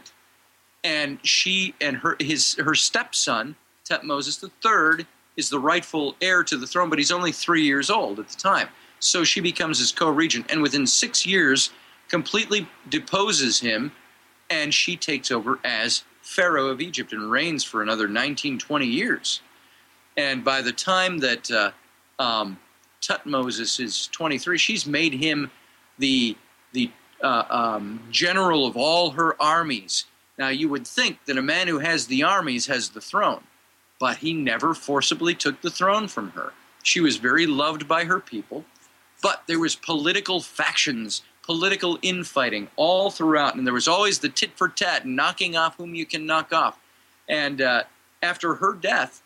[0.84, 3.56] and she and her his her stepson
[3.90, 5.06] Tutmosis III
[5.38, 8.38] is the rightful heir to the throne, but he's only three years old at the
[8.38, 8.68] time.
[9.00, 11.72] So she becomes his co-regent, and within six years,
[12.08, 13.92] completely deposes him,
[14.50, 19.42] and she takes over as Pharaoh of Egypt and reigns for another 19, 20 years.
[20.18, 21.72] And by the time that uh,
[22.20, 22.58] um,
[23.06, 25.52] Tutmosis is 23, she's made him
[25.98, 26.36] the
[26.73, 26.91] the
[27.22, 30.06] uh, um, general of all her armies.
[30.38, 33.44] Now, you would think that a man who has the armies has the throne,
[33.99, 36.52] but he never forcibly took the throne from her.
[36.84, 38.65] She was very loved by her people,
[39.22, 44.52] but there was political factions, political infighting all throughout, and there was always the tit
[44.56, 46.77] for tat, knocking off whom you can knock off.
[47.30, 47.84] And uh,
[48.22, 49.23] after her death,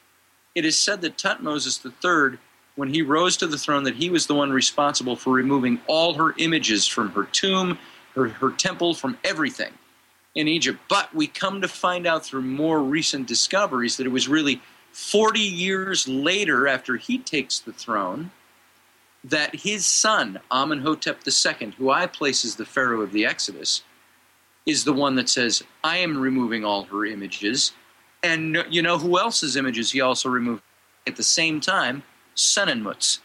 [0.55, 2.37] it is said that Tutmosis III,
[2.79, 6.13] when he rose to the throne, that he was the one responsible for removing all
[6.13, 7.77] her images from her tomb,
[8.15, 9.73] her, her temple, from everything
[10.33, 10.79] in Egypt.
[10.87, 14.61] But we come to find out through more recent discoveries that it was really
[14.93, 18.31] 40 years later, after he takes the throne,
[19.25, 23.83] that his son, Amenhotep II, who I place as the Pharaoh of the Exodus,
[24.65, 27.73] is the one that says, I am removing all her images.
[28.23, 30.63] And you know who else's images he also removed
[31.05, 32.03] at the same time?
[32.39, 33.19] Senenmut's.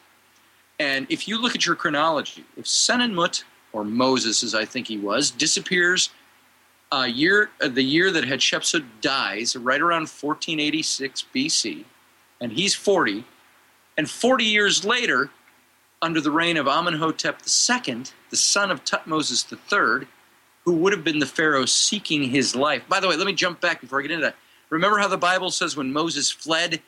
[0.79, 4.99] And if you look at your chronology, if Senenmut, or Moses as I think he
[4.99, 6.11] was, disappears
[6.93, 11.85] uh, year, uh, the year that Hatshepsut dies, right around 1486 BC,
[12.41, 13.25] and he's 40,
[13.97, 15.31] and 40 years later,
[16.03, 20.07] under the reign of Amenhotep II, the son of Tutmosis III,
[20.65, 22.83] who would have been the Pharaoh seeking his life.
[22.89, 24.37] By the way, let me jump back before I get into that.
[24.71, 26.83] Remember how the Bible says when Moses fled,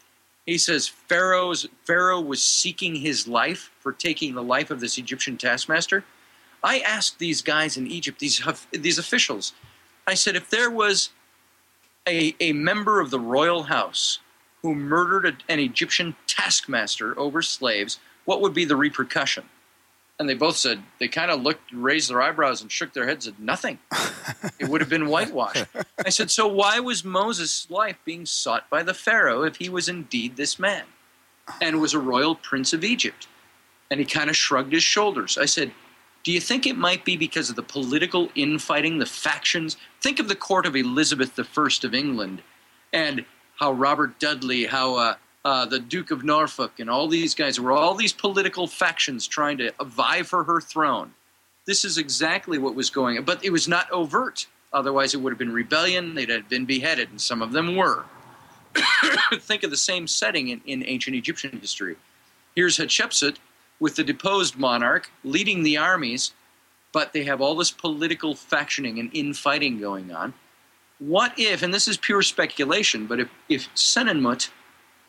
[0.47, 5.36] he says Pharaoh's Pharaoh was seeking his life for taking the life of this Egyptian
[5.36, 6.05] taskmaster.
[6.62, 8.43] I asked these guys in Egypt, these
[8.73, 9.52] these officials,
[10.06, 11.10] I said if there was
[12.09, 14.20] a, a member of the royal house
[14.62, 19.44] who murdered a, an Egyptian taskmaster over slaves, what would be the repercussion?
[20.18, 23.26] And they both said, they kind of looked, raised their eyebrows, and shook their heads,
[23.26, 23.78] said, nothing.
[24.59, 25.66] it would have been whitewashed.
[26.05, 29.88] I said, so why was Moses' life being sought by the Pharaoh if he was
[29.88, 30.84] indeed this man
[31.60, 33.28] and was a royal prince of Egypt?
[33.90, 35.36] And he kind of shrugged his shoulders.
[35.36, 35.70] I said,
[36.24, 39.76] do you think it might be because of the political infighting, the factions?
[40.01, 42.43] Think of the court of Elizabeth I of England
[42.93, 43.24] and
[43.60, 45.14] how Robert Dudley, how uh,
[45.47, 47.60] uh, the Duke of Norfolk, and all these guys.
[47.60, 51.14] were all these political factions trying to vie for her throne.
[51.68, 54.48] This is exactly what was going on, but it was not overt.
[54.73, 56.16] Otherwise, it would have been rebellion.
[56.16, 58.06] They'd have been beheaded, and some of them were.
[59.39, 61.94] Think of the same setting in, in ancient Egyptian history.
[62.56, 63.36] Here's Hatshepsut
[63.78, 66.32] with the deposed monarch leading the armies,
[66.90, 70.35] but they have all this political factioning and infighting going on.
[70.98, 74.48] What if, and this is pure speculation, but if, if Senenmut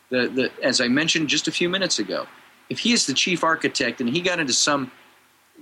[0.10, 2.28] the, the, as I mentioned just a few minutes ago,
[2.70, 4.92] if he is the chief architect and he got into some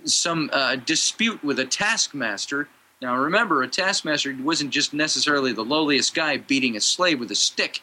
[0.04, 2.68] some uh, dispute with a taskmaster,
[3.02, 7.36] now remember, a taskmaster wasn't just necessarily the lowliest guy beating a slave with a
[7.36, 7.82] stick.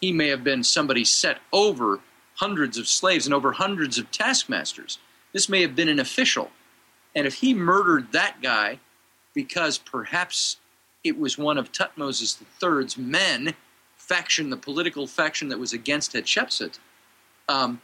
[0.00, 2.00] He may have been somebody set over
[2.36, 4.98] hundreds of slaves and over hundreds of taskmasters.
[5.32, 6.50] This may have been an official.
[7.14, 8.78] And if he murdered that guy
[9.34, 10.56] because perhaps
[11.04, 13.54] it was one of Tutmosis III's men,
[14.08, 16.78] faction, the political faction that was against Hatshepsut,
[17.48, 17.80] um,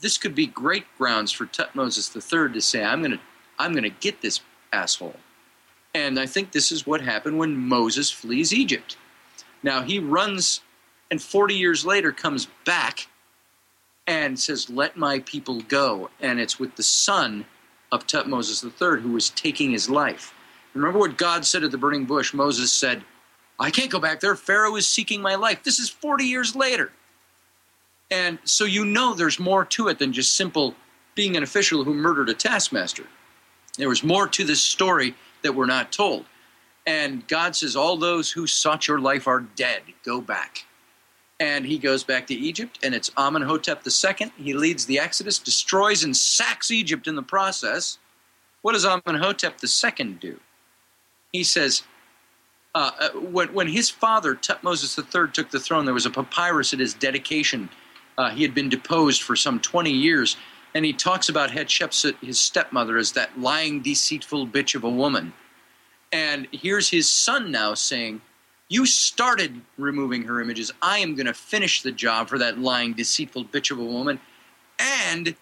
[0.00, 3.20] this could be great grounds for Tutmosis III to say, "I'm going to,
[3.58, 4.40] I'm going to get this
[4.72, 5.16] asshole."
[5.94, 8.96] And I think this is what happened when Moses flees Egypt.
[9.62, 10.62] Now he runs,
[11.10, 13.08] and 40 years later comes back
[14.06, 17.44] and says, "Let my people go." And it's with the son
[17.92, 20.32] of Tutmosis III who was taking his life.
[20.74, 22.32] Remember what God said at the burning bush?
[22.32, 23.02] Moses said,
[23.60, 24.34] I can't go back there.
[24.34, 25.62] Pharaoh is seeking my life.
[25.62, 26.90] This is 40 years later.
[28.10, 30.74] And so you know there's more to it than just simple
[31.14, 33.04] being an official who murdered a taskmaster.
[33.76, 36.24] There was more to this story that we're not told.
[36.86, 39.82] And God says, All those who sought your life are dead.
[40.04, 40.64] Go back.
[41.38, 44.32] And he goes back to Egypt, and it's Amenhotep II.
[44.36, 47.98] He leads the Exodus, destroys and sacks Egypt in the process.
[48.62, 50.38] What does Amenhotep II do?
[51.32, 51.82] He says,
[52.74, 56.72] uh, uh, when, when his father, Tutmosis III, took the throne, there was a papyrus
[56.72, 57.68] at his dedication.
[58.16, 60.36] Uh, he had been deposed for some 20 years,
[60.74, 65.32] and he talks about Hatshepsut, his stepmother, as that lying, deceitful bitch of a woman.
[66.12, 68.20] And here's his son now saying,
[68.68, 70.72] You started removing her images.
[70.80, 74.20] I am going to finish the job for that lying, deceitful bitch of a woman.
[74.78, 75.34] And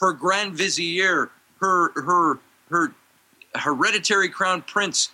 [0.00, 1.30] her grand vizier,
[1.60, 2.40] her, her,
[2.70, 2.94] her
[3.54, 5.10] hereditary crown prince,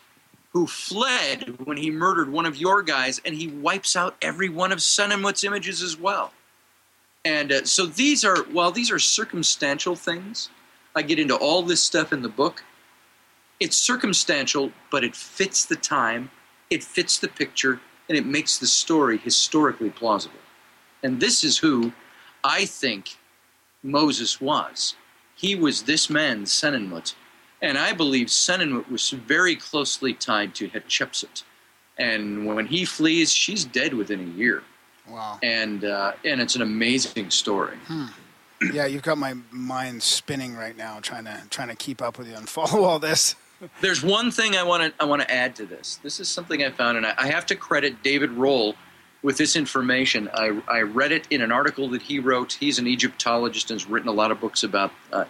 [0.50, 4.72] who fled when he murdered one of your guys, and he wipes out every one
[4.72, 6.32] of Senenmut's images as well.
[7.24, 10.48] And uh, so these are, while these are circumstantial things,
[10.96, 12.64] I get into all this stuff in the book.
[13.60, 16.30] It's circumstantial, but it fits the time,
[16.70, 20.38] it fits the picture, and it makes the story historically plausible.
[21.02, 21.92] And this is who
[22.42, 23.18] I think
[23.82, 24.96] Moses was.
[25.34, 27.14] He was this man, Senenmut.
[27.60, 31.42] And I believe Senenmut was very closely tied to Hatshepsut.
[31.98, 34.62] And when he flees, she's dead within a year.
[35.08, 35.38] Wow.
[35.42, 37.76] And, uh, and it's an amazing story.
[38.72, 42.28] Yeah, you've got my mind spinning right now, trying to trying to keep up with
[42.28, 43.36] you and follow all this.
[43.80, 45.98] There's one thing I want to I want to add to this.
[46.02, 48.74] This is something I found, and I, I have to credit David Rohl
[49.22, 50.28] with this information.
[50.32, 52.52] I, I read it in an article that he wrote.
[52.52, 55.24] He's an Egyptologist and has written a lot of books about uh,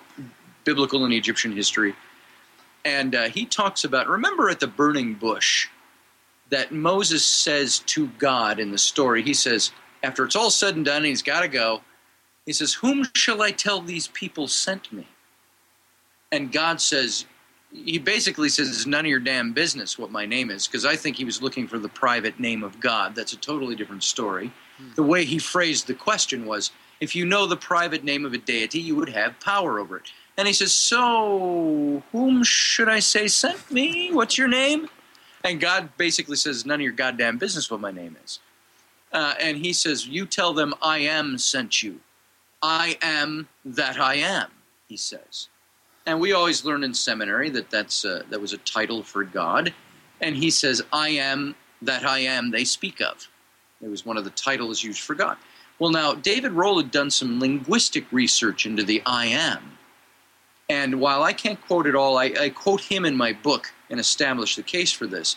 [0.65, 1.95] biblical and Egyptian history.
[2.85, 5.69] And uh, he talks about remember at the burning bush
[6.51, 9.23] that Moses says to God in the story.
[9.23, 9.73] He says
[10.03, 11.83] after it's all said and done, and he's got to go.
[12.47, 15.07] He says, "Whom shall I tell these people sent me?"
[16.31, 17.27] And God says,
[17.73, 20.97] he basically says it's none of your damn business what my name is because I
[20.97, 23.15] think he was looking for the private name of God.
[23.15, 24.51] That's a totally different story.
[24.95, 28.39] The way he phrased the question was if you know the private name of a
[28.39, 30.11] deity, you would have power over it.
[30.39, 34.13] And he says, So, whom should I say sent me?
[34.13, 34.89] What's your name?
[35.45, 38.39] And God basically says, None of your goddamn business what my name is.
[39.13, 42.01] Uh, and he says, You tell them I am sent you.
[42.63, 44.51] I am that I am,
[44.89, 45.49] he says.
[46.07, 49.75] And we always learn in seminary that that's uh, that was a title for God.
[50.21, 53.29] And he says, "I am that I am." They speak of.
[53.83, 55.37] It was one of the titles used for God.
[55.79, 59.78] Well, now David Rohl had done some linguistic research into the "I am,"
[60.69, 63.99] and while I can't quote it all, I, I quote him in my book and
[63.99, 65.37] establish the case for this.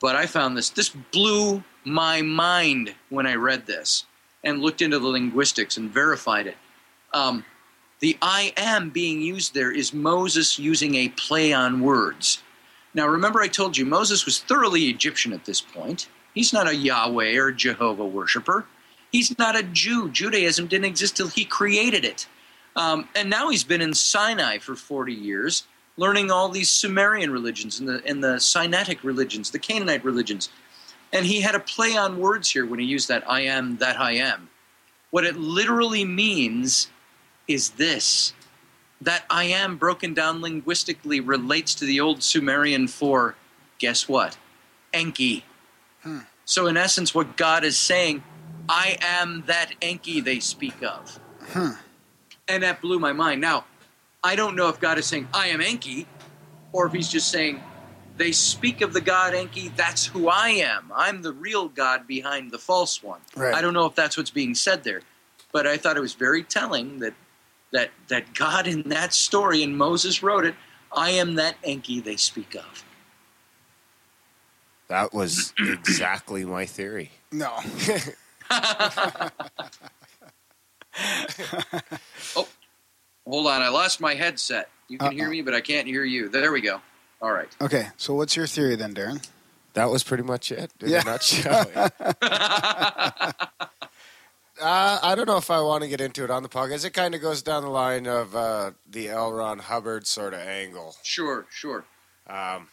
[0.00, 0.70] But I found this.
[0.70, 4.04] This blew my mind when I read this
[4.42, 6.56] and looked into the linguistics and verified it.
[7.12, 7.44] Um,
[8.00, 12.42] the I am being used there is Moses using a play on words.
[12.92, 16.08] Now, remember, I told you Moses was thoroughly Egyptian at this point.
[16.34, 18.66] He's not a Yahweh or Jehovah worshiper.
[19.10, 20.10] He's not a Jew.
[20.10, 22.26] Judaism didn't exist till he created it.
[22.76, 25.64] Um, and now he's been in Sinai for 40 years,
[25.96, 30.48] learning all these Sumerian religions and the, and the Sinaitic religions, the Canaanite religions.
[31.12, 34.00] And he had a play on words here when he used that I am that
[34.00, 34.48] I am.
[35.10, 36.88] What it literally means
[37.46, 38.32] is this
[39.00, 43.36] that I am broken down linguistically relates to the old Sumerian for,
[43.78, 44.38] guess what?
[44.92, 45.44] Enki.
[46.46, 48.22] So, in essence, what God is saying,
[48.68, 51.20] I am that Enki they speak of.
[52.48, 53.40] And that blew my mind.
[53.40, 53.64] Now,
[54.22, 56.06] I don't know if God is saying, I am Enki,
[56.72, 57.62] or if he's just saying,
[58.16, 60.90] they speak of the God Enki, that's who I am.
[60.94, 63.20] I'm the real God behind the false one.
[63.34, 63.54] Right.
[63.54, 65.02] I don't know if that's what's being said there,
[65.52, 67.14] but I thought it was very telling that
[67.72, 70.54] that that God in that story, and Moses wrote it,
[70.92, 72.84] I am that Enki they speak of.
[74.88, 77.10] That was exactly my theory.
[77.32, 77.58] No.
[82.36, 82.48] Oh,
[83.26, 84.68] hold on, I lost my headset.
[84.88, 85.30] You can hear Uh-oh.
[85.30, 86.28] me, but I can't hear you.
[86.28, 86.80] There we go.
[87.22, 87.48] All right.
[87.60, 89.26] Okay, so what's your theory then, Darren?
[89.74, 91.00] That was pretty much it in Yeah.
[91.02, 91.70] a nutshell.
[94.60, 96.84] uh, I don't know if I want to get into it on the podcast.
[96.84, 99.32] It kind of goes down the line of uh, the L.
[99.32, 100.94] Ron Hubbard sort of angle.
[101.02, 101.84] Sure, sure.
[102.28, 102.68] Um,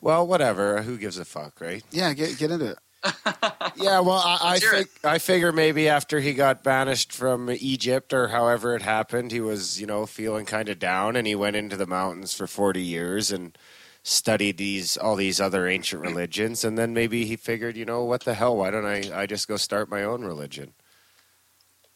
[0.00, 0.82] well, whatever.
[0.82, 1.82] Who gives a fuck, right?
[1.90, 2.78] Yeah, get get into it.
[3.74, 8.28] Yeah, well, I I, fig- I figure maybe after he got banished from Egypt or
[8.28, 11.76] however it happened, he was, you know, feeling kind of down and he went into
[11.76, 13.56] the mountains for 40 years and
[14.02, 18.24] studied these all these other ancient religions, and then maybe he figured, you know, what
[18.24, 18.56] the hell?
[18.56, 20.74] Why don't I I just go start my own religion?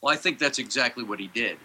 [0.01, 1.59] Well, I think that's exactly what he did.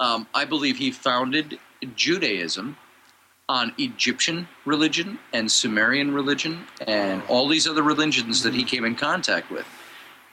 [0.00, 1.58] Um, I believe he founded
[1.94, 2.76] Judaism
[3.48, 8.94] on Egyptian religion and Sumerian religion and all these other religions that he came in
[8.94, 9.66] contact with.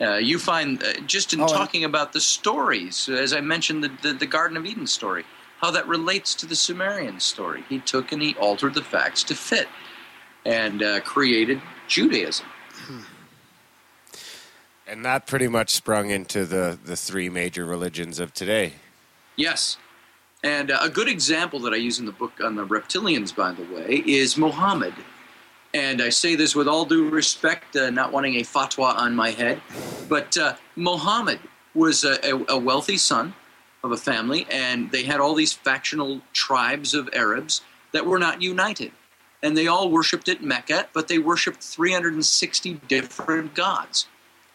[0.01, 3.91] Uh, you find uh, just in Oh, talking about the stories, as I mentioned, the,
[4.01, 5.25] the, the Garden of Eden story,
[5.59, 7.65] how that relates to the Sumerian story.
[7.67, 9.67] He took and he altered the facts to fit
[10.45, 12.45] and uh, created Judaism.
[14.87, 18.73] And that pretty much sprung into the the three major religions of today.
[19.35, 19.77] Yes.
[20.43, 23.51] And uh, a good example that I use in the book on the reptilians, by
[23.51, 24.93] the way, is Muhammad.
[25.73, 29.31] And I say this with all due respect, uh, not wanting a fatwa on my
[29.31, 29.61] head,
[30.07, 31.39] but uh, Muhammad
[31.75, 33.33] was a, a, a wealthy son
[33.83, 37.61] of a family, and they had all these factional tribes of Arabs
[37.91, 38.91] that were not united.
[39.43, 44.07] And they all worshipped at Mecca, but they worshipped 360 different gods.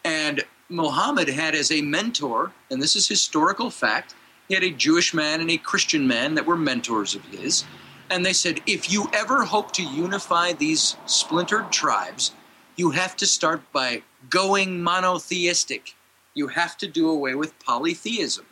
[0.03, 4.13] And Muhammad had as a mentor, and this is historical fact,
[4.47, 7.63] he had a Jewish man and a Christian man that were mentors of his.
[8.09, 12.33] And they said, if you ever hope to unify these splintered tribes,
[12.75, 15.95] you have to start by going monotheistic.
[16.33, 18.45] You have to do away with polytheism.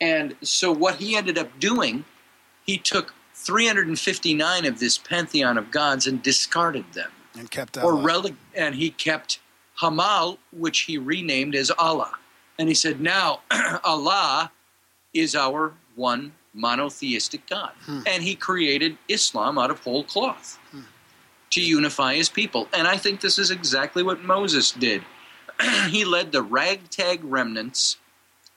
[0.00, 2.04] And so, what he ended up doing,
[2.66, 8.02] he took 359 of this pantheon of gods and discarded them and kept or Allah.
[8.02, 9.38] rele- and he kept
[9.80, 12.12] Hamal, which he renamed as Allah.
[12.58, 13.40] And he said, now
[13.84, 14.50] Allah
[15.20, 17.72] is our one monotheistic God.
[18.06, 20.58] And he created Islam out of whole cloth
[21.50, 22.68] to unify his people.
[22.72, 25.02] And I think this is exactly what Moses did.
[25.88, 27.96] he led the ragtag remnants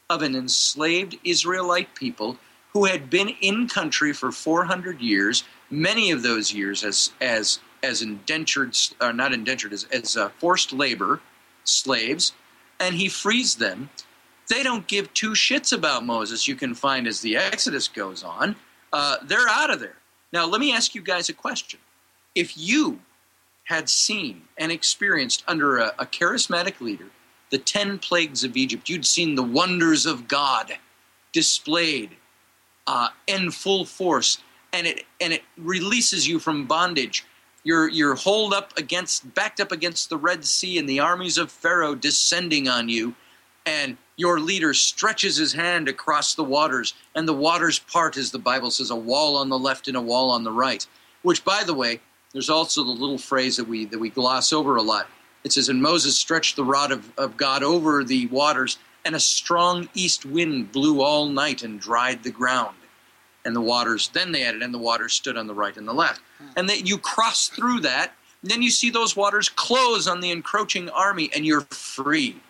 [0.09, 2.37] of an enslaved Israelite people
[2.73, 8.01] who had been in country for 400 years, many of those years as as as
[8.01, 11.21] indentured, uh, not indentured, as, as uh, forced labor
[11.63, 12.33] slaves,
[12.79, 13.89] and he frees them.
[14.49, 16.47] They don't give two shits about Moses.
[16.47, 18.55] You can find as the Exodus goes on,
[18.91, 19.97] uh, they're out of there.
[20.33, 21.79] Now, let me ask you guys a question:
[22.35, 22.99] If you
[23.65, 27.05] had seen and experienced under a, a charismatic leader
[27.49, 28.89] the 10 plagues of Egypt.
[28.89, 30.77] You'd seen the wonders of God
[31.33, 32.11] displayed
[32.87, 34.39] uh, in full force,
[34.73, 37.25] and it and it releases you from bondage.
[37.63, 41.51] You're you're holed up against, backed up against the Red Sea, and the armies of
[41.51, 43.15] Pharaoh descending on you,
[43.69, 48.39] and your leader stretches his hand across the waters, and the waters part, as the
[48.39, 50.85] Bible says, a wall on the left and a wall on the right.
[51.21, 52.01] Which, by the way,
[52.33, 55.07] there's also the little phrase that we that we gloss over a lot.
[55.43, 59.19] It says, "And Moses stretched the rod of, of God over the waters, and a
[59.19, 62.75] strong east wind blew all night and dried the ground."
[63.45, 65.93] And the waters, then they added, and the waters stood on the right and the
[65.93, 66.21] left.
[66.39, 66.47] Hmm.
[66.57, 70.31] And that you cross through that, and then you see those waters close on the
[70.31, 72.41] encroaching army, and you're free.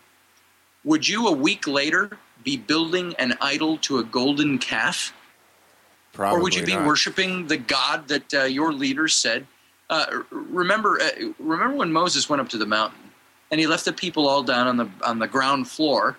[0.89, 5.13] Would you a week later be building an idol to a golden calf?
[6.13, 6.87] Probably or would you be not.
[6.87, 9.45] worshiping the God that uh, your leader said?
[9.87, 13.11] Uh, remember, uh, remember when Moses went up to the mountain
[13.51, 16.17] and he left the people all down on the on the ground floor,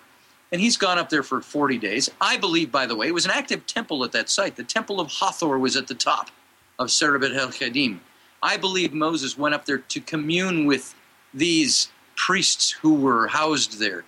[0.53, 2.09] and he's gone up there for forty days.
[2.21, 4.55] I believe, by the way, it was an active temple at that site.
[4.55, 6.31] The temple of Hathor was at the top
[6.79, 7.99] of Serabit el Khadim.
[8.41, 10.95] I believe Moses went up there to commune with
[11.33, 14.05] these priests who were housed there.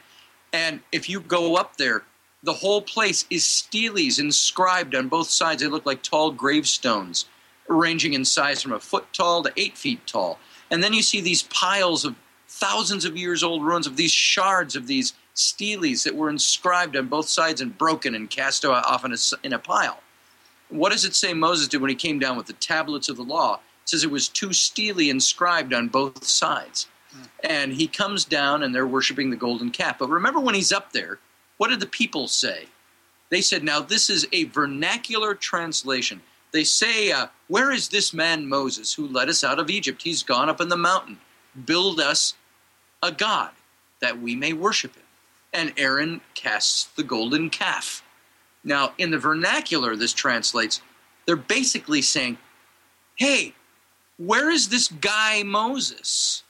[0.53, 2.03] And if you go up there,
[2.43, 5.61] the whole place is steles inscribed on both sides.
[5.61, 7.25] They look like tall gravestones,
[7.67, 10.39] ranging in size from a foot tall to eight feet tall.
[10.69, 12.15] And then you see these piles of
[12.47, 17.07] thousands of years old ruins of these shards of these steles that were inscribed on
[17.07, 19.99] both sides and broken and cast off in a, in a pile.
[20.69, 23.23] What does it say Moses did when he came down with the tablets of the
[23.23, 23.55] law?
[23.55, 26.87] It says it was two stele inscribed on both sides.
[27.43, 29.99] And he comes down and they're worshiping the golden calf.
[29.99, 31.19] But remember when he's up there,
[31.57, 32.67] what did the people say?
[33.29, 36.21] They said, now this is a vernacular translation.
[36.53, 40.03] They say, uh, Where is this man Moses who led us out of Egypt?
[40.03, 41.17] He's gone up in the mountain.
[41.65, 42.35] Build us
[43.01, 43.51] a God
[43.99, 45.03] that we may worship him.
[45.51, 48.03] And Aaron casts the golden calf.
[48.63, 50.81] Now, in the vernacular, this translates,
[51.25, 52.37] they're basically saying,
[53.15, 53.55] Hey,
[54.17, 56.42] where is this guy Moses?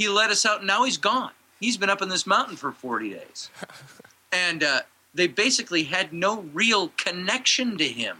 [0.00, 1.32] He let us out, and now he's gone.
[1.60, 3.50] He's been up in this mountain for 40 days.
[4.32, 4.80] and uh,
[5.12, 8.16] they basically had no real connection to him.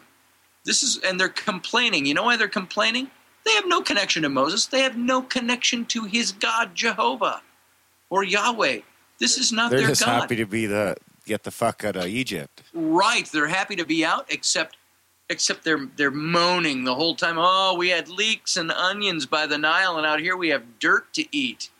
[0.66, 2.05] This is, and they're complaining.
[2.05, 3.11] You know why they're complaining?
[3.47, 4.66] They have no connection to Moses.
[4.66, 7.40] They have no connection to his God, Jehovah
[8.11, 8.81] or Yahweh.
[9.19, 9.78] This is not their.
[9.78, 10.20] They're their just God.
[10.20, 12.62] happy to be the get the fuck out of Egypt.
[12.74, 13.24] Right.
[13.24, 14.77] They're happy to be out, except
[15.31, 17.36] except they're they're moaning the whole time.
[17.39, 21.11] Oh, we had leeks and onions by the Nile, and out here we have dirt
[21.15, 21.70] to eat.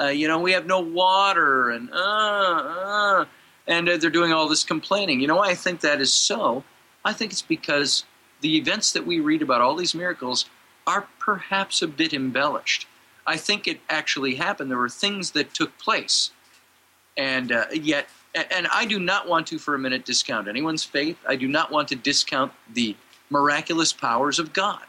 [0.00, 3.24] Uh, you know, we have no water, and uh, uh,
[3.68, 5.20] and uh, they're doing all this complaining.
[5.20, 6.64] You know why I think that is so?
[7.04, 8.04] I think it's because
[8.40, 10.46] the events that we read about, all these miracles,
[10.86, 12.86] are perhaps a bit embellished.
[13.26, 14.70] I think it actually happened.
[14.70, 16.30] There were things that took place,
[17.16, 18.08] and uh, yet
[18.50, 21.18] and I do not want to for a minute discount anyone's faith.
[21.26, 22.96] I do not want to discount the
[23.30, 24.82] miraculous powers of God.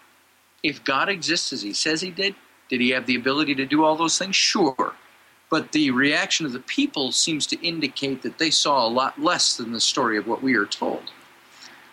[0.63, 2.35] If God exists as he says he did,
[2.69, 4.35] did he have the ability to do all those things?
[4.35, 4.93] Sure.
[5.49, 9.55] But the reaction of the people seems to indicate that they saw a lot less
[9.55, 11.11] than the story of what we are told.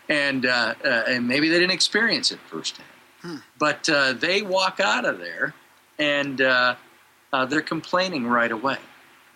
[0.08, 2.88] And, uh, uh, and maybe they didn't experience it firsthand.
[3.22, 3.36] Hmm.
[3.58, 5.54] But uh, they walk out of there
[5.98, 6.74] and uh,
[7.32, 8.78] uh, they're complaining right away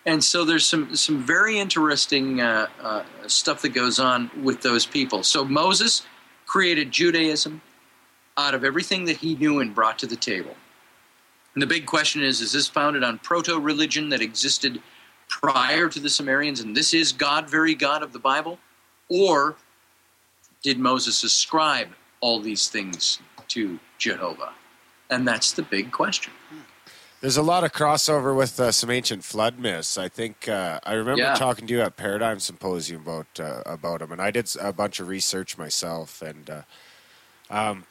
[0.05, 4.85] and so there's some some very interesting uh, uh, stuff that goes on with those
[4.85, 5.23] people.
[5.23, 6.03] So Moses
[6.45, 7.61] created Judaism
[8.37, 10.55] out of everything that he knew and brought to the table.
[11.53, 14.81] And the big question is: Is this founded on proto religion that existed
[15.27, 18.57] prior to the Sumerians, and this is God, very God of the Bible,
[19.09, 19.55] or
[20.63, 21.89] did Moses ascribe
[22.21, 23.19] all these things
[23.49, 24.53] to Jehovah?
[25.09, 26.33] And that's the big question.
[27.21, 29.97] There's a lot of crossover with uh, some ancient flood myths.
[29.97, 31.35] I think uh, I remember yeah.
[31.35, 35.01] talking to you at Paradigm Symposium about uh, about them, and I did a bunch
[35.01, 36.21] of research myself.
[36.21, 36.61] And uh,
[37.49, 37.83] um,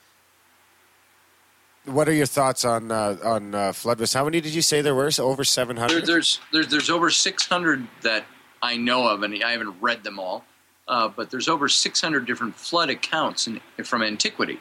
[1.85, 4.15] what are your thoughts on uh, on uh, flood myths?
[4.15, 5.11] How many did you say there were?
[5.11, 6.07] So over seven hundred.
[6.07, 8.25] There, there's there's there's over six hundred that
[8.63, 10.47] I know of, and I haven't read them all.
[10.87, 14.59] but there's over six hundred different flood accounts in, from antiquity,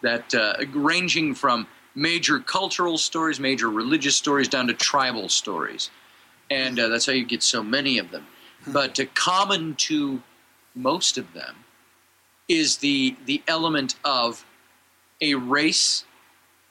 [0.00, 0.32] that
[0.72, 1.66] ranging from
[1.96, 5.90] major cultural stories, major religious stories, down to tribal stories.
[6.50, 8.26] And uh, that's how you get so many of them.
[8.64, 8.72] Hmm.
[8.72, 10.22] But uh, common to
[10.74, 11.56] most of them
[12.48, 14.44] is the, the element of
[15.20, 16.04] a race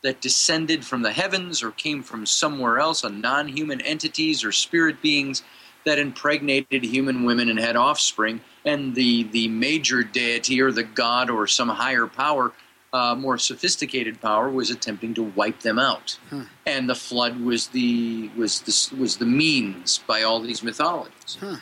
[0.04, 4.52] that descended from the heavens or came from somewhere else, on non human entities or
[4.52, 5.42] spirit beings
[5.84, 8.42] that impregnated human women and had offspring.
[8.64, 12.54] And the, the major deity or the god or some higher power
[12.96, 16.44] uh, more sophisticated power was attempting to wipe them out, hmm.
[16.66, 21.36] and the flood was the was the was the means by all these mythologies.
[21.42, 21.56] Hmm.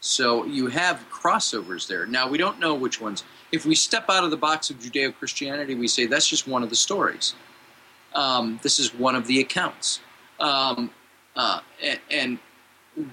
[0.00, 2.06] So you have crossovers there.
[2.06, 3.22] Now we don't know which ones.
[3.52, 6.62] If we step out of the box of Judeo Christianity, we say that's just one
[6.62, 7.34] of the stories.
[8.14, 10.00] Um, this is one of the accounts,
[10.40, 10.90] um,
[11.36, 12.38] uh, and, and,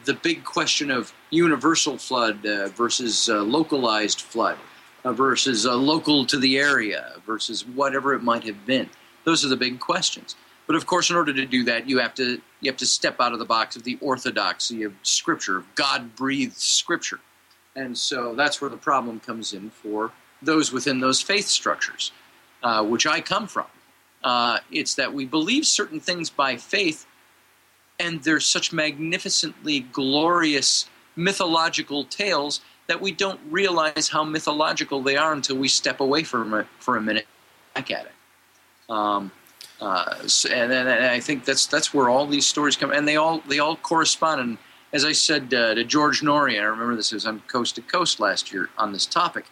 [0.06, 4.58] the big question of universal flood uh, versus uh, localized flood
[5.04, 8.90] uh, versus uh, local to the area versus whatever it might have been.
[9.24, 10.36] Those are the big questions.
[10.68, 13.22] But of course, in order to do that, you have to you have to step
[13.22, 17.20] out of the box of the orthodoxy of Scripture, of God-breathed Scripture,
[17.76, 20.12] and so that's where the problem comes in for
[20.42, 22.12] those within those faith structures,
[22.64, 23.68] uh, which I come from.
[24.24, 27.06] Uh, it's that we believe certain things by faith,
[28.00, 35.34] and they're such magnificently glorious mythological tales that we don't realize how mythological they are
[35.34, 37.28] until we step away from it for a minute
[37.76, 38.12] back at it.
[38.90, 39.32] Um,
[39.80, 43.18] uh, so, and, and, I think that's that's where all these stories come, and they
[43.18, 44.42] all they all correspond.
[44.42, 44.58] And
[44.94, 48.20] as I said uh, to George Noory, I remember this was on Coast to Coast
[48.20, 49.46] last year on this topic,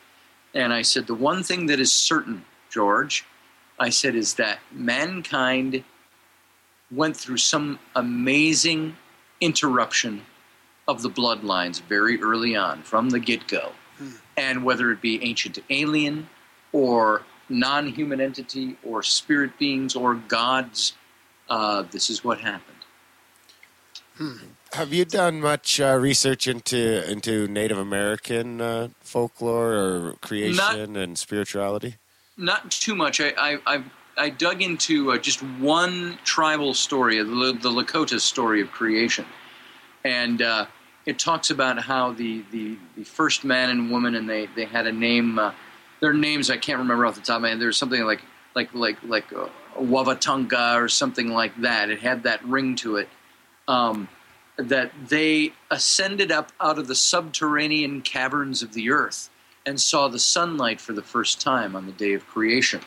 [0.54, 3.26] and I said the one thing that is certain, George,
[3.78, 5.84] I said is that mankind
[6.92, 8.96] went through some amazing
[9.42, 10.22] interruption
[10.88, 13.72] of the bloodlines very early on from the get go.
[13.98, 14.10] Hmm.
[14.38, 16.30] And whether it be ancient alien
[16.72, 20.94] or non human entity or spirit beings or gods,
[21.50, 22.76] uh, this is what happened.
[24.18, 24.38] Hmm.
[24.74, 30.58] Have you done much uh, research into into Native American uh, folklore or creation
[30.94, 31.96] not, and spirituality?
[32.38, 33.22] Not too much.
[33.22, 33.84] I I, I,
[34.18, 39.26] I dug into uh, just one tribal story, the, the Lakota story of creation,
[40.04, 40.66] and uh,
[41.06, 44.88] it talks about how the, the, the, first man and woman, and they, they had
[44.88, 45.38] a name.
[45.38, 45.54] Uh,
[46.00, 47.60] their names I can't remember off the top of my head.
[47.60, 48.22] There's something like
[48.56, 51.90] like like like uh, or something like that.
[51.90, 53.10] It had that ring to it.
[53.68, 54.08] Um,
[54.58, 59.30] that they ascended up out of the subterranean caverns of the earth
[59.66, 62.82] and saw the sunlight for the first time on the day of creation.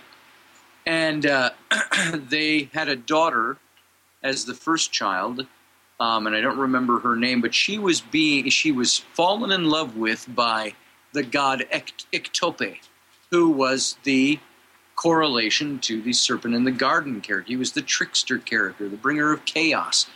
[0.86, 1.50] And uh,
[2.14, 3.58] they had a daughter
[4.22, 5.46] as the first child
[6.00, 9.64] um, and I don't remember her name, but she was being she was fallen in
[9.64, 10.74] love with by
[11.12, 12.78] the god Iktomi,
[13.30, 14.38] who was the
[14.94, 17.48] correlation to the serpent in the garden character.
[17.48, 20.06] He was the trickster character, the bringer of chaos,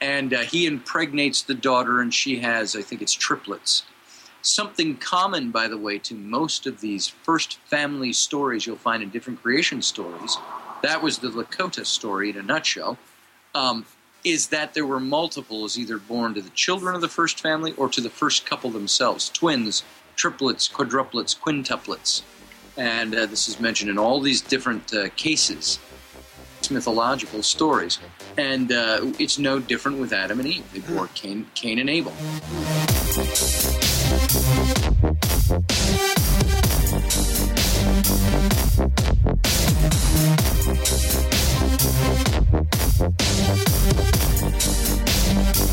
[0.00, 3.84] and uh, he impregnates the daughter, and she has I think it's triplets.
[4.42, 9.08] Something common, by the way, to most of these first family stories you'll find in
[9.08, 10.36] different creation stories,
[10.82, 12.98] that was the Lakota story in a nutshell,
[13.54, 13.86] um,
[14.24, 17.88] is that there were multiples either born to the children of the first family or
[17.90, 19.84] to the first couple themselves twins,
[20.16, 22.22] triplets, quadruplets, quintuplets.
[22.76, 25.78] And uh, this is mentioned in all these different uh, cases,
[26.70, 27.98] mythological stories.
[28.38, 30.64] And uh, it's no different with Adam and Eve.
[30.72, 32.12] They bore Cain, Cain and Abel.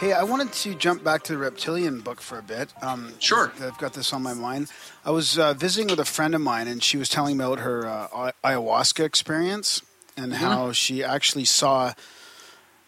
[0.00, 2.72] Hey, I wanted to jump back to the reptilian book for a bit.
[2.80, 3.52] Um, Sure.
[3.60, 4.70] I've got this on my mind.
[5.04, 7.58] I was uh, visiting with a friend of mine, and she was telling me about
[7.58, 9.82] her uh, ay- ayahuasca experience
[10.16, 11.92] and how she actually saw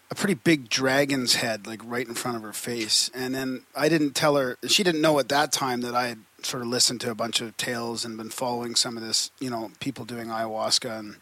[0.09, 3.11] a pretty big dragon's head, like right in front of her face.
[3.13, 6.19] And then I didn't tell her; she didn't know at that time that I had
[6.41, 9.51] sort of listened to a bunch of tales and been following some of this, you
[9.51, 11.15] know, people doing ayahuasca and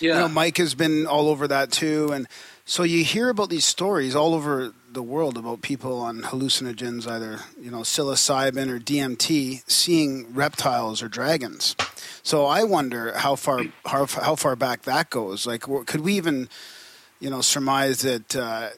[0.00, 0.14] Yeah.
[0.14, 2.28] you know, Mike has been all over that too, and
[2.66, 7.40] so you hear about these stories all over the world about people on hallucinogens, either
[7.60, 11.76] you know psilocybin or DMT, seeing reptiles or dragons.
[12.22, 15.46] So I wonder how far how, how far back that goes.
[15.46, 16.48] Like, could we even
[17.20, 18.70] you know surmise that uh,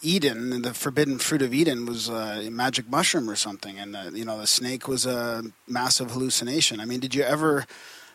[0.00, 4.24] Eden, the forbidden fruit of Eden, was a magic mushroom or something, and uh, you
[4.24, 6.78] know the snake was a massive hallucination?
[6.78, 7.66] I mean, did you ever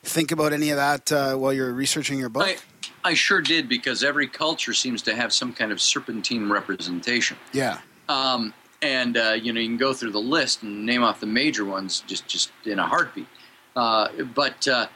[0.02, 2.48] think about any of that uh, while you're researching your book?
[2.48, 2.56] I,
[3.04, 7.38] I sure did because every culture seems to have some kind of serpentine representation.
[7.54, 7.80] Yeah.
[8.08, 11.26] Um, and uh, you know you can go through the list and name off the
[11.28, 13.28] major ones just just in a heartbeat.
[13.76, 14.88] Uh, but uh,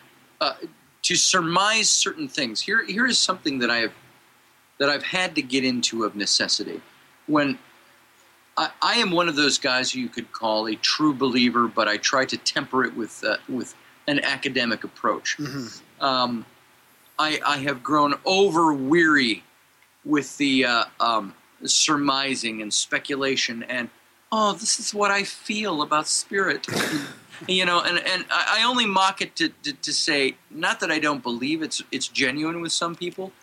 [0.42, 0.54] uh,
[1.04, 3.92] to surmise certain things, here here is something that I have
[4.80, 6.82] that I've had to get into of necessity.
[7.28, 7.58] When
[8.58, 11.88] I, I am one of those guys who you could call a true believer, but
[11.88, 13.76] I try to temper it with uh, with
[14.08, 15.38] an academic approach.
[16.02, 16.46] Um,
[17.24, 19.44] I, I have grown over weary
[20.04, 21.34] with the uh, um,
[21.64, 23.90] surmising and speculation and
[24.34, 26.68] oh this is what i feel about spirit.
[27.48, 31.00] You know and, and I, only mock it to, to, to say not that i
[31.00, 33.34] don't believe it's it's genuine with some people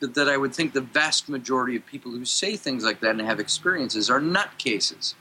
[0.00, 3.12] that, that i would think the vast majority of people who say things like that
[3.12, 5.14] and have experiences are nutcases.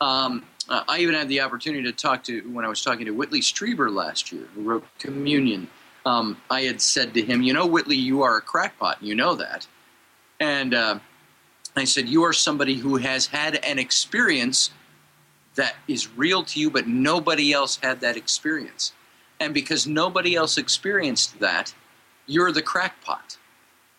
[0.00, 3.40] Um, i even had the opportunity to talk to when i was talking to whitley
[3.40, 5.68] strieber last year who wrote communion
[6.06, 9.34] um, i had said to him you know whitley you are a crackpot you know
[9.34, 9.66] that
[10.40, 10.98] and uh,
[11.76, 14.70] I said, You are somebody who has had an experience
[15.54, 18.92] that is real to you, but nobody else had that experience.
[19.38, 21.74] And because nobody else experienced that,
[22.26, 23.38] you're the crackpot.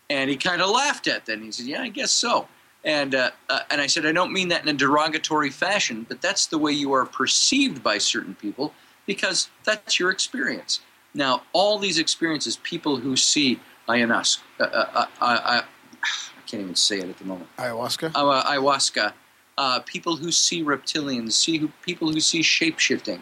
[0.10, 1.34] And he kind of laughed at that.
[1.34, 2.48] And he said, Yeah, I guess so.
[2.84, 6.20] And, uh, uh, and I said, I don't mean that in a derogatory fashion, but
[6.20, 8.74] that's the way you are perceived by certain people
[9.06, 10.82] because that's your experience.
[11.14, 15.64] Now, all these experiences, people who see ayahuasca, uh, uh, uh, I
[16.48, 17.50] can't even say it at the moment.
[17.58, 18.12] Ayahuasca?
[18.16, 19.14] Uh, ayahuasca,
[19.58, 23.22] uh, people who see reptilians, see who, people who see shape shifting.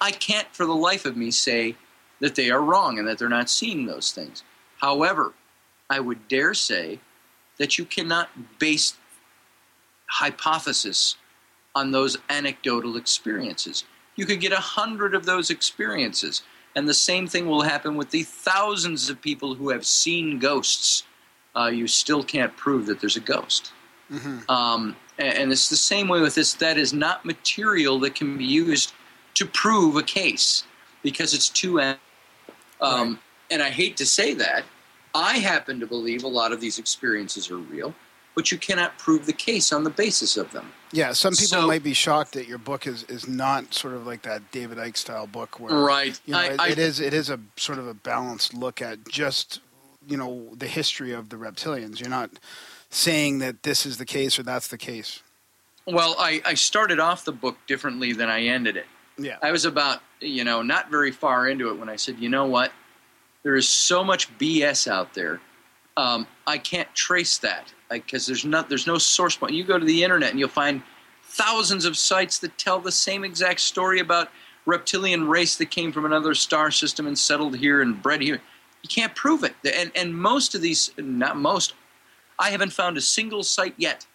[0.00, 1.76] I can't for the life of me say
[2.20, 4.42] that they are wrong and that they're not seeing those things.
[4.80, 5.32] However,
[5.88, 6.98] I would dare say
[7.58, 8.94] that you cannot base
[10.06, 11.16] hypothesis
[11.74, 13.84] on those anecdotal experiences.
[14.16, 16.42] You could get a hundred of those experiences,
[16.74, 21.04] and the same thing will happen with the thousands of people who have seen ghosts.
[21.54, 23.72] Uh, you still can't prove that there's a ghost.
[24.48, 26.54] Um, and, and it's the same way with this.
[26.54, 28.92] That is not material that can be used
[29.34, 30.64] to prove a case
[31.02, 31.80] because it's too.
[32.80, 33.18] Um,
[33.50, 34.64] And I hate to say that.
[35.14, 37.94] I happen to believe a lot of these experiences are real,
[38.34, 40.72] but you cannot prove the case on the basis of them.
[40.92, 44.06] Yeah, some people So- might be shocked that your book is, is not sort of
[44.06, 46.18] like that David Icke style book where Right.
[46.26, 48.80] you know, I- it, I- it is it is a sort of a balanced look
[48.82, 49.60] at just
[50.08, 52.00] you know the history of the reptilians.
[52.00, 52.30] You're not
[52.90, 55.20] saying that this is the case or that's the case.
[55.86, 58.86] Well, I, I started off the book differently than I ended it.
[59.18, 59.36] Yeah.
[59.42, 62.44] I was about, you know, not very far into it when I said, you know
[62.46, 62.72] what?
[63.42, 65.40] There is so much BS out there.
[65.96, 69.54] Um, I can't trace that because there's not there's no source point.
[69.54, 70.82] You go to the internet and you'll find
[71.24, 74.30] thousands of sites that tell the same exact story about
[74.66, 78.40] reptilian race that came from another star system and settled here and bred here.
[78.82, 79.54] You can't prove it.
[79.64, 81.74] And and most of these, not most,
[82.38, 84.06] I haven't found a single site yet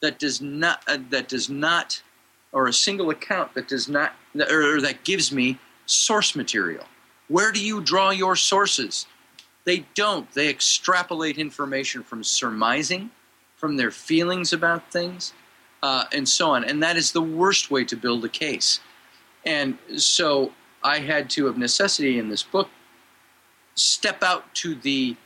[0.00, 2.02] that does not uh, that does not
[2.52, 4.12] or a single account that does not
[4.50, 6.84] or that gives me source material.
[7.28, 9.06] Where do you draw your sources?
[9.64, 10.30] They don't.
[10.32, 13.10] They extrapolate information from surmising,
[13.60, 15.34] from their feelings about things,
[15.82, 16.64] uh, and so on.
[16.64, 18.80] And that is the worst way to build a case.
[19.44, 22.70] And so I had to, of necessity, in this book,
[23.74, 25.16] step out to the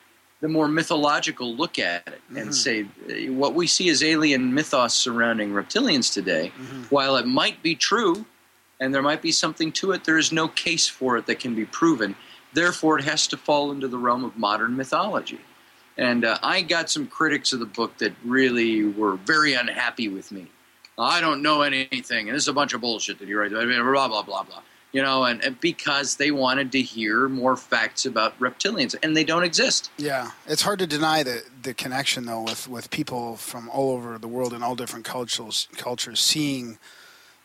[0.40, 2.54] the more mythological look at it and Mhm.
[2.54, 6.90] say uh, what we see as alien mythos surrounding reptilians today, Mhm.
[6.90, 8.26] while it might be true
[8.78, 11.54] and there might be something to it, there is no case for it that can
[11.54, 12.14] be proven.
[12.52, 15.40] Therefore, it has to fall into the realm of modern mythology.
[15.96, 20.32] And uh, I got some critics of the book that really were very unhappy with
[20.32, 20.48] me.
[20.98, 23.52] I don't know anything, and this is a bunch of bullshit that you write.
[23.52, 24.62] I mean, blah blah blah blah.
[24.92, 29.24] You know, and, and because they wanted to hear more facts about reptilians, and they
[29.24, 29.90] don't exist.
[29.96, 34.18] Yeah, it's hard to deny the the connection though with with people from all over
[34.18, 36.78] the world and all different cultures cultures seeing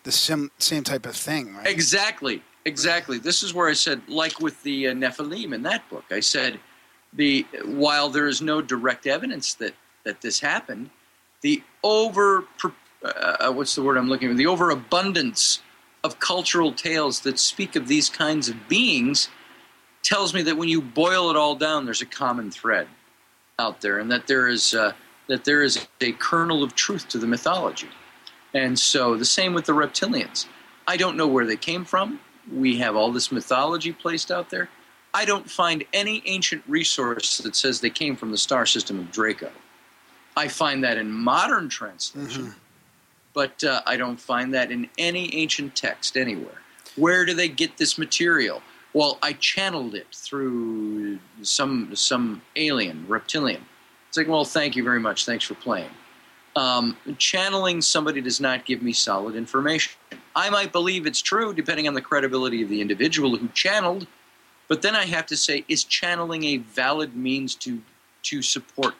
[0.03, 1.55] the sim, same type of thing.
[1.55, 1.67] Right?
[1.67, 3.17] Exactly, exactly.
[3.17, 6.59] This is where I said, like with the uh, Nephilim in that book, I said,
[7.13, 9.73] the while there is no direct evidence that
[10.05, 10.89] that this happened,
[11.41, 12.45] the over
[13.03, 14.35] uh, what's the word I'm looking for?
[14.35, 15.61] The overabundance
[16.03, 19.29] of cultural tales that speak of these kinds of beings
[20.03, 22.87] tells me that when you boil it all down, there's a common thread
[23.57, 24.93] out there, and that there is uh,
[25.27, 27.89] that there is a kernel of truth to the mythology.
[28.53, 30.47] And so the same with the reptilians.
[30.87, 32.19] I don't know where they came from.
[32.51, 34.69] We have all this mythology placed out there.
[35.19, 39.11] I don't find any ancient resource that says they came from the star system of
[39.11, 39.51] Draco.
[40.37, 42.55] I find that in modern translation,
[43.33, 46.61] but uh, I don't find that in any ancient text anywhere.
[46.95, 48.61] Where do they get this material?
[48.93, 53.65] Well, I channeled it through some some alien reptilian.
[54.07, 55.25] It's like, well, thank you very much.
[55.25, 55.91] Thanks for playing.
[56.55, 59.99] Um, channeling somebody does not give me solid information.
[60.33, 64.07] I might believe it's true depending on the credibility of the individual who channeled,
[64.69, 67.81] but then I have to say, is channeling a valid means to
[68.21, 68.95] to support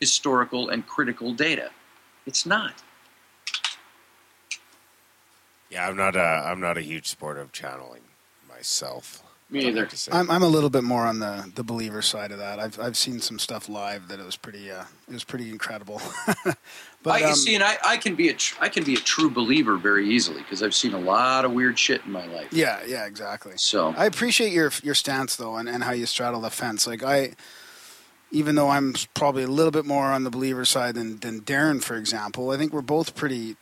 [0.00, 1.70] historical and critical data?
[2.24, 2.72] It's not.
[5.70, 8.02] Yeah, I'm not a I'm not a huge supporter of channeling
[8.48, 9.22] myself.
[9.50, 9.80] Me I'd either.
[9.80, 10.12] like to say.
[10.12, 12.58] I'm I'm a little bit more on the the believer side of that.
[12.58, 16.00] I've I've seen some stuff live that it was pretty uh it was pretty incredible.
[17.02, 18.98] but I um, see, and I, I can be a tr- I can be a
[18.98, 22.48] true believer very easily because I've seen a lot of weird shit in my life.
[22.52, 23.52] yeah, yeah, exactly.
[23.56, 26.86] So I appreciate your your stance though, and, and how you straddle the fence.
[26.86, 27.34] Like I,
[28.32, 31.82] even though I'm probably a little bit more on the believer side than than Darren,
[31.82, 33.56] for example, I think we're both pretty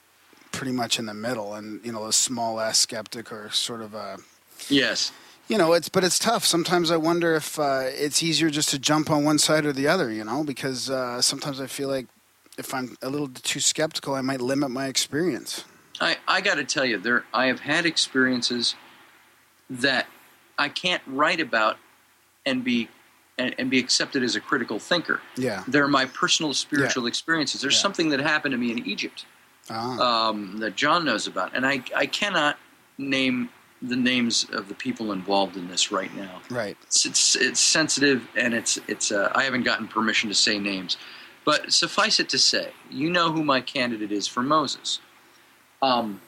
[0.53, 3.95] pretty much in the middle, and you know, a small s skeptic or sort of
[3.95, 4.17] a
[4.71, 5.13] yes,
[5.47, 6.45] you know, it's but it's tough.
[6.45, 9.87] Sometimes I wonder if uh, it's easier just to jump on one side or the
[9.87, 10.11] other.
[10.11, 12.07] You know, because uh, sometimes I feel like
[12.59, 15.65] if I'm a little too skeptical, I might limit my experience.
[16.01, 18.75] I I got to tell you, there I have had experiences
[19.71, 20.07] that
[20.59, 21.77] I can't write about
[22.45, 22.89] and be
[23.39, 25.21] and, and be accepted as a critical thinker.
[25.37, 25.63] Yeah.
[25.69, 27.61] They're my personal spiritual experiences.
[27.61, 27.81] There's Yeah.
[27.83, 29.27] something that happened to me in Egypt
[29.69, 30.29] Ah.
[30.29, 32.59] um, that John knows about, and I I cannot
[32.99, 33.51] name
[33.83, 36.41] the names of the people involved in this right now.
[36.51, 36.77] right.
[36.85, 40.97] It's it's, it's sensitive and it's it's uh, I haven't gotten permission to say names,
[41.47, 44.99] but suffice it to say, you know who my candidate is for Moses.
[45.81, 46.21] Um,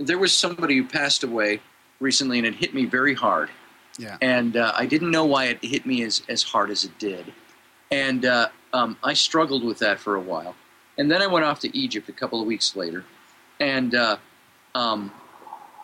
[0.00, 1.60] there was somebody who passed away
[2.00, 3.50] recently, and it hit me very hard.
[3.98, 4.16] Yeah.
[4.22, 7.32] And uh, I didn't know why it hit me as as hard as it did,
[7.90, 10.56] and uh, um, I struggled with that for a while.
[10.96, 13.04] And then I went off to Egypt a couple of weeks later,
[13.60, 14.16] and uh,
[14.74, 15.12] um,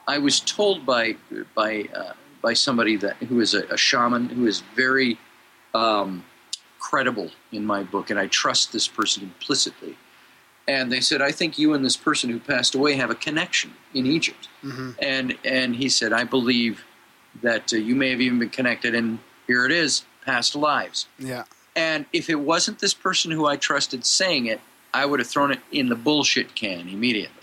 [0.06, 1.16] I was told by
[1.54, 5.18] by uh, by somebody that who is a, a shaman who is very
[5.74, 6.24] um,
[6.78, 9.96] credible in my book, and I trust this person implicitly.
[10.66, 13.74] And they said, "I think you and this person who passed away have a connection
[13.94, 16.84] in Egypt." hmm And and he said, "I believe
[17.42, 21.44] that uh, you may have even been connected, and here it is, past lives." Yeah.
[21.74, 24.60] And if it wasn't this person who I trusted saying it,
[24.92, 27.34] I would have thrown it in the bullshit can immediately.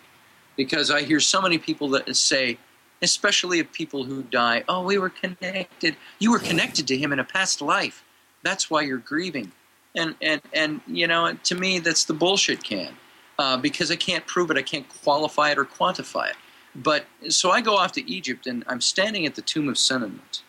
[0.55, 2.57] Because I hear so many people that say,
[3.01, 5.95] especially of people who die, oh, we were connected.
[6.19, 8.03] You were connected to him in a past life.
[8.45, 9.51] That's why you're grieving.
[9.95, 12.93] And, and, and you know, to me, that's the bullshit can.
[13.37, 16.35] uh, because I can't prove it, I can't qualify it or quantify it.
[16.75, 20.41] But so I go off to Egypt and I'm standing at the tomb of Senenmut.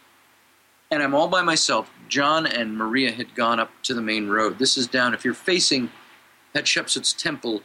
[0.91, 1.91] And I'm all by myself.
[2.09, 4.59] John and Maria had gone up to the main road.
[4.59, 5.91] This is down, if you're facing
[6.55, 7.63] Hatshepsut's temple,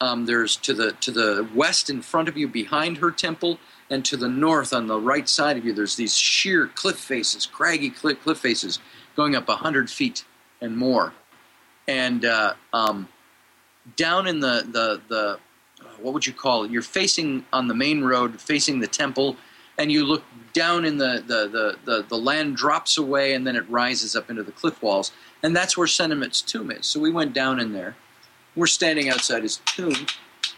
[0.00, 3.58] um, there's to the to the west in front of you behind her temple,
[3.90, 7.46] and to the north on the right side of you, there's these sheer cliff faces,
[7.46, 8.80] craggy cliff, cliff faces,
[9.16, 10.24] going up hundred feet
[10.60, 11.12] and more.
[11.86, 13.08] And uh, um,
[13.96, 15.38] down in the the the
[16.00, 16.70] what would you call it?
[16.70, 19.36] You're facing on the main road, facing the temple,
[19.78, 20.22] and you look
[20.52, 24.30] down in the the the the, the land drops away, and then it rises up
[24.30, 25.12] into the cliff walls,
[25.42, 26.86] and that's where Senenmut's tomb is.
[26.86, 27.96] So we went down in there.
[28.56, 30.06] We're standing outside his tomb,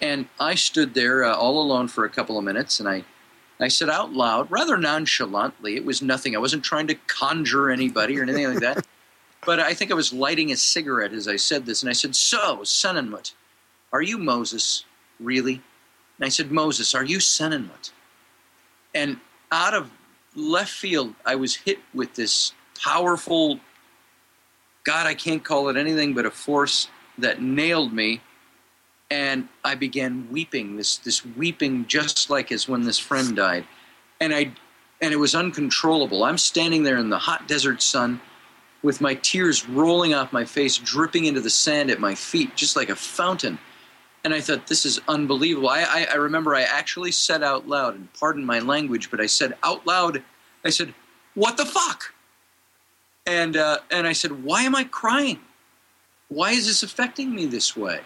[0.00, 3.04] and I stood there uh, all alone for a couple of minutes, and I.
[3.58, 6.36] I said out loud, rather nonchalantly, it was nothing.
[6.36, 8.86] I wasn't trying to conjure anybody or anything like that.
[9.44, 12.16] But I think I was lighting a cigarette as I said this, and I said,
[12.16, 13.32] So, Senenmut,
[13.92, 14.84] are you Moses?
[15.20, 15.62] Really?
[16.18, 17.92] And I said, Moses, are you Senenmut?
[18.92, 19.20] And
[19.52, 19.90] out of
[20.34, 22.52] left field, I was hit with this
[22.82, 23.60] powerful,
[24.84, 26.88] God, I can't call it anything but a force
[27.18, 28.20] that nailed me.
[29.10, 33.64] And I began weeping, this, this weeping just like as when this friend died.
[34.20, 34.52] And I
[35.00, 36.24] and it was uncontrollable.
[36.24, 38.20] I'm standing there in the hot desert sun
[38.82, 42.76] with my tears rolling off my face, dripping into the sand at my feet, just
[42.76, 43.58] like a fountain.
[44.24, 45.68] And I thought, this is unbelievable.
[45.68, 49.26] I, I, I remember I actually said out loud, and pardon my language, but I
[49.26, 50.22] said out loud,
[50.64, 50.94] I said,
[51.34, 52.14] what the fuck?
[53.26, 55.40] And, uh, and I said, why am I crying?
[56.28, 58.00] Why is this affecting me this way?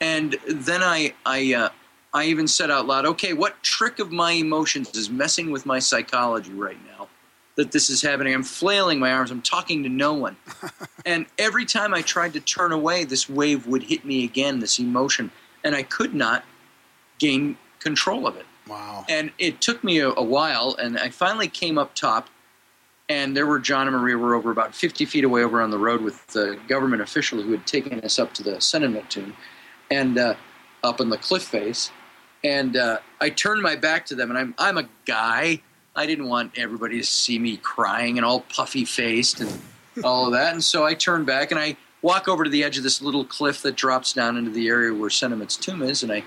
[0.00, 1.68] And then I, I, uh,
[2.12, 5.78] I even said out loud, okay, what trick of my emotions is messing with my
[5.78, 7.08] psychology right now
[7.56, 8.34] that this is happening?
[8.34, 10.36] I'm flailing my arms, I'm talking to no one.
[11.06, 14.78] and every time I tried to turn away, this wave would hit me again, this
[14.78, 15.30] emotion,
[15.62, 16.44] and I could not
[17.18, 18.46] gain control of it.
[18.66, 19.04] Wow.
[19.08, 22.28] And it took me a, a while, and I finally came up top,
[23.08, 25.78] and there were John and Maria were over about 50 feet away over on the
[25.78, 29.36] road with the government official who had taken us up to the Senenmut tomb,
[29.90, 30.34] and uh,
[30.82, 31.90] up on the cliff face.
[32.42, 35.60] And uh, I turned my back to them, and I'm I'm a guy.
[35.94, 39.60] I didn't want everybody to see me crying and all puffy faced and
[40.04, 40.52] all of that.
[40.52, 43.24] And so I turned back and I walk over to the edge of this little
[43.24, 46.24] cliff that drops down into the area where Senenmut's tomb is, and I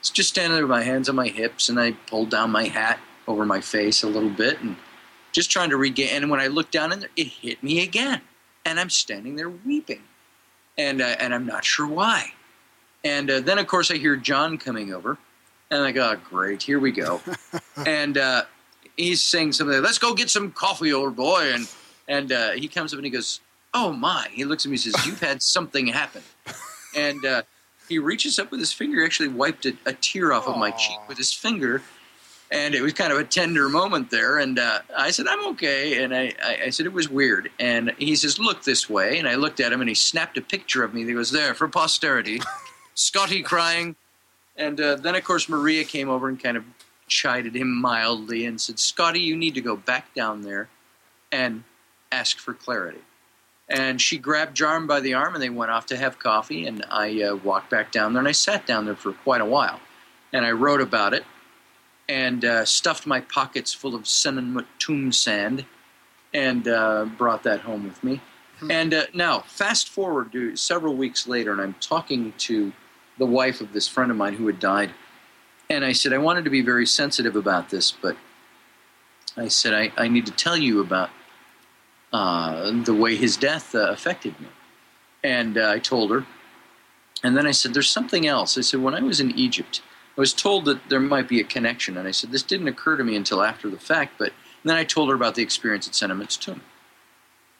[0.00, 2.64] was just standing there with my hands on my hips, and I pulled down my
[2.64, 2.98] hat
[3.28, 4.76] over my face a little bit, and
[5.32, 6.22] just trying to regain.
[6.22, 8.22] And when I looked down in there, it hit me again,
[8.64, 10.02] and I'm standing there weeping,
[10.76, 12.32] and uh, and I'm not sure why.
[13.04, 15.18] And uh, then, of course, I hear John coming over,
[15.70, 17.20] and I go, oh, "Great, here we go."
[17.86, 18.44] and uh,
[18.96, 19.82] he's saying something.
[19.82, 21.52] Let's go get some coffee, old boy.
[21.52, 21.68] And
[22.08, 23.40] and uh, he comes up and he goes,
[23.74, 26.22] "Oh my!" He looks at me and says, "You've had something happen."
[26.96, 27.42] And uh,
[27.88, 30.96] he reaches up with his finger, actually wiped a, a tear off of my cheek
[31.08, 31.82] with his finger,
[32.52, 34.38] and it was kind of a tender moment there.
[34.38, 37.50] And uh, I said, "I'm okay," and I, I, I said it was weird.
[37.58, 40.40] And he says, "Look this way," and I looked at him, and he snapped a
[40.40, 41.04] picture of me.
[41.04, 42.40] He was there for posterity.
[42.94, 43.96] Scotty crying,
[44.56, 46.64] and uh, then of course Maria came over and kind of
[47.08, 50.68] chided him mildly and said, "Scotty, you need to go back down there
[51.32, 51.64] and
[52.12, 53.02] ask for clarity."
[53.68, 56.66] And she grabbed Jarm by the arm, and they went off to have coffee.
[56.66, 59.46] And I uh, walked back down there, and I sat down there for quite a
[59.46, 59.80] while,
[60.32, 61.24] and I wrote about it,
[62.08, 65.64] and uh, stuffed my pockets full of Senenmut tomb sand,
[66.32, 68.20] and uh, brought that home with me.
[68.70, 72.72] And uh, now, fast forward to several weeks later, and I'm talking to
[73.18, 74.90] the wife of this friend of mine who had died,
[75.70, 78.16] and I said I wanted to be very sensitive about this, but
[79.36, 81.10] I said I, I need to tell you about
[82.14, 84.46] uh, the way his death uh, affected me.
[85.24, 86.24] And uh, I told her.
[87.24, 88.56] And then I said, There's something else.
[88.56, 89.82] I said, When I was in Egypt,
[90.16, 91.96] I was told that there might be a connection.
[91.96, 94.14] And I said, This didn't occur to me until after the fact.
[94.18, 94.32] But
[94.62, 96.60] then I told her about the experience at Senenmut's tomb.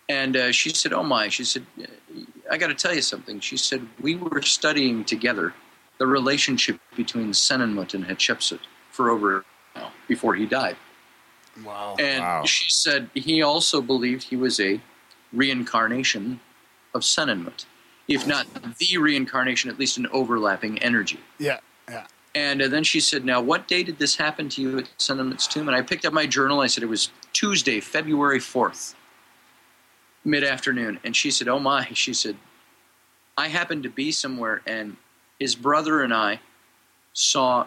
[0.09, 1.29] And uh, she said, Oh my.
[1.29, 1.67] She said,
[2.51, 3.41] I got to tell you something.
[3.41, 5.55] She said, We were studying together
[5.99, 8.61] the relationship between Senenmut and Hatshepsut
[8.91, 9.45] for over
[10.09, 10.77] before he died.
[11.65, 11.97] Wow.
[11.99, 12.45] And Wow.
[12.45, 14.81] she said he also believed he was a
[15.33, 16.41] reincarnation
[16.95, 17.65] of Senenmut,
[18.09, 18.47] if not
[18.79, 21.21] the reincarnation, at least an overlapping energy.
[21.39, 21.61] Yeah.
[21.89, 22.07] Yeah.
[22.37, 25.47] And uh, then she said, "Now, what day did this happen to you at Senenmut's
[25.47, 26.61] tomb?" And I picked up my journal.
[26.61, 28.41] I said it was Tuesday, February
[30.25, 31.01] fourth, mid-afternoon.
[31.05, 32.37] And she said, "Oh my!" She said,
[33.37, 34.97] "I happened to be somewhere, and
[35.39, 36.41] his brother and I
[37.13, 37.67] saw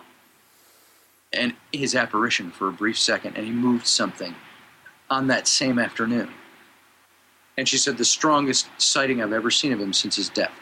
[1.34, 4.34] and his apparition for a brief second, and he moved something
[5.10, 6.30] on that same afternoon.
[7.58, 10.54] And she said the strongest sighting I've ever seen of him since his death.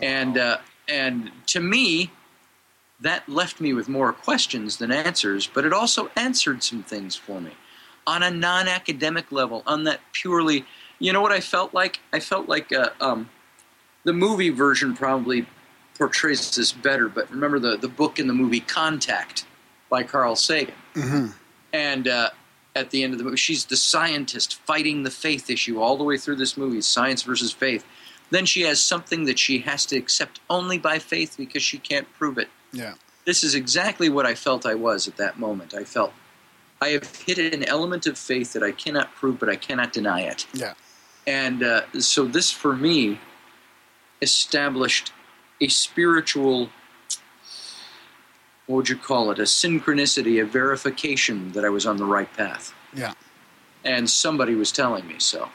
[0.00, 0.58] And uh,
[0.88, 2.10] and to me,
[3.00, 7.40] that left me with more questions than answers, but it also answered some things for
[7.40, 7.52] me
[8.08, 10.64] on a non academic level, on that purely,
[10.98, 12.00] you know what I felt like?
[12.12, 13.28] I felt like uh, um,
[14.04, 15.46] the movie version probably
[15.96, 19.44] portrays this better, but remember the, the book in the movie Contact
[19.88, 20.74] by Carl Sagan.
[20.94, 21.26] Mm-hmm.
[21.72, 22.30] And uh,
[22.74, 26.04] at the end of the movie, she's the scientist fighting the faith issue all the
[26.04, 27.84] way through this movie science versus faith.
[28.30, 32.12] Then she has something that she has to accept only by faith because she can't
[32.14, 32.48] prove it.
[32.72, 32.94] Yeah.
[33.24, 35.74] This is exactly what I felt I was at that moment.
[35.74, 36.12] I felt
[36.80, 40.20] I have hit an element of faith that I cannot prove, but I cannot deny
[40.22, 40.46] it.
[40.52, 40.74] Yeah.
[41.28, 43.20] And uh, so this, for me,
[44.22, 45.12] established
[45.60, 46.70] a spiritual,
[48.66, 52.32] what would you call it, a synchronicity, a verification that I was on the right
[52.32, 52.72] path.
[52.94, 53.12] Yeah.
[53.84, 55.50] And somebody was telling me so.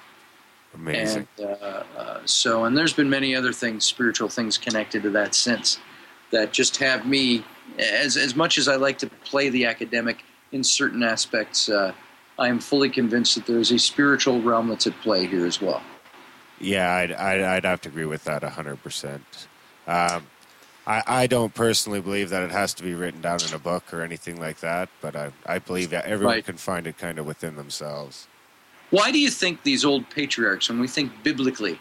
[0.76, 1.28] Amazing.
[1.40, 5.34] And uh, uh, so, and there's been many other things, spiritual things connected to that
[5.34, 5.80] since,
[6.30, 7.44] that just have me,
[7.80, 11.94] as as much as I like to play the academic in certain aspects, uh,
[12.40, 15.62] I am fully convinced that there is a spiritual realm that's at play here as
[15.62, 15.84] well.
[16.60, 19.20] Yeah, I'd, I'd, I'd have to agree with that 100%.
[19.88, 20.28] Um,
[20.86, 23.94] I, I don't personally believe that it has to be written down in a book
[23.94, 26.46] or anything like that, but I, I believe that everyone Right.
[26.46, 28.28] can find it kind of within themselves.
[28.90, 31.80] Why do you think these old patriarchs, when we think biblically,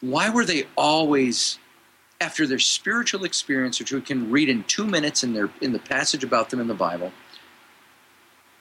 [0.00, 1.58] why were they always,
[2.20, 5.78] after their spiritual experience, which we can read in two minutes in their in the
[5.78, 7.12] passage about them in the Bible,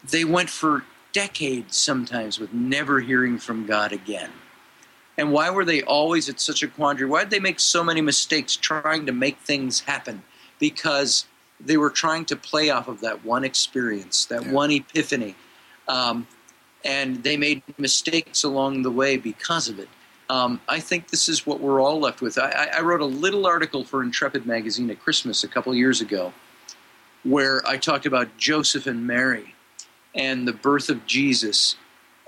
[0.09, 0.83] they went for
[1.13, 4.31] decades sometimes with never hearing from God again.
[5.17, 7.09] And why were they always at such a quandary?
[7.09, 10.23] Why did they make so many mistakes trying to make things happen?
[10.59, 11.25] Because
[11.59, 14.51] they were trying to play off of that one experience, that Yeah.
[14.51, 15.35] one epiphany.
[15.87, 16.27] Um,
[16.85, 19.89] and they made mistakes along the way because of it.
[20.29, 22.37] Um, I think this is what we're all left with.
[22.37, 25.99] I, I- I wrote a little article for Intrepid magazine at Christmas a couple years
[25.99, 26.31] ago
[27.23, 29.55] where I talked about Joseph and Mary
[30.15, 31.75] and the birth of Jesus.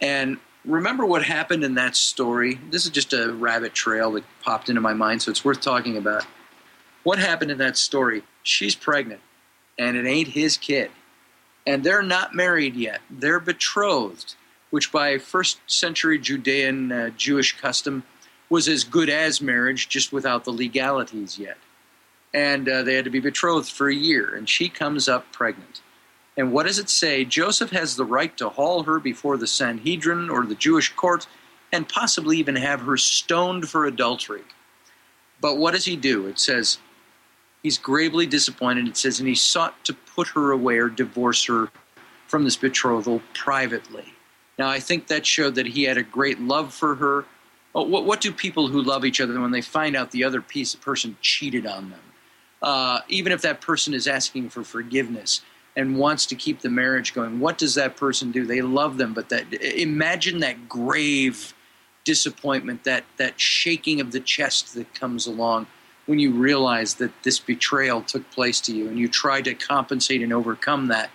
[0.01, 2.59] And remember what happened in that story?
[2.69, 5.97] This is just a rabbit trail that popped into my mind, so it's worth talking
[5.97, 6.25] about.
[7.03, 8.23] What happened in that story?
[8.43, 9.21] She's pregnant,
[9.77, 10.91] and it ain't his kid.
[11.65, 13.01] And they're not married yet.
[13.09, 14.35] They're betrothed,
[14.69, 18.03] which by first century Judean uh, Jewish custom
[18.49, 21.57] was as good as marriage, just without the legalities yet.
[22.33, 25.81] And uh, they had to be betrothed for a year, and she comes up pregnant.
[26.37, 27.25] And what does it say?
[27.25, 31.27] Joseph has the right to haul her before the Sanhedrin or the Jewish court
[31.71, 34.43] and possibly even have her stoned for adultery.
[35.39, 36.27] But what does he do?
[36.27, 36.77] It says
[37.63, 38.87] he's gravely disappointed.
[38.87, 41.69] It says, and he sought to put her away or divorce her
[42.27, 44.13] from this betrothal privately.
[44.57, 47.25] Now, I think that showed that he had a great love for her.
[47.73, 50.75] What, what do people who love each other when they find out the other piece
[50.75, 51.99] person cheated on them?
[52.61, 55.41] Uh, even if that person is asking for forgiveness
[55.75, 58.45] and wants to keep the marriage going, what does that person do?
[58.45, 61.53] They love them, but that imagine that grave
[62.03, 65.67] disappointment, that that shaking of the chest that comes along
[66.07, 70.21] when you realize that this betrayal took place to you, and you try to compensate
[70.21, 71.09] and overcome that.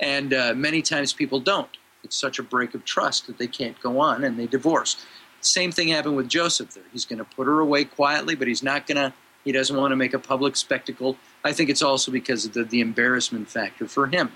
[0.00, 1.68] And uh, many times people don't.
[2.04, 5.04] It's such a break of trust that they can't go on, and they divorce.
[5.40, 6.70] Same thing happened with Joseph.
[6.70, 9.12] There, he's going to put her away quietly, but he's not going to.
[9.44, 11.16] He doesn't want to make a public spectacle.
[11.44, 14.32] I think it's also because of the, the embarrassment factor for him.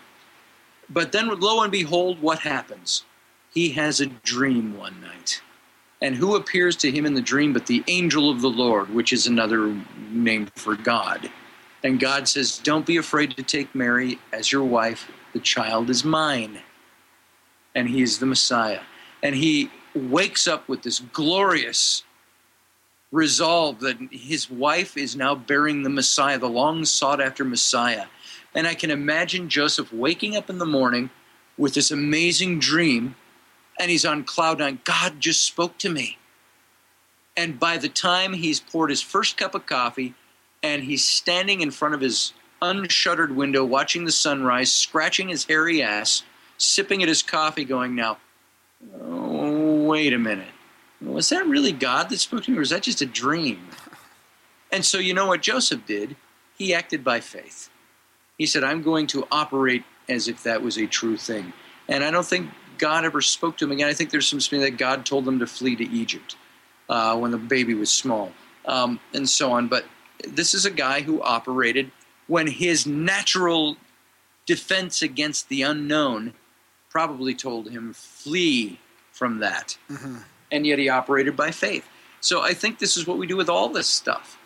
[0.88, 3.04] But then, lo and behold, what happens?
[3.52, 5.42] He has a dream one night.
[6.00, 9.12] And who appears to him in the dream but the angel of the Lord, which
[9.12, 9.74] is another
[10.10, 11.30] name for God?
[11.84, 15.10] And God says, Don't be afraid to take Mary as your wife.
[15.32, 16.60] The child is mine.
[17.74, 18.80] And he is the Messiah.
[19.22, 22.02] And he wakes up with this glorious
[23.12, 28.06] resolve that his wife is now bearing the Messiah, the long sought after Messiah.
[28.54, 31.10] And I can imagine Joseph waking up in the morning
[31.56, 33.14] with this amazing dream,
[33.78, 34.80] and he's on cloud nine.
[34.84, 36.18] God just spoke to me.
[37.36, 40.14] And by the time he's poured his first cup of coffee
[40.62, 45.82] and he's standing in front of his unshuttered window watching the sunrise, scratching his hairy
[45.82, 46.22] ass,
[46.58, 48.18] sipping at his coffee, going, Now,
[49.00, 50.51] oh, wait a minute.
[51.04, 53.68] Was that really God that spoke to me, or was that just a dream?
[54.70, 56.16] And so, you know what Joseph did?
[56.56, 57.70] He acted by faith.
[58.38, 61.52] He said, I'm going to operate as if that was a true thing.
[61.88, 63.88] And I don't think God ever spoke to him again.
[63.88, 66.36] I think there's some that God told them to flee to Egypt
[66.88, 68.32] uh, when the baby was small,
[68.66, 69.68] um, and so on.
[69.68, 69.84] But
[70.26, 71.90] this is a guy who operated
[72.26, 73.76] when his natural
[74.46, 76.34] defense against the unknown
[76.90, 78.78] probably told him flee
[79.12, 79.76] from that
[80.52, 81.88] and yet he operated by faith.
[82.20, 84.38] So I think this is what we do with all this stuff.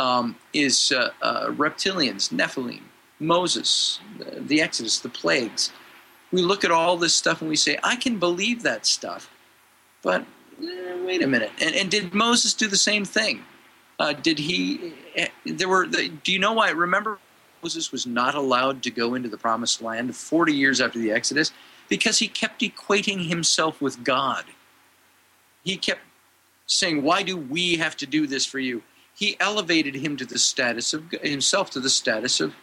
[0.00, 2.82] um, is uh, uh, reptilians, Nephilim,
[3.20, 5.72] Moses, the, Exodus, the plagues.
[6.32, 9.30] We look at all this stuff and we say, I can believe that stuff,
[10.02, 10.22] but
[10.62, 11.52] eh, wait a minute.
[11.62, 13.44] And, and did Moses do the same thing?
[14.00, 14.94] Uh, did he?
[15.16, 15.86] eh, There were.
[15.86, 16.70] Do you know why?
[16.70, 17.18] Remember,
[17.62, 21.52] Moses was not allowed to go into the Promised Land 40 years after the Exodus
[21.88, 24.44] because he kept equating himself with God.
[25.62, 26.00] He kept
[26.66, 28.82] saying, "Why do we have to do this for you?"
[29.14, 32.54] He elevated him to the status of himself to the status of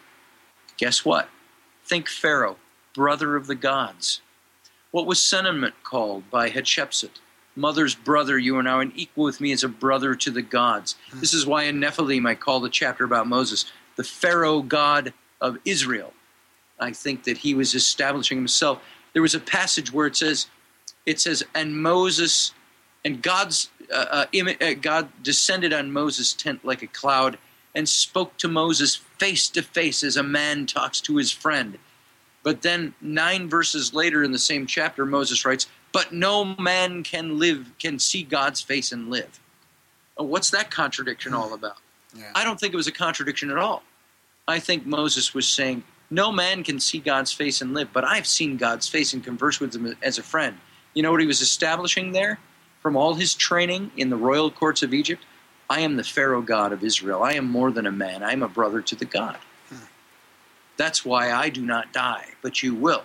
[0.78, 1.30] guess what?
[1.86, 2.58] Think Pharaoh,
[2.94, 4.22] brother of the gods.
[4.92, 7.20] What was Senenmut called by Hatshepsut?
[7.56, 10.96] Mother's brother, you are now an equal with me as a brother to the gods.
[11.12, 11.20] Hmm.
[11.20, 15.58] This is why in Nephilim I call the chapter about Moses the Pharaoh god of
[15.66, 16.14] Israel.
[16.80, 18.82] I think that he was establishing himself.
[19.14, 20.48] There was a passage where it says,
[21.08, 22.54] it says, and Moses
[23.08, 27.38] and God's uh, uh, uh, God descended on Moses' tent like a cloud
[27.74, 31.80] and spoke to Moses face to face as a man talks to his friend.
[32.44, 37.40] But then nine verses later in the same chapter, Moses writes, "But no man can
[37.40, 39.40] live, can see God's face and live."
[40.18, 41.78] Oh, what's that contradiction all about?
[42.14, 42.32] Yeah.
[42.36, 43.84] I don't think it was a contradiction at all.
[44.50, 48.28] I think Moses was saying, "No man can see God's face and live, but I've
[48.28, 50.58] seen God's face and converse with him as a friend."
[50.94, 52.38] You know what he was establishing there?
[52.88, 55.22] From all his training in the royal courts of Egypt,
[55.70, 57.22] I am the Pharaoh God of Israel.
[57.22, 58.24] I am more than a man.
[58.24, 59.38] I am a brother to the God.
[60.78, 63.04] That's why I do not die, but you will.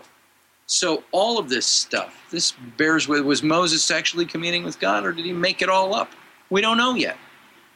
[0.66, 5.10] So all of this stuff, this bears with was Moses actually communing with God, or
[5.10, 6.12] did he make it all up?
[6.48, 7.16] We don't know yet.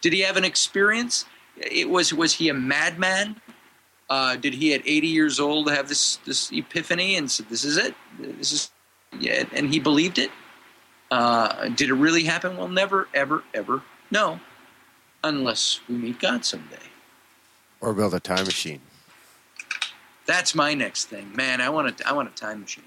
[0.00, 1.24] Did he have an experience?
[1.56, 3.34] It was was he a madman?
[4.08, 7.76] Uh, did he at 80 years old have this this epiphany and said, "This is
[7.76, 7.96] it.
[8.20, 8.70] This is
[9.18, 10.30] yeah," and he believed it?
[11.10, 12.56] Uh, did it really happen?
[12.56, 14.40] We'll never, ever, ever know,
[15.22, 16.76] unless we meet God someday.
[17.80, 18.80] Or build a time machine.
[20.26, 21.60] That's my next thing, man.
[21.60, 22.84] I want a, I want a time machine.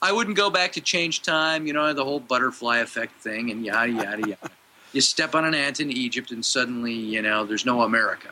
[0.00, 3.64] I wouldn't go back to change time, you know, the whole butterfly effect thing, and
[3.64, 4.50] yada yada yada.
[4.92, 8.30] you step on an ant in Egypt, and suddenly, you know, there's no America,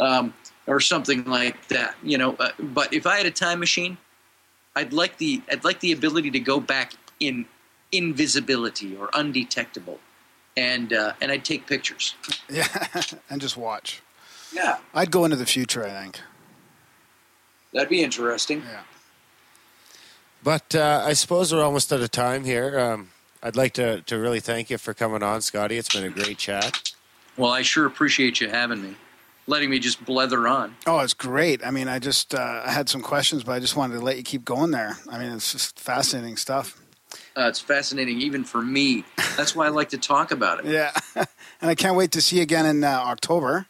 [0.00, 0.34] um,
[0.66, 2.34] or something like that, you know.
[2.38, 3.96] Uh, but if I had a time machine,
[4.76, 7.46] I'd like the I'd like the ability to go back in
[7.96, 9.98] invisibility or undetectable,
[10.56, 12.14] and uh, and I'd take pictures.
[12.50, 12.66] Yeah,
[13.30, 14.02] and just watch.
[14.52, 15.84] Yeah, I'd go into the future.
[15.84, 16.20] I think.
[17.72, 18.62] that'd be interesting.
[18.62, 18.80] Yeah.
[20.42, 22.78] But uh, I suppose we're almost out of time here.
[22.78, 23.08] Um,
[23.42, 25.76] I'd like to, to really thank you for coming on, Scotty.
[25.78, 26.92] It's been a great chat.
[27.36, 28.94] Well, I sure appreciate you having me,
[29.46, 30.76] letting me just blether on.
[30.86, 31.64] Oh, it's great.
[31.66, 34.16] I mean, I just uh, I had some questions, but I just wanted to let
[34.18, 34.98] you keep going there.
[35.10, 36.80] I mean, it's just fascinating stuff.
[37.36, 39.04] Uh, it's fascinating, even for me.
[39.36, 40.66] That's why I like to talk about it.
[40.66, 41.26] Yeah, and
[41.62, 43.66] I can't wait to see you again in uh, October.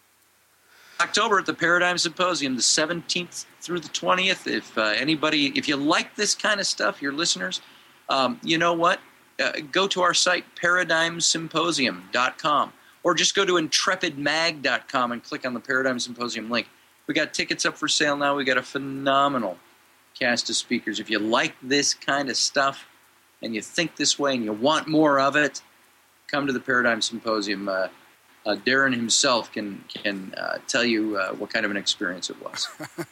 [1.00, 4.46] October at the Paradigm Symposium, the 17th through the 20th.
[4.46, 7.62] If uh, anybody, if you like this kind of stuff, your listeners,
[8.08, 9.00] um, you know what?
[9.40, 12.72] Uh, go to our site, paradigmsymposium.com,
[13.02, 16.68] or just go to intrepidmag.com and click on the Paradigm Symposium link.
[17.06, 18.36] We got tickets up for sale now.
[18.36, 19.58] We got a phenomenal
[20.18, 21.00] cast of speakers.
[21.00, 22.86] If you like this kind of stuff
[23.44, 25.62] and you think this way and you want more of it,
[26.26, 27.68] come to the Paradigm Symposium.
[27.68, 27.88] Uh,
[28.46, 32.42] uh, Darren himself can can uh, tell you uh, what kind of an experience it
[32.42, 32.68] was.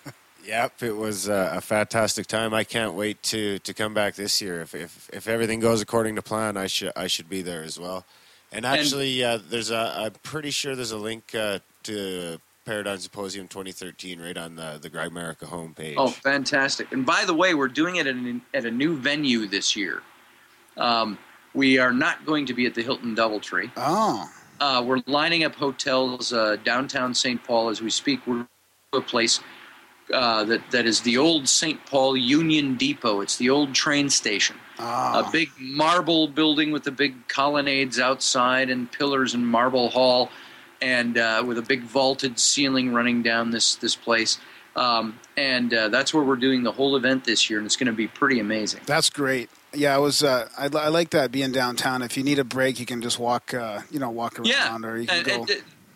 [0.44, 2.52] Yep, it was uh, a fantastic time.
[2.52, 4.60] I can't wait to, to come back this year.
[4.60, 7.78] If, if if everything goes according to plan, I should I should be there as
[7.78, 8.04] well.
[8.50, 13.46] And actually, uh, there's a I'm pretty sure there's a link uh, to Paradigm Symposium
[13.48, 15.94] 2013 right on the the Grimerica homepage.
[15.96, 16.90] Oh, fantastic!
[16.92, 20.02] And by the way, we're doing it at, an, at a new venue this year.
[20.76, 21.18] Um,
[21.54, 23.70] we are not going to be at the Hilton DoubleTree.
[23.76, 24.30] Oh,
[24.60, 27.42] Uh, we're lining up hotels uh, downtown St.
[27.42, 28.26] Paul as we speak.
[28.26, 28.46] We're
[28.92, 29.40] to a place
[30.12, 31.84] uh, that that is the old St.
[31.86, 33.20] Paul Union Depot.
[33.20, 34.56] It's the old train station.
[34.78, 35.28] oh.
[35.28, 40.30] a big marble building with the big colonnades outside and pillars and marble hall,
[40.80, 44.38] and uh, with a big vaulted ceiling running down this this place.
[44.74, 47.88] Um, and uh, that's where we're doing the whole event this year, and it's going
[47.88, 48.80] to be pretty amazing.
[48.86, 49.50] That's great.
[49.74, 50.22] Yeah, I was.
[50.22, 52.02] Uh, I, I like that being downtown.
[52.02, 53.54] If you need a break, you can just walk.
[53.54, 55.46] Uh, you know, walk around, Yeah, or you can go.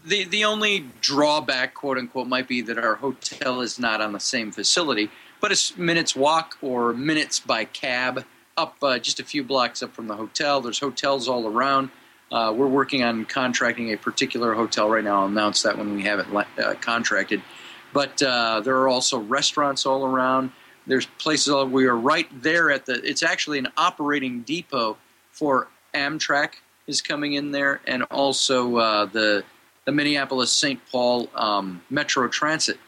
[0.04, 4.20] the the only drawback, quote unquote, might be that our hotel is not on the
[4.20, 8.24] same facility, but it's minutes walk or minutes by cab
[8.56, 10.60] up uh, just a few blocks up from the hotel.
[10.60, 11.90] There's hotels all around.
[12.32, 15.20] Uh, we're working on contracting a particular hotel right now.
[15.20, 17.42] I'll announce that when we have it uh, contracted.
[17.92, 20.50] But uh, there are also restaurants all around.
[20.86, 22.94] There's places all, we are right there at the.
[23.04, 24.96] It's actually an operating depot
[25.32, 26.54] for Amtrak
[26.86, 29.44] is coming in there, and also uh, the
[29.84, 30.80] the Minneapolis St.
[30.90, 32.78] Paul um, Metro Transit.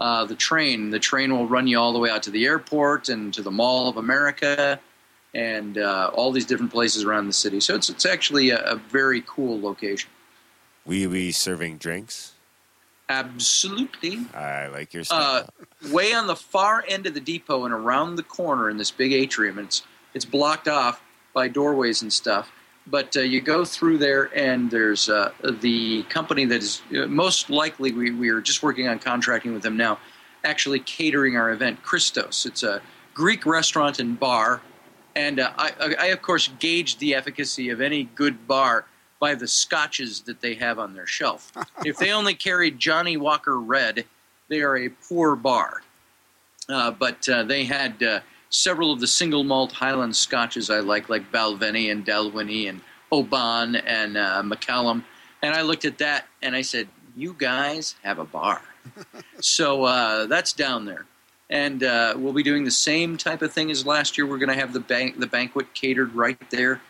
[0.00, 3.08] Uh, the train, the train will run you all the way out to the airport
[3.08, 4.80] and to the Mall of America,
[5.34, 7.60] and uh, all these different places around the city.
[7.60, 10.10] So it's it's actually a, a very cool location.
[10.84, 12.33] We we serving drinks.
[13.08, 14.26] Absolutely.
[14.34, 15.44] I like your Uh,
[15.90, 19.12] way on the far end of the depot and around the corner in this big
[19.12, 19.58] atrium.
[19.58, 19.82] And it's
[20.14, 21.02] it's blocked off
[21.34, 22.50] by doorways and stuff.
[22.86, 27.48] But uh, you go through there, and there's uh, the company that is uh, most
[27.48, 29.98] likely we, we are just working on contracting with them now,
[30.44, 32.44] actually catering our event, Christos.
[32.44, 32.82] It's a
[33.14, 34.60] Greek restaurant and bar,
[35.16, 38.84] and uh, I, I, I of course gauge the efficacy of any good bar
[39.24, 41.50] by the scotches that they have on their shelf.
[41.86, 44.04] if they only carried Johnnie Walker Red,
[44.48, 45.80] they are a poor bar.
[46.68, 48.20] Uh, but uh, they had uh,
[48.50, 53.76] several of the single malt Highland scotches I like, like Balvenie and Dalwhinnie and Oban
[53.76, 55.02] and uh, Macallan.
[55.40, 56.86] And I looked at that and I said,
[57.16, 58.60] "You guys have a bar."
[59.40, 61.06] so uh, that's down there,
[61.48, 64.26] and uh, we'll be doing the same type of thing as last year.
[64.26, 66.82] We're going to have the bank, the banquet catered right there.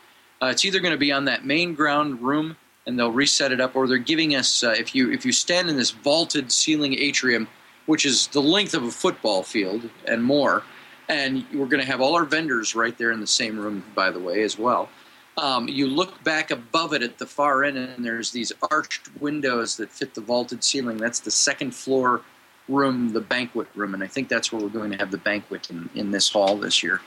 [0.44, 2.54] Uh, it's either going to be on that main ground room,
[2.86, 5.70] and they'll reset it up, or they're giving us uh, if you if you stand
[5.70, 7.48] in this vaulted ceiling atrium,
[7.86, 10.62] which is the length of a football field and more,
[11.08, 14.10] and we're going to have all our vendors right there in the same room, by
[14.10, 14.90] the way, as well.
[15.38, 19.78] Um, you look back above it at the far end, and there's these arched windows
[19.78, 20.98] that fit the vaulted ceiling.
[20.98, 22.20] That's the second floor
[22.68, 25.70] room, the banquet room, and I think that's where we're going to have the banquet
[25.70, 27.00] in, in this hall this year.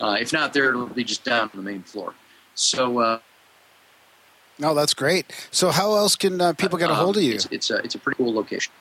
[0.00, 2.12] Uh, if not there, it'll be just down on the main floor.
[2.54, 3.18] So uh,
[4.58, 5.26] No, that's great.
[5.50, 7.34] So how else can uh, people get a hold of um, you?
[7.34, 8.72] It's, it's, a, it's a pretty cool location.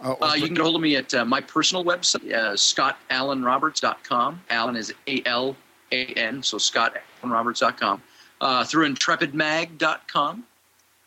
[0.00, 2.52] Oh, Uh, you can get a hold of me at uh, my personal website, uh,
[2.52, 4.40] scottalanroberts.com.
[4.50, 5.56] Alan is A L
[5.92, 8.02] A N, so scottalanroberts.com.
[8.40, 10.44] Uh, through intrepidmag.com.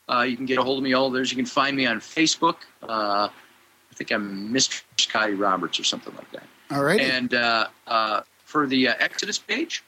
[0.09, 1.23] Uh, you can get a hold of me all there.
[1.23, 2.57] You can find me on Facebook.
[2.83, 4.81] Uh, I think I'm Mr.
[4.97, 6.43] Scotty Roberts or something like that.
[6.71, 6.99] all right.
[6.99, 9.83] And uh, uh, for the uh, Exodus page,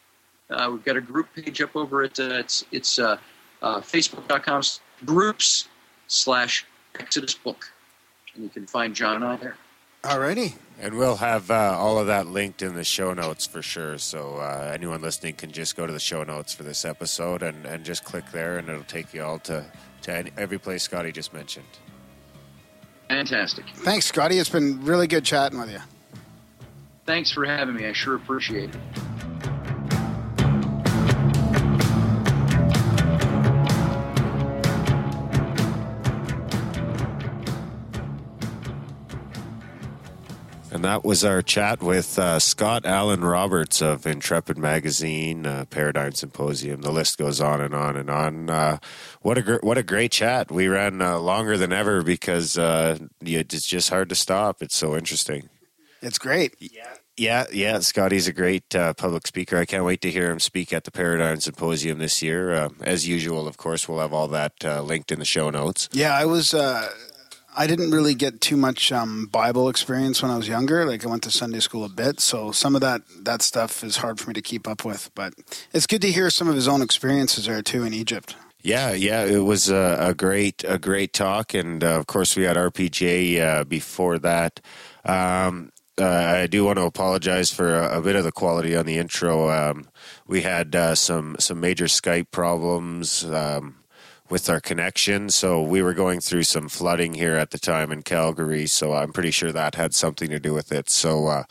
[0.49, 3.17] uh, we've got a group page up over at uh, it's it's uh,
[3.61, 4.61] uh, facebook.com
[5.05, 5.67] groups
[6.07, 6.65] slash
[6.99, 7.71] Exodus book,
[8.35, 9.57] and you can find John and I there.
[10.03, 10.55] All righty.
[10.81, 13.97] And we'll have uh, all of that linked in the show notes for sure.
[13.97, 17.65] So uh, anyone listening can just go to the show notes for this episode and,
[17.65, 19.65] and just click there, and it'll take you all to,
[20.01, 21.65] to any, every place Scotty just mentioned.
[23.07, 23.65] Fantastic.
[23.75, 24.39] Thanks, Scotty.
[24.39, 25.79] It's been really good chatting with you.
[27.05, 27.85] Thanks for having me.
[27.85, 29.49] I sure appreciate it.
[40.83, 46.11] And that was our chat with uh, Scott Alan Roberts of Intrepid Magazine, uh, Paradigm
[46.11, 46.81] Symposium.
[46.81, 48.49] The list goes on and on and on.
[48.49, 48.79] Uh,
[49.21, 50.51] what a gr- what a great chat!
[50.51, 54.61] We ran uh, longer than ever because uh, it's just hard to stop.
[54.61, 55.47] It's so interesting.
[56.01, 56.55] It's great.
[56.59, 56.95] Yeah.
[57.15, 57.79] Yeah, yeah.
[57.79, 59.57] Scotty's a great uh, public speaker.
[59.57, 62.53] I can't wait to hear him speak at the Paradigm Symposium this year.
[62.53, 65.87] Uh, as usual, of course, we'll have all that uh, linked in the show notes.
[65.93, 66.53] Yeah, I was.
[67.55, 70.85] I didn't really get too much um, Bible experience when I was younger.
[70.85, 73.97] Like I went to Sunday school a bit, so some of that that stuff is
[73.97, 75.11] hard for me to keep up with.
[75.15, 75.33] But
[75.73, 78.35] it's good to hear some of his own experiences there too in Egypt.
[78.61, 82.43] Yeah, yeah, it was a, a great, a great talk, and uh, of course we
[82.43, 84.61] had RPJ uh, before that.
[85.03, 88.85] Um, uh, I do want to apologize for a, a bit of the quality on
[88.85, 89.49] the intro.
[89.51, 89.89] Um,
[90.27, 93.75] we had uh, some some major Skype problems um,
[94.29, 98.01] with our connection, so we were going through some flooding here at the time in
[98.03, 98.67] Calgary.
[98.67, 100.89] So I'm pretty sure that had something to do with it.
[100.89, 101.27] So.
[101.27, 101.43] Uh,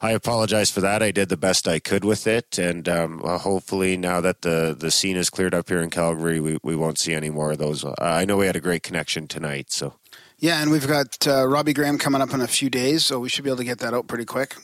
[0.00, 1.02] I apologize for that.
[1.02, 4.76] I did the best I could with it, and um, well, hopefully now that the,
[4.78, 7.58] the scene is cleared up here in Calgary, we, we won't see any more of
[7.58, 7.84] those.
[7.84, 9.94] Uh, I know we had a great connection tonight, so
[10.38, 13.28] Yeah, and we've got uh, Robbie Graham coming up in a few days, so we
[13.30, 14.56] should be able to get that out pretty quick.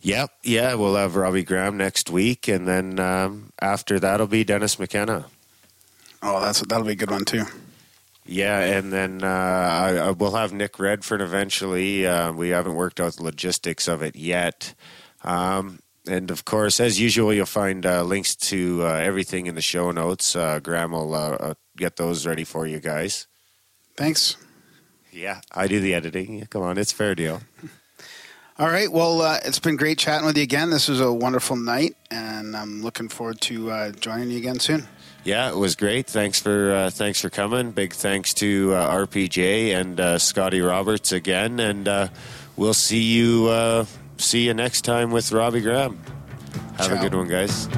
[0.00, 4.78] Yep, yeah, we'll have Robbie Graham next week, and then um, after that'll be Dennis
[4.78, 5.26] McKenna.
[6.22, 7.44] Oh, that's that'll be a good one too.
[8.24, 12.06] Yeah, and then uh, I, I will have Nick Redfern eventually.
[12.06, 14.74] Uh, we haven't worked out the logistics of it yet.
[15.22, 15.78] Um,
[16.08, 19.92] and of course, as usual, you'll find uh, links to uh, everything in the show
[19.92, 20.34] notes.
[20.34, 23.26] Uh, Graham will uh, get those ready for you guys.
[23.96, 24.36] Thanks.
[25.12, 26.44] Yeah, I do the editing.
[26.46, 27.42] Come on, it's fair deal.
[28.58, 28.90] All right.
[28.90, 30.70] Well, uh, it's been great chatting with you again.
[30.70, 34.88] This was a wonderful night, and I'm looking forward to uh, joining you again soon.
[35.26, 36.06] Yeah, it was great.
[36.06, 37.72] Thanks for uh, thanks for coming.
[37.72, 42.08] Big thanks to uh, RPJ and uh, Scotty Roberts again, and uh,
[42.56, 43.86] we'll see you uh,
[44.18, 45.98] see you next time with Robbie Graham.
[46.78, 46.94] Have Ciao.
[46.94, 47.68] a good one, guys.